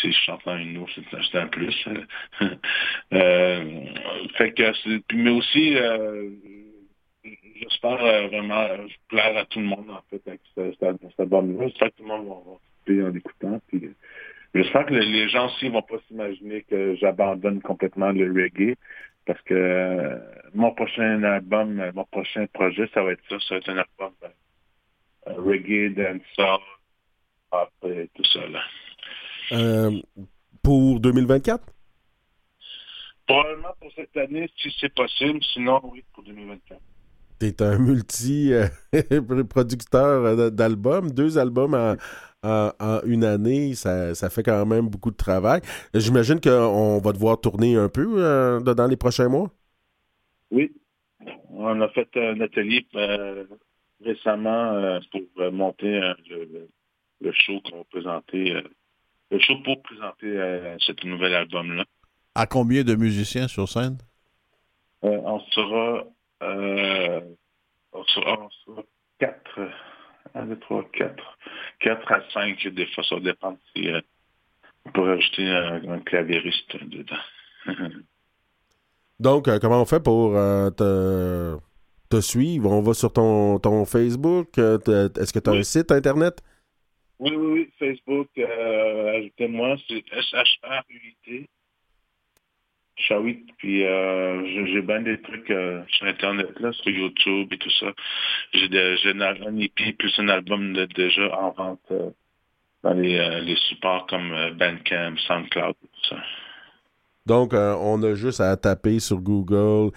si 0.00 0.12
je 0.12 0.18
chante 0.20 0.46
en 0.46 0.56
une 0.56 0.84
c'est 1.30 1.38
un 1.38 1.46
plus. 1.46 1.88
euh, 3.12 3.84
fait 4.36 4.52
que, 4.52 5.14
mais 5.14 5.30
aussi, 5.30 5.76
euh, 5.76 6.30
j'espère 7.60 8.02
euh, 8.02 8.26
vraiment 8.28 8.66
plaire 9.08 9.36
à 9.36 9.44
tout 9.46 9.60
le 9.60 9.66
monde, 9.66 9.90
en 9.90 10.02
fait, 10.10 10.22
cet 10.54 11.20
album-là. 11.20 11.68
J'espère 11.68 11.90
que 11.90 11.96
tout 11.96 12.02
le 12.02 12.08
monde 12.08 12.26
va, 12.26 12.94
va 12.94 13.08
en 13.08 13.14
écoutant. 13.14 13.60
Puis, 13.68 13.90
j'espère 14.54 14.86
que 14.86 14.94
les 14.94 15.28
gens 15.28 15.46
aussi 15.46 15.66
ne 15.66 15.72
vont 15.72 15.82
pas 15.82 15.98
s'imaginer 16.08 16.62
que 16.62 16.94
j'abandonne 16.96 17.60
complètement 17.60 18.10
le 18.10 18.32
reggae. 18.32 18.76
Parce 19.24 19.40
que 19.42 19.54
euh, 19.54 20.18
mon 20.52 20.72
prochain 20.72 21.22
album, 21.22 21.80
mon 21.94 22.04
prochain 22.06 22.46
projet, 22.52 22.88
ça 22.92 23.02
va 23.02 23.12
être 23.12 23.22
ça. 23.28 23.38
Ça 23.40 23.54
va 23.54 23.58
être 23.58 23.68
un 23.68 23.78
album 23.78 24.12
reggae, 25.26 25.94
dancehall, 25.94 26.60
et 27.84 28.08
tout 28.14 28.24
ça. 28.24 28.46
Là. 28.48 28.62
Euh, 29.52 29.90
pour 30.62 31.00
2024? 31.00 31.64
Probablement 33.26 33.74
pour 33.80 33.92
cette 33.94 34.16
année, 34.16 34.50
si 34.56 34.74
c'est 34.80 34.92
possible. 34.94 35.42
Sinon, 35.52 35.80
oui, 35.84 36.02
pour 36.12 36.24
2024. 36.24 36.80
Tu 37.42 37.48
es 37.48 37.62
un 37.62 37.78
multi-producteur 37.78 40.24
euh, 40.24 40.50
d'albums, 40.50 41.10
deux 41.10 41.38
albums 41.38 41.96
en, 42.42 43.00
une 43.04 43.24
année, 43.24 43.74
ça, 43.74 44.30
fait 44.30 44.42
quand 44.42 44.66
même 44.66 44.88
beaucoup 44.88 45.10
de 45.10 45.16
travail. 45.16 45.60
J'imagine 45.94 46.40
qu'on 46.40 46.98
va 46.98 47.12
devoir 47.12 47.40
tourner 47.40 47.76
un 47.76 47.88
peu 47.88 48.16
euh, 48.18 48.60
dans 48.60 48.86
les 48.86 48.96
prochains 48.96 49.28
mois? 49.28 49.50
Oui. 50.50 50.72
On 51.50 51.80
a 51.80 51.88
fait 51.90 52.08
un 52.16 52.40
atelier 52.40 52.84
récemment 54.04 54.98
pour 55.10 55.22
monter 55.52 56.00
le, 57.20 57.32
show 57.32 57.60
qu'on 57.64 57.78
va 57.78 57.84
présenter 57.90 58.62
le 59.32 59.38
show 59.38 59.54
pour 59.64 59.82
présenter 59.82 60.26
euh, 60.26 60.76
ce 60.78 60.92
nouvel 61.06 61.34
album-là. 61.34 61.84
À 62.34 62.46
combien 62.46 62.84
de 62.84 62.94
musiciens 62.94 63.48
sur 63.48 63.68
scène? 63.68 63.98
Euh, 65.04 65.18
on, 65.24 65.40
sera, 65.40 66.04
euh, 66.42 67.20
on, 67.92 68.04
sera, 68.04 68.48
quatre. 69.18 69.60
Un, 70.34 70.46
deux, 70.46 70.58
trois, 70.58 70.84
quatre. 70.92 71.38
Quatre 71.80 72.12
à 72.12 72.22
cinq, 72.32 72.66
des 72.68 72.86
fois, 72.86 73.04
ça 73.04 73.20
dépend 73.20 73.56
si 73.74 73.88
on 74.84 74.90
peut 74.92 75.02
rajouter 75.02 75.48
un, 75.48 75.98
clavieriste 76.00 76.76
dedans. 76.84 77.16
Donc, 79.20 79.48
comment 79.60 79.82
on 79.82 79.84
fait 79.84 80.02
pour 80.02 80.32
te, 80.32 81.56
te, 82.10 82.20
suivre? 82.20 82.70
On 82.70 82.82
va 82.82 82.94
sur 82.94 83.12
ton, 83.12 83.58
ton 83.58 83.84
Facebook. 83.84 84.58
Est-ce 84.58 85.32
que 85.32 85.38
tu 85.38 85.50
as 85.50 85.52
un 85.52 85.62
site 85.62 85.92
Internet? 85.92 86.42
Oui, 87.22 87.36
oui, 87.36 87.52
oui. 87.52 87.72
Facebook, 87.78 88.28
euh, 88.36 89.18
ajoutez-moi, 89.18 89.76
c'est 89.88 90.02
S-H-A-U-I-T. 90.12 91.48
Shawit, 93.08 93.44
puis 93.58 93.84
euh, 93.84 94.66
j'ai 94.66 94.82
bien 94.82 95.02
des 95.02 95.20
trucs 95.20 95.50
euh, 95.50 95.82
sur 95.88 96.06
Internet, 96.06 96.48
là, 96.60 96.72
sur 96.72 96.90
YouTube 96.90 97.52
et 97.52 97.58
tout 97.58 97.70
ça. 97.70 97.86
J'ai 98.52 99.12
un 99.20 99.58
EP 99.58 99.92
plus 99.92 100.12
un 100.18 100.28
album 100.28 100.72
de, 100.72 100.86
déjà 100.86 101.36
en 101.38 101.50
vente 101.50 101.80
euh, 101.90 102.10
dans 102.82 102.94
les, 102.94 103.18
euh, 103.18 103.40
les, 103.40 103.56
supports 103.68 104.06
comme 104.06 104.32
Bandcamp, 104.58 105.16
SoundCloud, 105.26 105.74
tout 105.80 106.08
ça. 106.08 106.16
Donc, 107.26 107.52
on 107.54 108.02
a 108.02 108.14
juste 108.14 108.40
à 108.40 108.56
taper 108.56 108.98
sur 108.98 109.18
Google 109.18 109.92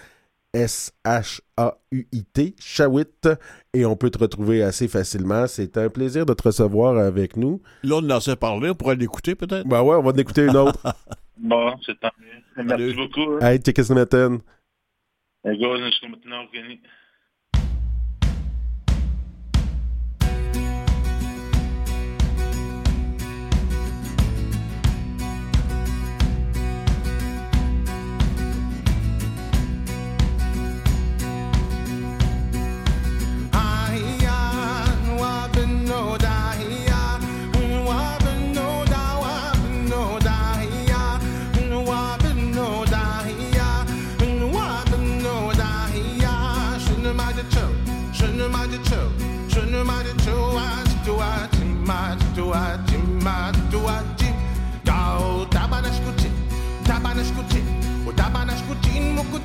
S-H-A-U-I-T, 0.53 2.56
Shawit, 2.60 3.28
et 3.74 3.86
on 3.86 3.95
peut 3.95 4.10
te 4.10 4.20
retrouver 4.20 4.64
assez 4.64 4.88
facilement. 4.88 5.47
C'est 5.47 5.78
un 5.78 5.89
plaisir 5.89 6.26
de 6.26 6.34
te 6.34 6.43
recevoir 6.43 6.97
avec 6.97 7.36
nous. 7.36 7.62
Là, 7.84 7.99
on 8.01 8.10
en 8.10 8.20
sait 8.20 8.36
parler, 8.36 8.70
on 8.70 8.76
pourrait 8.76 8.95
l'écouter 8.95 9.36
peut-être? 9.36 9.68
Ben 9.68 9.82
ouais, 9.82 9.95
on 9.95 10.01
va 10.01 10.12
en 10.12 10.16
écouter 10.16 10.45
une 10.45 10.56
autre. 10.56 10.82
bon, 11.38 11.76
c'est 11.86 12.00
tant 12.00 12.12
mieux. 12.20 12.64
Merci 12.64 12.94
beaucoup. 12.94 13.38
Hein. 13.42 13.52
Hey, 13.52 13.60
check 13.60 13.78
ce 13.78 13.94
matin. 13.94 14.40
Maintenant, 15.44 16.46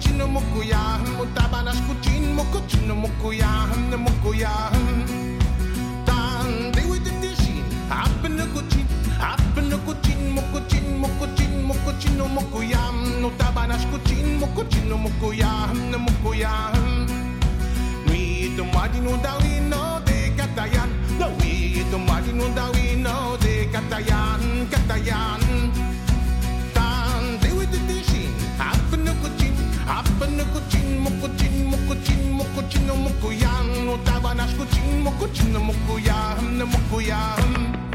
mokuchino 0.00 0.26
mokuyahn 0.28 1.02
mutabanas 1.18 1.76
kuchin 1.86 2.34
mokuchino 2.34 2.94
mokuyahn 2.94 3.90
ne 3.90 3.96
mokuyahn 3.96 5.04
tan 6.06 6.72
de 6.72 6.82
with 6.88 7.04
the 7.04 7.10
dishin 7.20 7.60
up 7.90 8.22
the 8.22 8.44
kuchin 8.54 8.86
up 9.20 9.54
the 9.54 9.76
kuchin 9.84 10.32
mokuchin 10.34 10.86
mokuchin 11.00 11.66
mokuchino 11.66 12.28
mokuyahn 12.28 13.20
mutabanas 13.20 13.84
kuchin 13.92 14.38
mokuchino 14.40 14.96
mokuyahn 14.96 15.90
ne 15.90 15.96
mokuyahn 15.96 17.06
nui 18.06 18.56
to 18.56 18.64
madino 18.64 19.16
dalino 19.24 20.00
de 20.06 20.32
katayan 20.38 20.88
nui 21.18 21.84
to 21.90 21.98
madino 21.98 22.48
dalino 22.56 23.36
de 23.42 23.68
katayan 23.72 24.66
katayan 24.72 25.39
Panakuchin, 30.20 31.00
mokuchin, 31.00 31.64
mokuchin, 31.72 32.32
mokuchin, 32.36 32.86
mokuyan. 33.04 33.88
Utaba 33.88 34.34
nashkuchin, 34.34 35.00
mokuchin, 35.00 35.56
mokuyan, 35.56 36.60
mokuyan. 36.72 37.89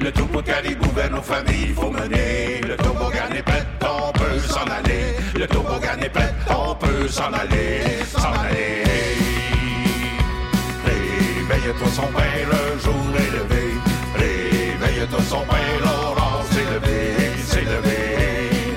Le 0.00 0.10
troupeau 0.10 0.42
de 0.42 0.46
caribou 0.46 0.90
vers 0.96 1.10
nos 1.10 1.22
familles, 1.22 1.66
il 1.68 1.74
faut 1.74 1.90
mener. 1.90 2.60
Le 2.66 2.76
toboggan 2.76 3.30
est 3.36 3.42
prêt, 3.42 3.64
on 3.82 4.10
peut 4.10 4.38
s'en 4.48 4.64
aller. 4.64 5.14
Le 5.36 5.46
toboggan 5.46 6.00
est 6.02 6.08
prêt, 6.08 6.34
on 6.50 6.74
peut 6.74 7.06
s'en 7.06 7.32
aller, 7.32 8.02
s'en 8.10 8.32
aller. 8.32 8.82
Réveille-toi 10.84 11.88
son 11.94 12.08
père, 12.08 12.48
le 12.50 12.80
jour 12.80 12.94
est 13.16 13.30
levé. 13.30 13.64
Réveille-toi 14.16 15.20
son 15.28 15.42
père, 15.42 15.78
l'aurore 15.80 16.44
s'est 16.50 16.66
levé, 16.74 17.14
s'est 17.46 17.60
levé. 17.60 18.76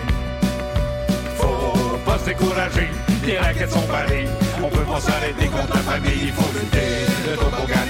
Faut 1.38 1.98
pas 2.06 2.20
se 2.20 2.26
décourager, 2.26 2.90
les 3.26 3.40
raquettes 3.40 3.72
sont 3.72 3.88
parées. 3.88 4.28
On 4.64 4.70
peut 4.70 4.86
pas 4.94 5.00
s'arrêter 5.00 5.48
contre 5.48 5.76
la 5.76 5.82
famille, 5.82 6.26
il 6.26 6.34
faut 6.34 6.52
lutter. 6.54 7.08
Le 7.28 7.36
toboggan 7.36 7.85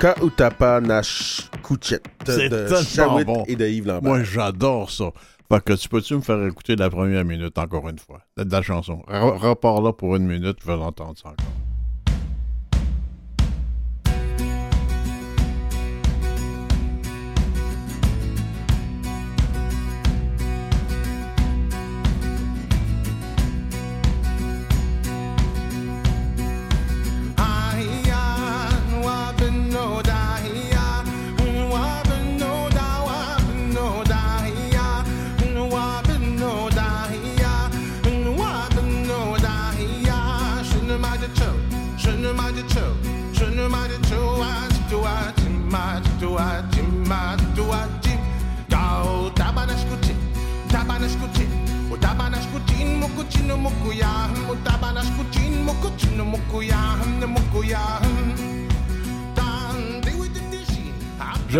Kautapa 0.00 0.80
Nash 0.80 1.50
Kuchet 1.62 2.00
de 2.24 3.22
bon. 3.22 3.44
et 3.46 3.54
de 3.54 3.66
Yves 3.66 3.86
Lambert. 3.86 4.10
Moi, 4.10 4.22
j'adore 4.22 4.90
ça. 4.90 5.10
Fait 5.52 5.62
que 5.62 5.74
tu 5.74 5.90
peux-tu 5.90 6.14
me 6.14 6.22
faire 6.22 6.42
écouter 6.46 6.74
la 6.74 6.88
première 6.88 7.22
minute 7.22 7.58
encore 7.58 7.86
une 7.86 7.98
fois? 7.98 8.20
De 8.38 8.50
la 8.50 8.62
chanson? 8.62 9.02
repars 9.06 9.82
là 9.82 9.92
pour 9.92 10.16
une 10.16 10.26
minute, 10.26 10.56
je 10.62 10.66
vais 10.66 10.76
l'entendre 10.76 11.18
ça 11.18 11.28
encore. 11.28 11.59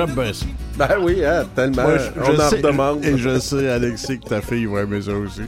Ça. 0.07 0.47
Ben 0.79 0.99
oui, 1.03 1.25
hein, 1.25 1.47
tellement. 1.55 1.85
on 2.17 2.41
en 2.41 2.61
demande. 2.63 3.05
Et 3.05 3.19
je 3.19 3.39
sais, 3.39 3.69
Alexis, 3.69 4.19
que 4.19 4.29
ta 4.29 4.41
fille 4.41 4.67
va 4.67 4.83
aimer 4.83 5.03
ça 5.03 5.13
aussi. 5.13 5.43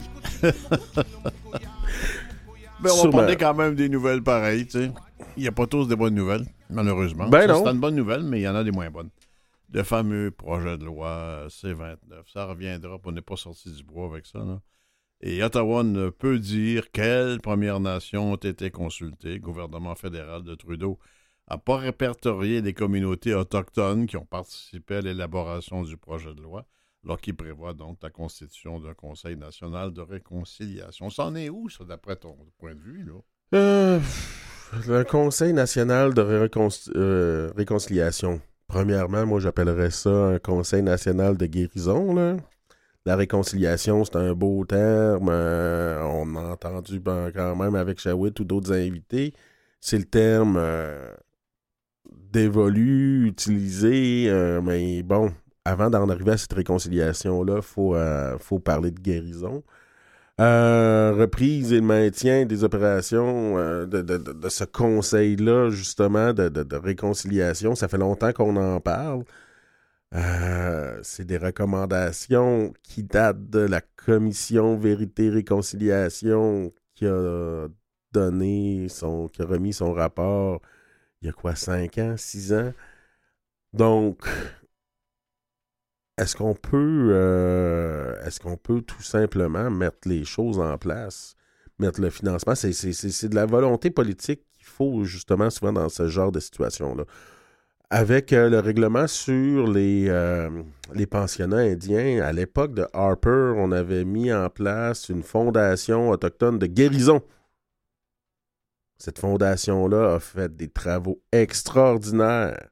Mais 2.83 2.91
on 2.91 3.03
va 3.05 3.09
parler 3.09 3.35
quand 3.37 3.53
même 3.53 3.75
des 3.75 3.89
nouvelles 3.89 4.21
pareilles, 4.21 4.65
tu 4.65 4.71
sais. 4.79 4.91
Il 5.37 5.41
n'y 5.41 5.47
a 5.47 5.51
pas 5.51 5.65
tous 5.67 5.87
des 5.87 5.95
bonnes 5.95 6.15
nouvelles. 6.15 6.45
malheureusement. 6.69 7.27
Ben. 7.29 7.47
C'est 7.47 7.71
une 7.71 7.79
bonne 7.79 7.95
nouvelle, 7.95 8.23
mais 8.23 8.39
il 8.39 8.43
y 8.43 8.47
en 8.47 8.55
a 8.55 8.63
des 8.63 8.71
moins 8.71 8.89
bonnes. 8.89 9.09
Le 9.73 9.83
fameux 9.83 10.29
projet 10.29 10.77
de 10.77 10.85
loi 10.85 11.47
C-29, 11.49 11.97
ça 12.31 12.45
reviendra, 12.45 12.97
on 13.03 13.11
n'est 13.11 13.21
pas 13.21 13.37
sorti 13.37 13.71
du 13.71 13.83
bois 13.83 14.05
avec 14.05 14.25
ça. 14.27 14.39
là. 14.39 14.59
Et 15.25 15.41
Ottawa 15.41 15.83
ne 15.83 16.09
peut 16.09 16.37
dire 16.37 16.91
quelles 16.91 17.39
Premières 17.39 17.79
Nations 17.79 18.33
ont 18.33 18.35
été 18.35 18.69
consultées. 18.69 19.35
Le 19.35 19.39
gouvernement 19.39 19.95
fédéral 19.95 20.43
de 20.43 20.53
Trudeau 20.53 20.99
n'a 21.53 21.57
pas 21.57 21.77
répertorié 21.77 22.61
les 22.61 22.73
communautés 22.73 23.33
autochtones 23.33 24.05
qui 24.07 24.17
ont 24.17 24.25
participé 24.25 24.95
à 24.95 25.01
l'élaboration 25.01 25.83
du 25.83 25.97
projet 25.97 26.33
de 26.33 26.41
loi, 26.41 26.65
alors 27.05 27.19
prévoit 27.37 27.73
donc 27.73 27.97
la 28.01 28.09
constitution 28.09 28.79
d'un 28.79 28.93
Conseil 28.93 29.35
national 29.35 29.93
de 29.93 30.01
réconciliation. 30.01 31.09
C'en 31.09 31.35
est 31.35 31.49
où, 31.49 31.69
ça, 31.69 31.83
d'après 31.83 32.15
ton 32.15 32.35
point 32.57 32.73
de 32.73 32.79
vue? 32.79 33.05
Là? 33.05 33.19
Euh, 33.55 33.99
le 34.87 35.03
Conseil 35.03 35.53
national 35.53 36.13
de 36.13 36.21
euh, 36.95 37.51
réconciliation. 37.55 38.41
Premièrement, 38.67 39.25
moi, 39.25 39.39
j'appellerais 39.39 39.91
ça 39.91 40.09
un 40.09 40.39
Conseil 40.39 40.81
national 40.81 41.37
de 41.37 41.45
guérison. 41.45 42.15
Là. 42.15 42.37
La 43.05 43.17
réconciliation, 43.17 44.05
c'est 44.05 44.15
un 44.15 44.33
beau 44.33 44.65
terme. 44.65 45.27
euh, 45.29 46.01
on 46.03 46.35
a 46.35 46.53
entendu 46.53 46.99
ben, 46.99 47.31
quand 47.31 47.55
même 47.55 47.75
avec 47.75 47.99
Shawit 47.99 48.39
ou 48.39 48.45
d'autres 48.45 48.71
invités. 48.71 49.33
C'est 49.81 49.97
le 49.97 50.05
terme 50.05 50.55
euh, 50.57 51.13
dévolu, 52.33 53.27
utilisé. 53.27 54.25
euh, 54.29 54.61
mais 54.61 55.03
bon, 55.03 55.31
avant 55.65 55.89
d'en 55.89 56.09
arriver 56.09 56.31
à 56.31 56.37
cette 56.37 56.53
réconciliation-là, 56.53 57.57
il 57.57 57.61
faut, 57.61 57.95
euh, 57.95 58.37
faut 58.39 58.59
parler 58.59 58.91
de 58.91 58.99
guérison. 58.99 59.63
Euh, 60.41 61.13
reprise 61.17 61.73
et 61.73 61.81
maintien 61.81 62.45
des 62.45 62.63
opérations 62.63 63.55
de, 63.85 64.01
de- 64.01 64.17
de- 64.17 64.49
ce 64.49 64.63
conseil-là, 64.65 65.69
justement, 65.69 66.33
de, 66.33 66.49
de- 66.49 66.75
réconciliation. 66.75 67.75
Ça 67.75 67.87
fait 67.87 67.97
longtemps 67.99 68.33
qu'on 68.33 68.55
en 68.57 68.79
parle. 68.81 69.23
C'est 71.03 71.25
des 71.25 71.37
recommandations 71.37 72.73
qui 72.83 73.03
datent 73.03 73.49
de 73.49 73.59
la 73.59 73.81
commission 73.81 74.77
Vérité-Réconciliation 74.77 76.71
qui 76.95 77.05
a 77.07 77.67
donné 78.11 78.87
son, 78.89 79.27
qui 79.27 79.41
a 79.41 79.45
remis 79.45 79.73
son 79.73 79.91
rapport 79.93 80.61
il 81.23 81.27
y 81.27 81.29
a 81.29 81.33
quoi, 81.33 81.55
cinq 81.55 81.97
ans, 81.99 82.15
six 82.17 82.51
ans? 82.53 82.73
Donc, 83.71 84.27
est-ce 86.17 86.35
qu'on 86.35 86.53
peut 86.53 87.09
euh, 87.11 88.21
est-ce 88.25 88.39
qu'on 88.41 88.57
peut 88.57 88.81
tout 88.81 89.01
simplement 89.01 89.71
mettre 89.71 90.07
les 90.07 90.25
choses 90.25 90.59
en 90.59 90.77
place, 90.77 91.35
mettre 91.79 92.01
le 92.01 92.09
financement? 92.09 92.55
C'est 92.55 93.29
de 93.29 93.35
la 93.35 93.45
volonté 93.45 93.89
politique 93.89 94.41
qu'il 94.53 94.65
faut 94.65 95.05
justement 95.05 95.49
souvent 95.49 95.71
dans 95.71 95.89
ce 95.89 96.09
genre 96.09 96.31
de 96.31 96.41
situation-là. 96.41 97.05
Avec 97.89 98.33
euh, 98.33 98.49
le 98.49 98.59
règlement 98.59 99.07
sur 99.07 99.67
les, 99.67 100.07
euh, 100.09 100.49
les 100.93 101.05
pensionnats 101.05 101.57
indiens, 101.57 102.21
à 102.21 102.33
l'époque 102.33 102.73
de 102.73 102.85
Harper, 102.91 103.53
on 103.55 103.71
avait 103.71 104.03
mis 104.03 104.33
en 104.33 104.49
place 104.49 105.09
une 105.09 105.23
fondation 105.23 106.09
autochtone 106.09 106.59
de 106.59 106.65
guérison. 106.65 107.21
Cette 109.03 109.19
fondation-là 109.19 110.15
a 110.15 110.19
fait 110.21 110.55
des 110.55 110.69
travaux 110.69 111.21
extraordinaires. 111.33 112.69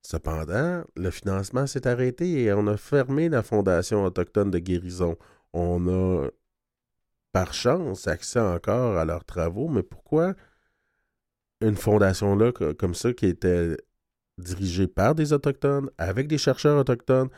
Cependant, 0.00 0.84
le 0.96 1.10
financement 1.10 1.66
s'est 1.66 1.86
arrêté 1.86 2.44
et 2.44 2.52
on 2.54 2.66
a 2.66 2.78
fermé 2.78 3.28
la 3.28 3.42
Fondation 3.42 4.02
autochtone 4.02 4.50
de 4.50 4.58
guérison. 4.58 5.18
On 5.52 5.86
a, 5.86 6.30
par 7.32 7.52
chance, 7.52 8.08
accès 8.08 8.40
encore 8.40 8.96
à 8.96 9.04
leurs 9.04 9.26
travaux, 9.26 9.68
mais 9.68 9.82
pourquoi 9.82 10.32
une 11.60 11.76
fondation-là 11.76 12.52
co- 12.52 12.72
comme 12.72 12.94
ça 12.94 13.12
qui 13.12 13.26
était 13.26 13.76
dirigée 14.38 14.86
par 14.86 15.14
des 15.14 15.34
Autochtones, 15.34 15.90
avec 15.98 16.26
des 16.26 16.38
chercheurs 16.38 16.78
autochtones, 16.78 17.28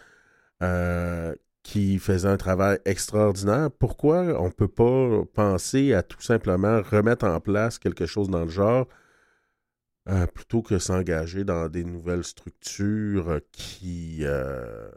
euh, 0.63 1.35
qui 1.63 1.99
faisaient 1.99 2.29
un 2.29 2.37
travail 2.37 2.79
extraordinaire, 2.85 3.71
pourquoi 3.71 4.21
on 4.41 4.47
ne 4.47 4.53
peut 4.53 4.69
pas 4.69 5.25
penser 5.35 5.93
à 5.95 6.03
tout 6.03 6.21
simplement 6.21 6.83
remettre 6.83 7.25
en 7.27 7.41
place 7.41 7.79
quelque 7.79 8.07
chose 8.07 8.29
dans 8.31 8.45
le 8.45 8.51
genre 8.51 8.87
euh, 10.09 10.27
plutôt 10.27 10.63
que 10.63 10.79
s'engager 10.79 11.45
dans 11.45 11.69
des 11.69 11.85
nouvelles 11.85 12.25
structures 12.25 13.41
qui, 13.53 14.19
euh, 14.23 14.89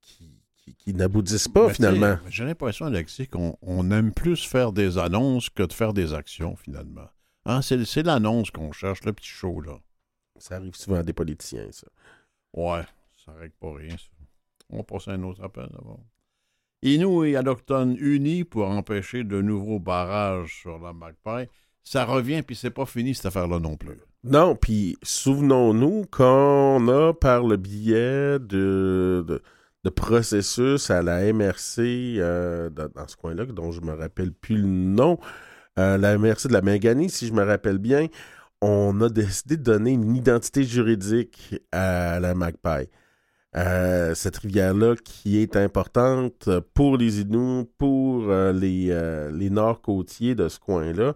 qui, 0.00 0.30
qui- 0.56 0.74
qui 0.76 0.94
n'aboutissent 0.94 1.48
pas 1.48 1.66
Mais 1.68 1.74
finalement? 1.74 2.18
J'ai 2.28 2.44
l'impression, 2.44 2.86
Alexis, 2.86 3.26
qu'on 3.26 3.56
on 3.62 3.90
aime 3.90 4.12
plus 4.12 4.44
faire 4.44 4.72
des 4.72 4.96
annonces 4.98 5.50
que 5.50 5.64
de 5.64 5.72
faire 5.72 5.92
des 5.92 6.14
actions, 6.14 6.54
finalement. 6.54 7.08
Hein, 7.44 7.62
c'est 7.62 7.84
c'est 7.84 8.04
l'annonce 8.04 8.52
qu'on 8.52 8.70
cherche, 8.70 9.02
le 9.04 9.12
petit 9.12 9.28
show, 9.28 9.60
là. 9.60 9.80
Ça 10.38 10.56
arrive 10.56 10.76
souvent 10.76 10.98
à 10.98 11.02
des 11.02 11.12
politiciens, 11.12 11.66
ça. 11.72 11.88
Ouais, 12.52 12.84
ça 13.24 13.32
règle 13.32 13.54
pas 13.60 13.74
rien, 13.74 13.96
ça. 13.96 14.11
On 14.72 14.78
va 14.78 14.82
passer 14.82 15.10
à 15.10 15.14
un 15.14 15.22
autre 15.22 15.42
appel, 15.44 15.68
d'abord. 15.70 16.00
Inuits 16.82 17.30
et 17.30 17.38
Autochtones 17.38 17.96
unis 18.00 18.44
pour 18.44 18.68
empêcher 18.68 19.22
de 19.22 19.40
nouveaux 19.40 19.78
barrages 19.78 20.60
sur 20.62 20.78
la 20.78 20.92
Magpie. 20.92 21.48
Ça 21.84 22.04
revient, 22.04 22.42
puis 22.42 22.56
c'est 22.56 22.70
pas 22.70 22.86
fini, 22.86 23.14
cette 23.14 23.26
affaire-là 23.26 23.60
non 23.60 23.76
plus. 23.76 23.98
Non, 24.24 24.56
puis 24.56 24.96
souvenons-nous 25.02 26.04
qu'on 26.10 26.88
a, 26.88 27.12
par 27.12 27.44
le 27.44 27.56
biais 27.56 28.38
de, 28.38 29.24
de, 29.84 29.90
processus 29.90 30.90
à 30.90 31.02
la 31.02 31.32
MRC, 31.32 31.80
euh, 32.18 32.70
dans, 32.70 32.88
dans 32.88 33.06
ce 33.06 33.16
coin-là, 33.16 33.46
dont 33.46 33.72
je 33.72 33.80
me 33.80 33.92
rappelle 33.92 34.32
plus 34.32 34.56
le 34.56 34.68
nom, 34.68 35.18
euh, 35.78 35.98
la 35.98 36.18
MRC 36.18 36.48
de 36.48 36.52
la 36.52 36.62
Méganie, 36.62 37.10
si 37.10 37.26
je 37.26 37.32
me 37.32 37.42
rappelle 37.42 37.78
bien, 37.78 38.08
on 38.60 39.00
a 39.00 39.08
décidé 39.08 39.56
de 39.56 39.62
donner 39.62 39.90
une 39.90 40.14
identité 40.14 40.64
juridique 40.64 41.56
à 41.72 42.20
la 42.20 42.34
Magpie. 42.34 42.88
Euh, 43.54 44.14
cette 44.14 44.38
rivière-là 44.38 44.96
qui 44.96 45.38
est 45.38 45.56
importante 45.56 46.48
pour 46.72 46.96
les 46.96 47.20
Inuits, 47.20 47.68
pour 47.76 48.30
euh, 48.30 48.50
les, 48.50 48.90
euh, 48.90 49.30
les 49.30 49.50
nord-côtiers 49.50 50.34
de 50.34 50.48
ce 50.48 50.58
coin-là 50.58 51.14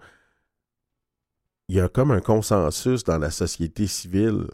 il 1.68 1.76
y 1.76 1.80
a 1.80 1.89
comme 1.89 2.12
un 2.12 2.20
consensus 2.20 3.03
dans 3.03 3.18
la 3.18 3.30
société 3.30 3.89
civile, 3.89 4.47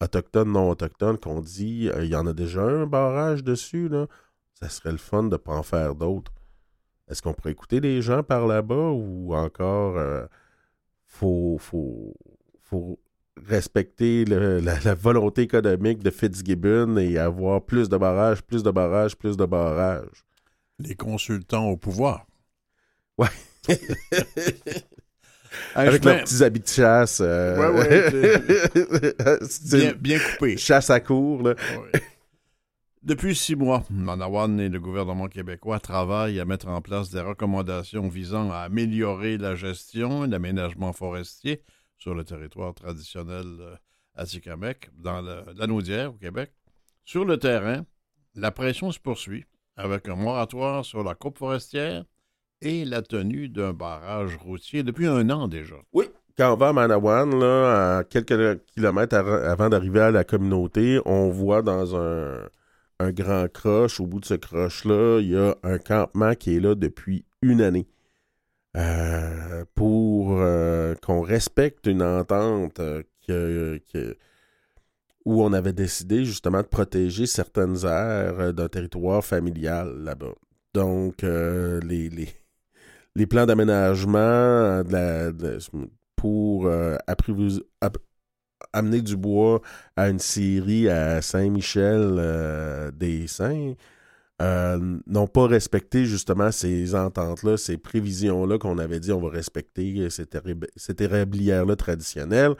autochtone, 0.00 0.52
non 0.52 0.70
autochtone, 0.70 1.18
qu'on 1.18 1.40
dit 1.40 1.88
il 1.96 2.06
y 2.06 2.16
en 2.16 2.26
a 2.26 2.32
déjà 2.32 2.62
un 2.62 2.86
barrage 2.86 3.44
dessus, 3.44 3.88
là. 3.88 4.06
Ça 4.54 4.68
serait 4.68 4.90
le 4.90 4.98
fun 4.98 5.24
de 5.24 5.28
ne 5.28 5.36
pas 5.36 5.54
en 5.54 5.62
faire 5.62 5.94
d'autres. 5.94 6.32
Est-ce 7.08 7.22
qu'on 7.22 7.32
pourrait 7.32 7.52
écouter 7.52 7.78
les 7.78 8.02
gens 8.02 8.24
par 8.24 8.46
là-bas 8.46 8.90
ou 8.90 9.34
encore 9.36 10.28
faut, 11.06 11.58
faut, 11.60 12.14
faut 12.60 12.98
respecter 13.44 14.24
le- 14.24 14.60
la, 14.60 14.78
la 14.80 14.94
volonté 14.94 15.42
économique 15.42 16.02
de 16.02 16.10
Fitzgibbon 16.10 16.96
et 16.98 17.18
avoir 17.18 17.62
plus 17.62 17.88
de 17.88 17.96
barrages, 17.96 18.42
plus 18.42 18.62
de 18.62 18.70
barrages, 18.70 19.16
plus 19.16 19.36
de 19.36 19.44
barrages? 19.44 20.24
Les 20.78 20.94
consultants 20.94 21.68
au 21.68 21.76
pouvoir. 21.76 22.26
Ouais. 23.18 23.28
Avec 25.74 26.04
leurs 26.04 26.22
petits 26.22 26.42
habits 26.44 26.60
de 26.60 26.66
chasse. 26.68 27.20
euh, 27.22 27.56
Ouais, 27.72 27.88
ouais, 27.88 29.38
bien, 29.72 29.92
bien 29.98 30.18
coupé. 30.18 30.56
chasse 30.56 30.90
à 30.90 31.00
cour, 31.00 31.42
là. 31.42 31.54
Ouais. 31.92 32.00
Depuis 33.02 33.34
six 33.36 33.54
mois, 33.54 33.84
Manawan 33.88 34.58
et 34.60 34.68
le 34.68 34.80
gouvernement 34.80 35.28
québécois 35.28 35.78
travaillent 35.78 36.40
à 36.40 36.44
mettre 36.44 36.66
en 36.68 36.80
place 36.82 37.10
des 37.10 37.20
recommandations 37.20 38.08
visant 38.08 38.50
à 38.50 38.58
améliorer 38.58 39.38
la 39.38 39.54
gestion 39.54 40.24
et 40.24 40.28
l'aménagement 40.28 40.92
forestier 40.92 41.62
sur 41.98 42.14
le 42.14 42.24
territoire 42.24 42.74
traditionnel 42.74 43.46
euh, 43.60 43.76
Atikamek, 44.14 44.90
dans 44.98 45.20
le- 45.20 45.44
la 45.56 45.66
Naudière 45.66 46.10
au 46.14 46.16
Québec. 46.16 46.52
Sur 47.04 47.24
le 47.24 47.38
terrain, 47.38 47.84
la 48.34 48.50
pression 48.50 48.90
se 48.90 48.98
poursuit 48.98 49.44
avec 49.76 50.08
un 50.08 50.16
moratoire 50.16 50.84
sur 50.84 51.02
la 51.04 51.14
coupe 51.14 51.38
forestière 51.38 52.04
et 52.62 52.84
la 52.84 53.02
tenue 53.02 53.48
d'un 53.48 53.72
barrage 53.72 54.36
routier 54.36 54.82
depuis 54.82 55.06
un 55.06 55.28
an 55.30 55.48
déjà. 55.48 55.76
Quand 56.38 56.52
on 56.52 56.56
va 56.56 56.68
à 56.68 56.72
Manawan, 56.72 57.42
à 57.42 58.04
quelques 58.08 58.64
kilomètres 58.66 59.14
avant 59.16 59.68
d'arriver 59.68 60.00
à 60.00 60.10
la 60.10 60.24
communauté, 60.24 61.00
on 61.06 61.30
voit 61.30 61.62
dans 61.62 61.96
un 61.96 63.12
grand 63.12 63.50
croche, 63.52 64.00
au 64.00 64.06
bout 64.06 64.20
de 64.20 64.24
ce 64.26 64.34
croche-là, 64.34 65.20
il 65.20 65.28
y 65.30 65.36
a 65.36 65.54
un 65.62 65.78
campement 65.78 66.34
qui 66.34 66.56
est 66.56 66.60
là 66.60 66.74
depuis 66.74 67.24
une 67.42 67.60
année. 67.60 67.86
Euh, 68.76 69.64
pour 69.74 70.36
euh, 70.38 70.94
qu'on 71.02 71.22
respecte 71.22 71.86
une 71.86 72.02
entente 72.02 72.78
euh, 72.80 73.02
que- 73.26 73.80
que- 73.90 74.16
où 75.24 75.42
on 75.42 75.52
avait 75.54 75.72
décidé 75.72 76.24
justement 76.24 76.60
de 76.60 76.66
protéger 76.66 77.26
certaines 77.26 77.84
aires 77.84 78.52
d'un 78.52 78.68
territoire 78.68 79.24
familial 79.24 79.96
là-bas. 80.04 80.34
Donc, 80.74 81.22
les, 81.22 82.10
les, 82.10 82.28
les 83.14 83.26
plans 83.26 83.46
d'aménagement 83.46 84.84
de 84.84 85.58
pour 86.16 86.66
euh, 86.66 86.96
apprivois- 87.06 87.62
ap- 87.80 87.98
amener 88.72 89.02
du 89.02 89.16
bois 89.16 89.62
à 89.96 90.08
une 90.10 90.18
scierie 90.18 90.88
à 90.88 91.22
Saint-Michel 91.22 92.16
euh, 92.18 92.90
des 92.90 93.26
Saints 93.26 93.74
euh, 94.42 94.98
n'ont 95.06 95.26
pas 95.26 95.46
respecté 95.46 96.04
justement 96.04 96.52
ces 96.52 96.94
ententes-là, 96.94 97.56
ces 97.56 97.78
prévisions-là 97.78 98.58
qu'on 98.58 98.78
avait 98.78 99.00
dit 99.00 99.12
on 99.12 99.20
va 99.20 99.30
respecter 99.30 100.10
cette, 100.10 100.34
érab- 100.34 100.68
cette 100.76 101.00
érablière-là 101.00 101.76
traditionnelle. 101.76 102.54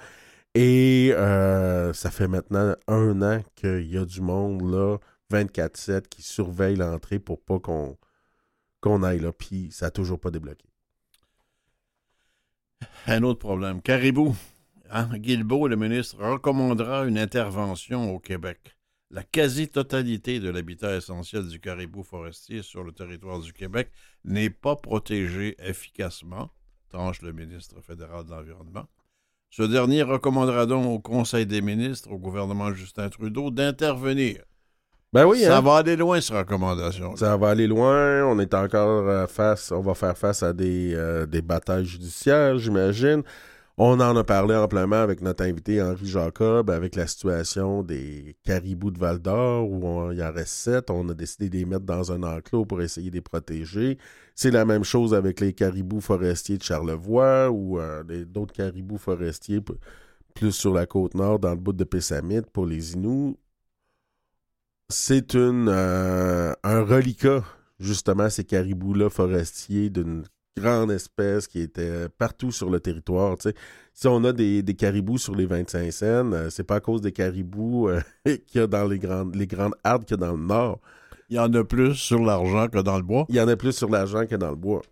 Et 0.55 1.11
euh, 1.13 1.93
ça 1.93 2.11
fait 2.11 2.29
maintenant 2.29 2.75
un 2.89 3.21
an 3.21 3.43
qu'il 3.57 3.87
y 3.93 3.99
a 3.99 4.07
du 4.07 4.23
monde 4.23 4.63
là, 4.63 4.97
24-7, 5.31 6.09
qui 6.09 6.23
surveille 6.23 6.77
l'entrée 6.77 7.19
pour 7.19 7.43
pas 7.43 7.59
qu'on 7.59 7.99
qu'on 8.81 9.03
aille 9.03 9.21
là. 9.21 9.33
Puis 9.33 9.69
ça 9.71 9.87
n'a 9.87 9.91
toujours 9.91 10.21
pas 10.21 10.31
débloqué. 10.31 10.65
Un 13.07 13.23
autre 13.23 13.39
problème. 13.41 13.83
Caribou. 13.83 14.35
Hein? 14.91 15.09
Guilbeault, 15.19 15.69
le 15.69 15.77
ministre, 15.77 16.17
recommandera 16.19 17.05
une 17.07 17.19
intervention 17.19 18.15
au 18.15 18.19
Québec. 18.19 18.76
La 19.11 19.23
quasi-totalité 19.23 20.41
de 20.41 20.51
l'habitat 20.51 20.97
essentiel 20.97 21.47
du 21.47 21.61
caribou 21.61 22.03
forestier 22.03 22.63
sur 22.63 22.83
le 22.83 22.91
territoire 22.91 23.39
du 23.39 23.53
Québec 23.53 23.91
n'est 24.25 24.51
pas 24.51 24.75
protégée 24.75 25.55
efficacement, 25.61 26.51
tranche 26.91 27.23
le 27.23 27.33
ministre 27.33 27.81
fédéral 27.81 28.25
de 28.25 28.31
l'Environnement. 28.31 28.87
Ce 29.51 29.63
dernier 29.63 30.03
recommandera 30.03 30.67
donc 30.67 30.87
au 30.87 30.99
Conseil 30.99 31.47
des 31.47 31.63
ministres, 31.63 32.11
au 32.11 32.19
gouvernement 32.19 32.75
Justin 32.75 33.09
Trudeau, 33.09 33.51
d'intervenir. 33.53 34.43
Ben 35.13 35.25
oui, 35.25 35.41
Ça 35.41 35.59
hein? 35.59 35.61
va 35.61 35.77
aller 35.77 35.95
loin, 35.95 36.21
cette 36.21 36.37
recommandation. 36.37 37.15
Ça 37.15 37.37
va 37.37 37.51
aller 37.51 37.69
loin. 37.69 38.25
On 38.27 38.41
est 38.41 38.53
encore 38.55 39.09
euh, 39.09 39.27
face, 39.29 39.71
on 39.71 39.81
va 39.81 39.95
faire 39.95 40.19
face 40.19 40.43
à 40.43 40.53
des, 40.53 40.95
euh, 40.95 41.27
des 41.27 41.43
batailles 41.43 41.87
judiciaires, 41.87 42.59
j'imagine. 42.59 43.23
On 43.79 44.01
en 44.01 44.17
a 44.17 44.25
parlé 44.25 44.55
amplement 44.55 44.97
avec 44.97 45.21
notre 45.21 45.45
invité 45.45 45.83
Henri 45.83 46.07
Jacob, 46.07 46.71
avec 46.71 46.97
la 46.97 47.07
situation 47.07 47.83
des 47.83 48.35
caribous 48.43 48.91
de 48.91 48.99
Val 48.99 49.19
d'Or, 49.19 49.69
où 49.71 49.85
on- 49.87 50.13
il 50.13 50.23
en 50.23 50.33
reste 50.33 50.55
sept. 50.55 50.91
On 50.91 51.07
a 51.11 51.15
décidé 51.15 51.51
de 51.51 51.57
les 51.59 51.65
mettre 51.67 51.85
dans 51.85 52.11
un 52.11 52.23
enclos 52.23 52.65
pour 52.65 52.81
essayer 52.81 53.11
de 53.11 53.17
les 53.17 53.21
protéger. 53.21 53.99
C'est 54.35 54.51
la 54.51 54.65
même 54.65 54.83
chose 54.85 55.13
avec 55.13 55.41
les 55.41 55.53
caribous 55.53 56.01
forestiers 56.01 56.57
de 56.57 56.63
Charlevoix 56.63 57.51
ou 57.51 57.79
euh, 57.79 58.03
d'autres 58.25 58.55
caribous 58.55 58.97
forestiers 58.99 59.61
plus 60.35 60.53
sur 60.53 60.73
la 60.73 60.87
côte 60.87 61.15
nord, 61.15 61.39
dans 61.39 61.51
le 61.51 61.57
bout 61.61 61.73
de 61.75 61.85
Pessamit, 61.85 62.43
pour 62.53 62.65
les 62.67 62.95
Inuits. 62.95 63.37
C'est 64.89 65.35
euh, 65.35 66.55
un 66.63 66.83
reliquat, 66.83 67.43
justement, 67.79 68.31
ces 68.31 68.45
caribous-là 68.45 69.11
forestiers 69.11 69.91
d'une 69.91 70.25
grande 70.57 70.91
espèce 70.91 71.47
qui 71.47 71.61
était 71.61 72.09
partout 72.09 72.51
sur 72.51 72.71
le 72.71 72.81
territoire. 72.81 73.37
Si 73.93 74.07
on 74.07 74.25
a 74.25 74.33
des, 74.33 74.63
des 74.63 74.75
caribous 74.75 75.19
sur 75.19 75.35
les 75.35 75.47
25 75.47 75.93
cents, 75.93 76.33
euh, 76.33 76.51
c'est 76.51 76.65
pas 76.65 76.77
à 76.77 76.81
cause 76.81 77.01
des 77.01 77.13
caribous 77.13 77.89
euh, 77.89 78.01
qu'il 78.47 78.61
y 78.61 78.65
a 78.65 78.67
dans 78.67 78.87
les 78.87 78.99
grandes, 78.99 79.35
les 79.35 79.47
grandes 79.47 79.75
hardes 79.85 80.05
qu'il 80.05 80.19
y 80.19 80.23
a 80.23 80.27
dans 80.27 80.37
le 80.37 80.43
nord. 80.43 80.81
Il 81.29 81.37
y 81.37 81.39
en 81.39 81.53
a 81.53 81.65
plus 81.65 81.95
sur 81.95 82.21
l'argent 82.21 82.69
que 82.69 82.79
dans 82.79 82.97
le 82.97 83.03
bois. 83.03 83.27
Il 83.29 83.37
y 83.37 83.41
en 83.41 83.49
a 83.49 83.57
plus 83.57 83.73
sur 83.73 83.89
l'argent 83.89 84.27
que 84.27 84.37
dans 84.37 84.51
le 84.51 84.57
bois. 84.57 84.83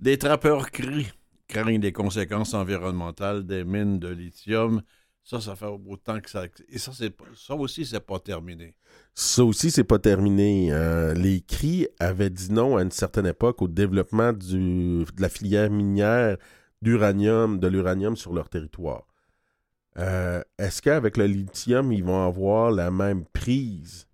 Des 0.00 0.18
trappeurs 0.18 0.70
crient, 0.70 1.10
craignent 1.48 1.80
des 1.80 1.92
conséquences 1.92 2.54
environnementales 2.54 3.44
des 3.46 3.64
mines 3.64 3.98
de 3.98 4.08
lithium. 4.08 4.82
Ça, 5.24 5.40
ça 5.40 5.56
fait 5.56 5.64
autant 5.64 6.20
que 6.20 6.28
ça. 6.28 6.44
Et 6.68 6.78
ça, 6.78 6.92
c'est 6.94 7.14
ça 7.34 7.54
aussi, 7.54 7.86
c'est 7.86 7.98
pas 7.98 8.18
terminé. 8.18 8.74
Ça 9.14 9.42
aussi, 9.42 9.70
c'est 9.70 9.82
pas 9.82 9.98
terminé. 9.98 10.70
Euh, 10.70 11.14
les 11.14 11.40
CRI 11.40 11.88
avaient 11.98 12.28
dit 12.28 12.52
non 12.52 12.76
à 12.76 12.82
une 12.82 12.90
certaine 12.90 13.24
époque 13.24 13.62
au 13.62 13.68
développement 13.68 14.34
de 14.34 15.06
la 15.18 15.30
filière 15.30 15.70
minière 15.70 16.36
d'uranium, 16.82 17.58
de 17.58 17.68
l'uranium 17.68 18.16
sur 18.16 18.34
leur 18.34 18.50
territoire. 18.50 19.06
Euh, 19.96 20.42
Est-ce 20.58 20.82
qu'avec 20.82 21.16
le 21.16 21.24
lithium, 21.24 21.90
ils 21.90 22.04
vont 22.04 22.22
avoir 22.22 22.70
la 22.70 22.90
même 22.90 23.24
prise 23.24 24.06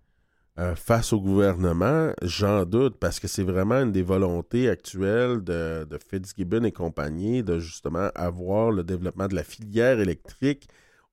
euh, 0.59 0.75
face 0.75 1.11
au 1.11 1.19
gouvernement? 1.19 2.13
J'en 2.21 2.63
doute, 2.63 2.97
parce 2.99 3.19
que 3.19 3.27
c'est 3.27 3.43
vraiment 3.43 3.81
une 3.81 3.91
des 3.91 4.03
volontés 4.03 4.69
actuelles 4.69 5.43
de, 5.43 5.85
de 5.89 5.99
Fitzgibbon 6.09 6.63
et 6.63 6.71
compagnie 6.71 7.43
de 7.43 7.59
justement 7.59 8.11
avoir 8.15 8.71
le 8.71 8.85
développement 8.85 9.27
de 9.27 9.35
la 9.35 9.43
filière 9.43 9.99
électrique 9.99 10.69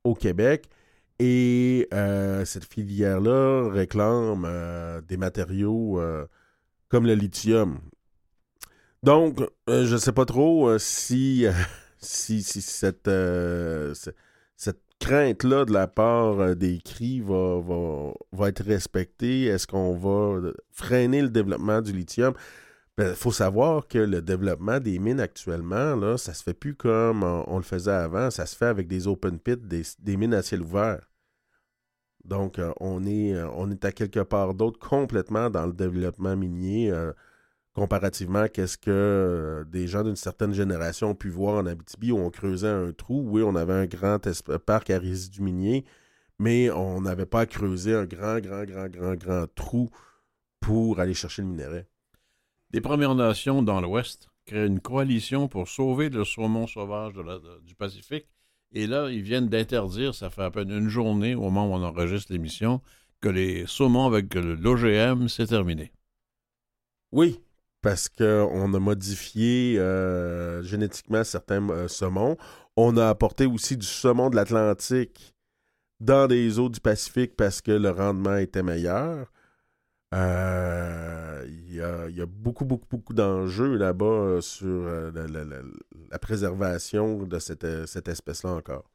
au 0.08 0.14
Québec. 0.14 0.68
Et 1.20 1.88
euh, 1.94 2.44
cette 2.44 2.64
filière-là 2.64 3.68
réclame 3.70 4.44
euh, 4.46 5.00
des 5.02 5.16
matériaux 5.16 6.00
euh, 6.00 6.26
comme 6.88 7.06
le 7.06 7.14
lithium. 7.14 7.78
Donc, 9.02 9.38
je 9.68 9.92
ne 9.92 9.98
sais 9.98 10.12
pas 10.12 10.24
trop 10.24 10.76
si, 10.78 11.46
si, 11.98 12.42
si 12.42 12.60
cette, 12.62 13.06
ce- 13.06 14.10
cette 14.56 14.80
crainte-là 15.00 15.64
de 15.64 15.72
la 15.72 15.86
part 15.86 16.56
des 16.56 16.78
CRI 16.78 17.20
va, 17.20 17.60
va, 17.60 18.12
va 18.32 18.48
être 18.48 18.64
respectée. 18.64 19.44
Est-ce 19.44 19.66
qu'on 19.66 19.94
va 19.96 20.50
freiner 20.72 21.22
le 21.22 21.28
développement 21.28 21.80
du 21.80 21.92
lithium? 21.92 22.34
Il 22.98 23.14
faut 23.14 23.30
savoir 23.30 23.86
que 23.86 23.98
le 23.98 24.20
développement 24.20 24.80
des 24.80 24.98
mines 24.98 25.20
actuellement, 25.20 25.94
là, 25.94 26.18
ça 26.18 26.34
se 26.34 26.42
fait 26.42 26.54
plus 26.54 26.74
comme 26.74 27.22
on, 27.22 27.56
le 27.56 27.62
faisait 27.62 27.92
avant. 27.92 28.30
Ça 28.32 28.44
se 28.44 28.56
fait 28.56 28.66
avec 28.66 28.88
des 28.88 29.06
open 29.06 29.38
pits, 29.38 29.56
des, 29.56 30.16
mines 30.16 30.34
à 30.34 30.42
ciel 30.42 30.62
ouvert. 30.62 31.08
Donc, 32.24 32.58
euh, 32.58 32.72
on, 32.80 33.06
est, 33.06 33.34
euh, 33.34 33.48
on 33.54 33.70
est 33.70 33.84
à 33.84 33.92
quelque 33.92 34.20
part 34.20 34.52
d'autre 34.54 34.80
complètement 34.80 35.48
dans 35.48 35.66
le 35.66 35.72
développement 35.72 36.36
minier, 36.36 36.90
euh, 36.90 37.12
comparativement 37.72 38.40
à 38.40 38.66
ce 38.66 38.76
que 38.76 39.64
des 39.70 39.86
gens 39.86 40.02
d'une 40.02 40.16
certaine 40.16 40.52
génération 40.52 41.10
ont 41.10 41.14
pu 41.14 41.30
voir 41.30 41.54
en 41.58 41.66
Abitibi 41.66 42.10
où 42.10 42.18
on 42.18 42.30
creusait 42.30 42.68
un 42.68 42.92
trou. 42.92 43.22
Oui, 43.28 43.42
on 43.44 43.54
avait 43.54 43.74
un 43.74 43.86
grand 43.86 44.18
parc 44.66 44.90
à 44.90 44.98
résidus 44.98 45.40
miniers, 45.42 45.84
mais 46.40 46.70
on 46.72 47.00
n'avait 47.02 47.26
pas 47.26 47.42
à 47.42 47.46
creuser 47.46 47.94
un 47.94 48.06
grand, 48.06 48.40
grand, 48.40 48.64
grand, 48.64 48.88
grand, 48.88 49.14
grand 49.14 49.46
trou 49.54 49.88
pour 50.60 50.98
aller 50.98 51.14
chercher 51.14 51.42
le 51.42 51.48
minerai. 51.48 51.86
Des 52.70 52.80
Premières 52.82 53.14
Nations 53.14 53.62
dans 53.62 53.80
l'Ouest 53.80 54.28
créent 54.44 54.66
une 54.66 54.80
coalition 54.80 55.48
pour 55.48 55.68
sauver 55.68 56.10
le 56.10 56.24
saumon 56.24 56.66
sauvage 56.66 57.14
du 57.62 57.74
Pacifique. 57.74 58.26
Et 58.72 58.86
là, 58.86 59.08
ils 59.08 59.22
viennent 59.22 59.48
d'interdire, 59.48 60.14
ça 60.14 60.28
fait 60.28 60.42
à 60.42 60.50
peine 60.50 60.70
une 60.70 60.88
journée 60.88 61.34
au 61.34 61.42
moment 61.42 61.70
où 61.70 61.72
on 61.72 61.82
enregistre 61.82 62.32
l'émission, 62.32 62.82
que 63.22 63.30
les 63.30 63.66
saumons 63.66 64.04
avec 64.06 64.34
l'OGM, 64.34 65.28
c'est 65.28 65.46
terminé. 65.46 65.92
Oui, 67.10 67.40
parce 67.80 68.10
qu'on 68.10 68.74
a 68.74 68.78
modifié 68.78 69.78
euh, 69.78 70.62
génétiquement 70.62 71.24
certains 71.24 71.66
euh, 71.70 71.88
saumons. 71.88 72.36
On 72.76 72.98
a 72.98 73.08
apporté 73.08 73.46
aussi 73.46 73.78
du 73.78 73.86
saumon 73.86 74.28
de 74.28 74.36
l'Atlantique 74.36 75.34
dans 76.00 76.26
des 76.26 76.58
eaux 76.58 76.68
du 76.68 76.80
Pacifique 76.80 77.34
parce 77.34 77.62
que 77.62 77.72
le 77.72 77.90
rendement 77.90 78.36
était 78.36 78.62
meilleur. 78.62 79.32
Euh, 80.14 81.44
Il 81.46 81.74
y, 81.74 81.80
a, 81.80 82.08
il 82.08 82.16
y 82.16 82.20
a 82.20 82.26
beaucoup, 82.26 82.64
beaucoup, 82.64 82.88
beaucoup 82.90 83.14
d'enjeux 83.14 83.76
là-bas 83.76 84.04
euh, 84.06 84.40
sur 84.40 84.66
euh, 84.66 85.10
la, 85.14 85.26
la- 85.28 85.44
la- 85.44 85.62
la 86.10 86.18
préservation 86.18 87.22
de 87.22 87.38
cette, 87.38 87.86
cette 87.86 88.08
espèce-là 88.08 88.50
encore. 88.54 88.90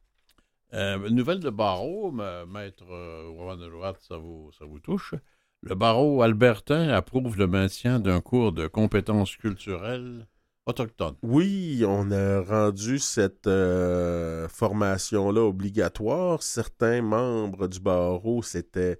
Euh, 0.74 1.08
nouvelle 1.08 1.40
de 1.40 1.50
barreau, 1.50 2.10
ma- 2.10 2.44
maître 2.46 2.84
Rowan 2.84 3.58
de 3.58 3.66
Loire, 3.66 3.94
ça 4.00 4.16
vous, 4.18 4.50
ça 4.58 4.64
vous 4.66 4.80
touche. 4.80 5.14
Le 5.62 5.74
barreau 5.74 6.20
albertain 6.22 6.88
approuve 6.88 7.38
le 7.38 7.46
maintien 7.46 8.00
d'un 8.00 8.20
cours 8.20 8.52
de 8.52 8.66
compétences 8.66 9.36
culturelles 9.36 10.26
autochtones. 10.66 11.16
Oui, 11.22 11.84
on 11.86 12.10
a 12.10 12.40
rendu 12.42 12.98
cette 12.98 13.46
euh, 13.46 14.48
formation-là 14.48 15.40
obligatoire. 15.42 16.42
Certains 16.42 17.00
membres 17.02 17.66
du 17.68 17.80
barreau 17.80 18.42
s'étaient 18.42 18.98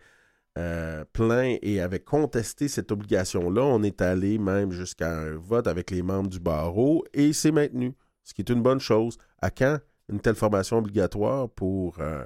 euh, 0.56 1.04
plaints 1.12 1.56
et 1.62 1.80
avaient 1.80 2.00
contesté 2.00 2.68
cette 2.68 2.92
obligation-là. 2.92 3.62
On 3.62 3.82
est 3.82 4.00
allé 4.02 4.38
même 4.38 4.70
jusqu'à 4.72 5.10
un 5.16 5.36
vote 5.36 5.66
avec 5.66 5.90
les 5.90 6.02
membres 6.02 6.30
du 6.30 6.40
barreau 6.40 7.04
et 7.12 7.32
c'est 7.32 7.50
maintenu, 7.52 7.94
ce 8.22 8.34
qui 8.34 8.42
est 8.42 8.50
une 8.50 8.62
bonne 8.62 8.80
chose. 8.80 9.18
À 9.40 9.50
quand 9.50 9.78
une 10.08 10.20
telle 10.20 10.34
formation 10.36 10.78
obligatoire 10.78 11.48
pour 11.48 11.96
euh, 11.98 12.24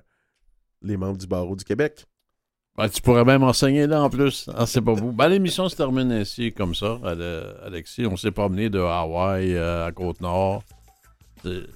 les 0.82 0.96
membres 0.96 1.18
du 1.18 1.26
barreau 1.26 1.56
du 1.56 1.64
Québec? 1.64 2.06
Ben, 2.76 2.88
tu 2.88 3.02
pourrais 3.02 3.24
même 3.24 3.42
enseigner 3.42 3.86
là 3.88 4.02
en 4.02 4.10
plus. 4.10 4.48
Ah, 4.54 4.66
c'est 4.66 4.82
pas 4.82 4.92
vous. 4.92 5.10
Ben, 5.12 5.28
L'émission 5.28 5.68
se 5.68 5.74
termine 5.74 6.12
ainsi, 6.12 6.52
comme 6.52 6.74
ça, 6.74 7.00
Ale- 7.04 7.56
Alexis. 7.64 8.06
On 8.06 8.16
s'est 8.16 8.30
promené 8.30 8.70
de 8.70 8.78
Hawaï 8.78 9.54
euh, 9.54 9.86
à 9.86 9.92
Côte-Nord 9.92 10.62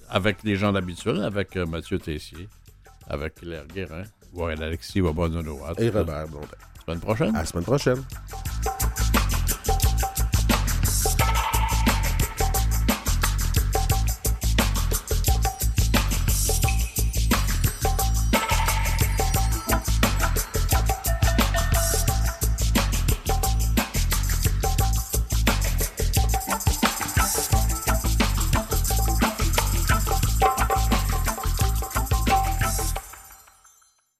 avec 0.08 0.42
les 0.42 0.56
gens 0.56 0.74
habituels, 0.74 1.22
avec 1.22 1.56
Mathieu 1.56 1.98
Tessier, 1.98 2.48
avec 3.08 3.36
Claire 3.36 3.66
Guérin, 3.66 4.02
ouais, 4.34 4.60
Alexis 4.62 5.00
Wabonolo. 5.00 5.58
Et 5.78 5.90
Robert 5.90 6.28
Blondin. 6.28 6.46
Semaine 6.84 7.00
prochaine. 7.00 7.36
À 7.36 7.40
la 7.40 7.46
semaine 7.46 7.64
prochaine. 7.64 8.02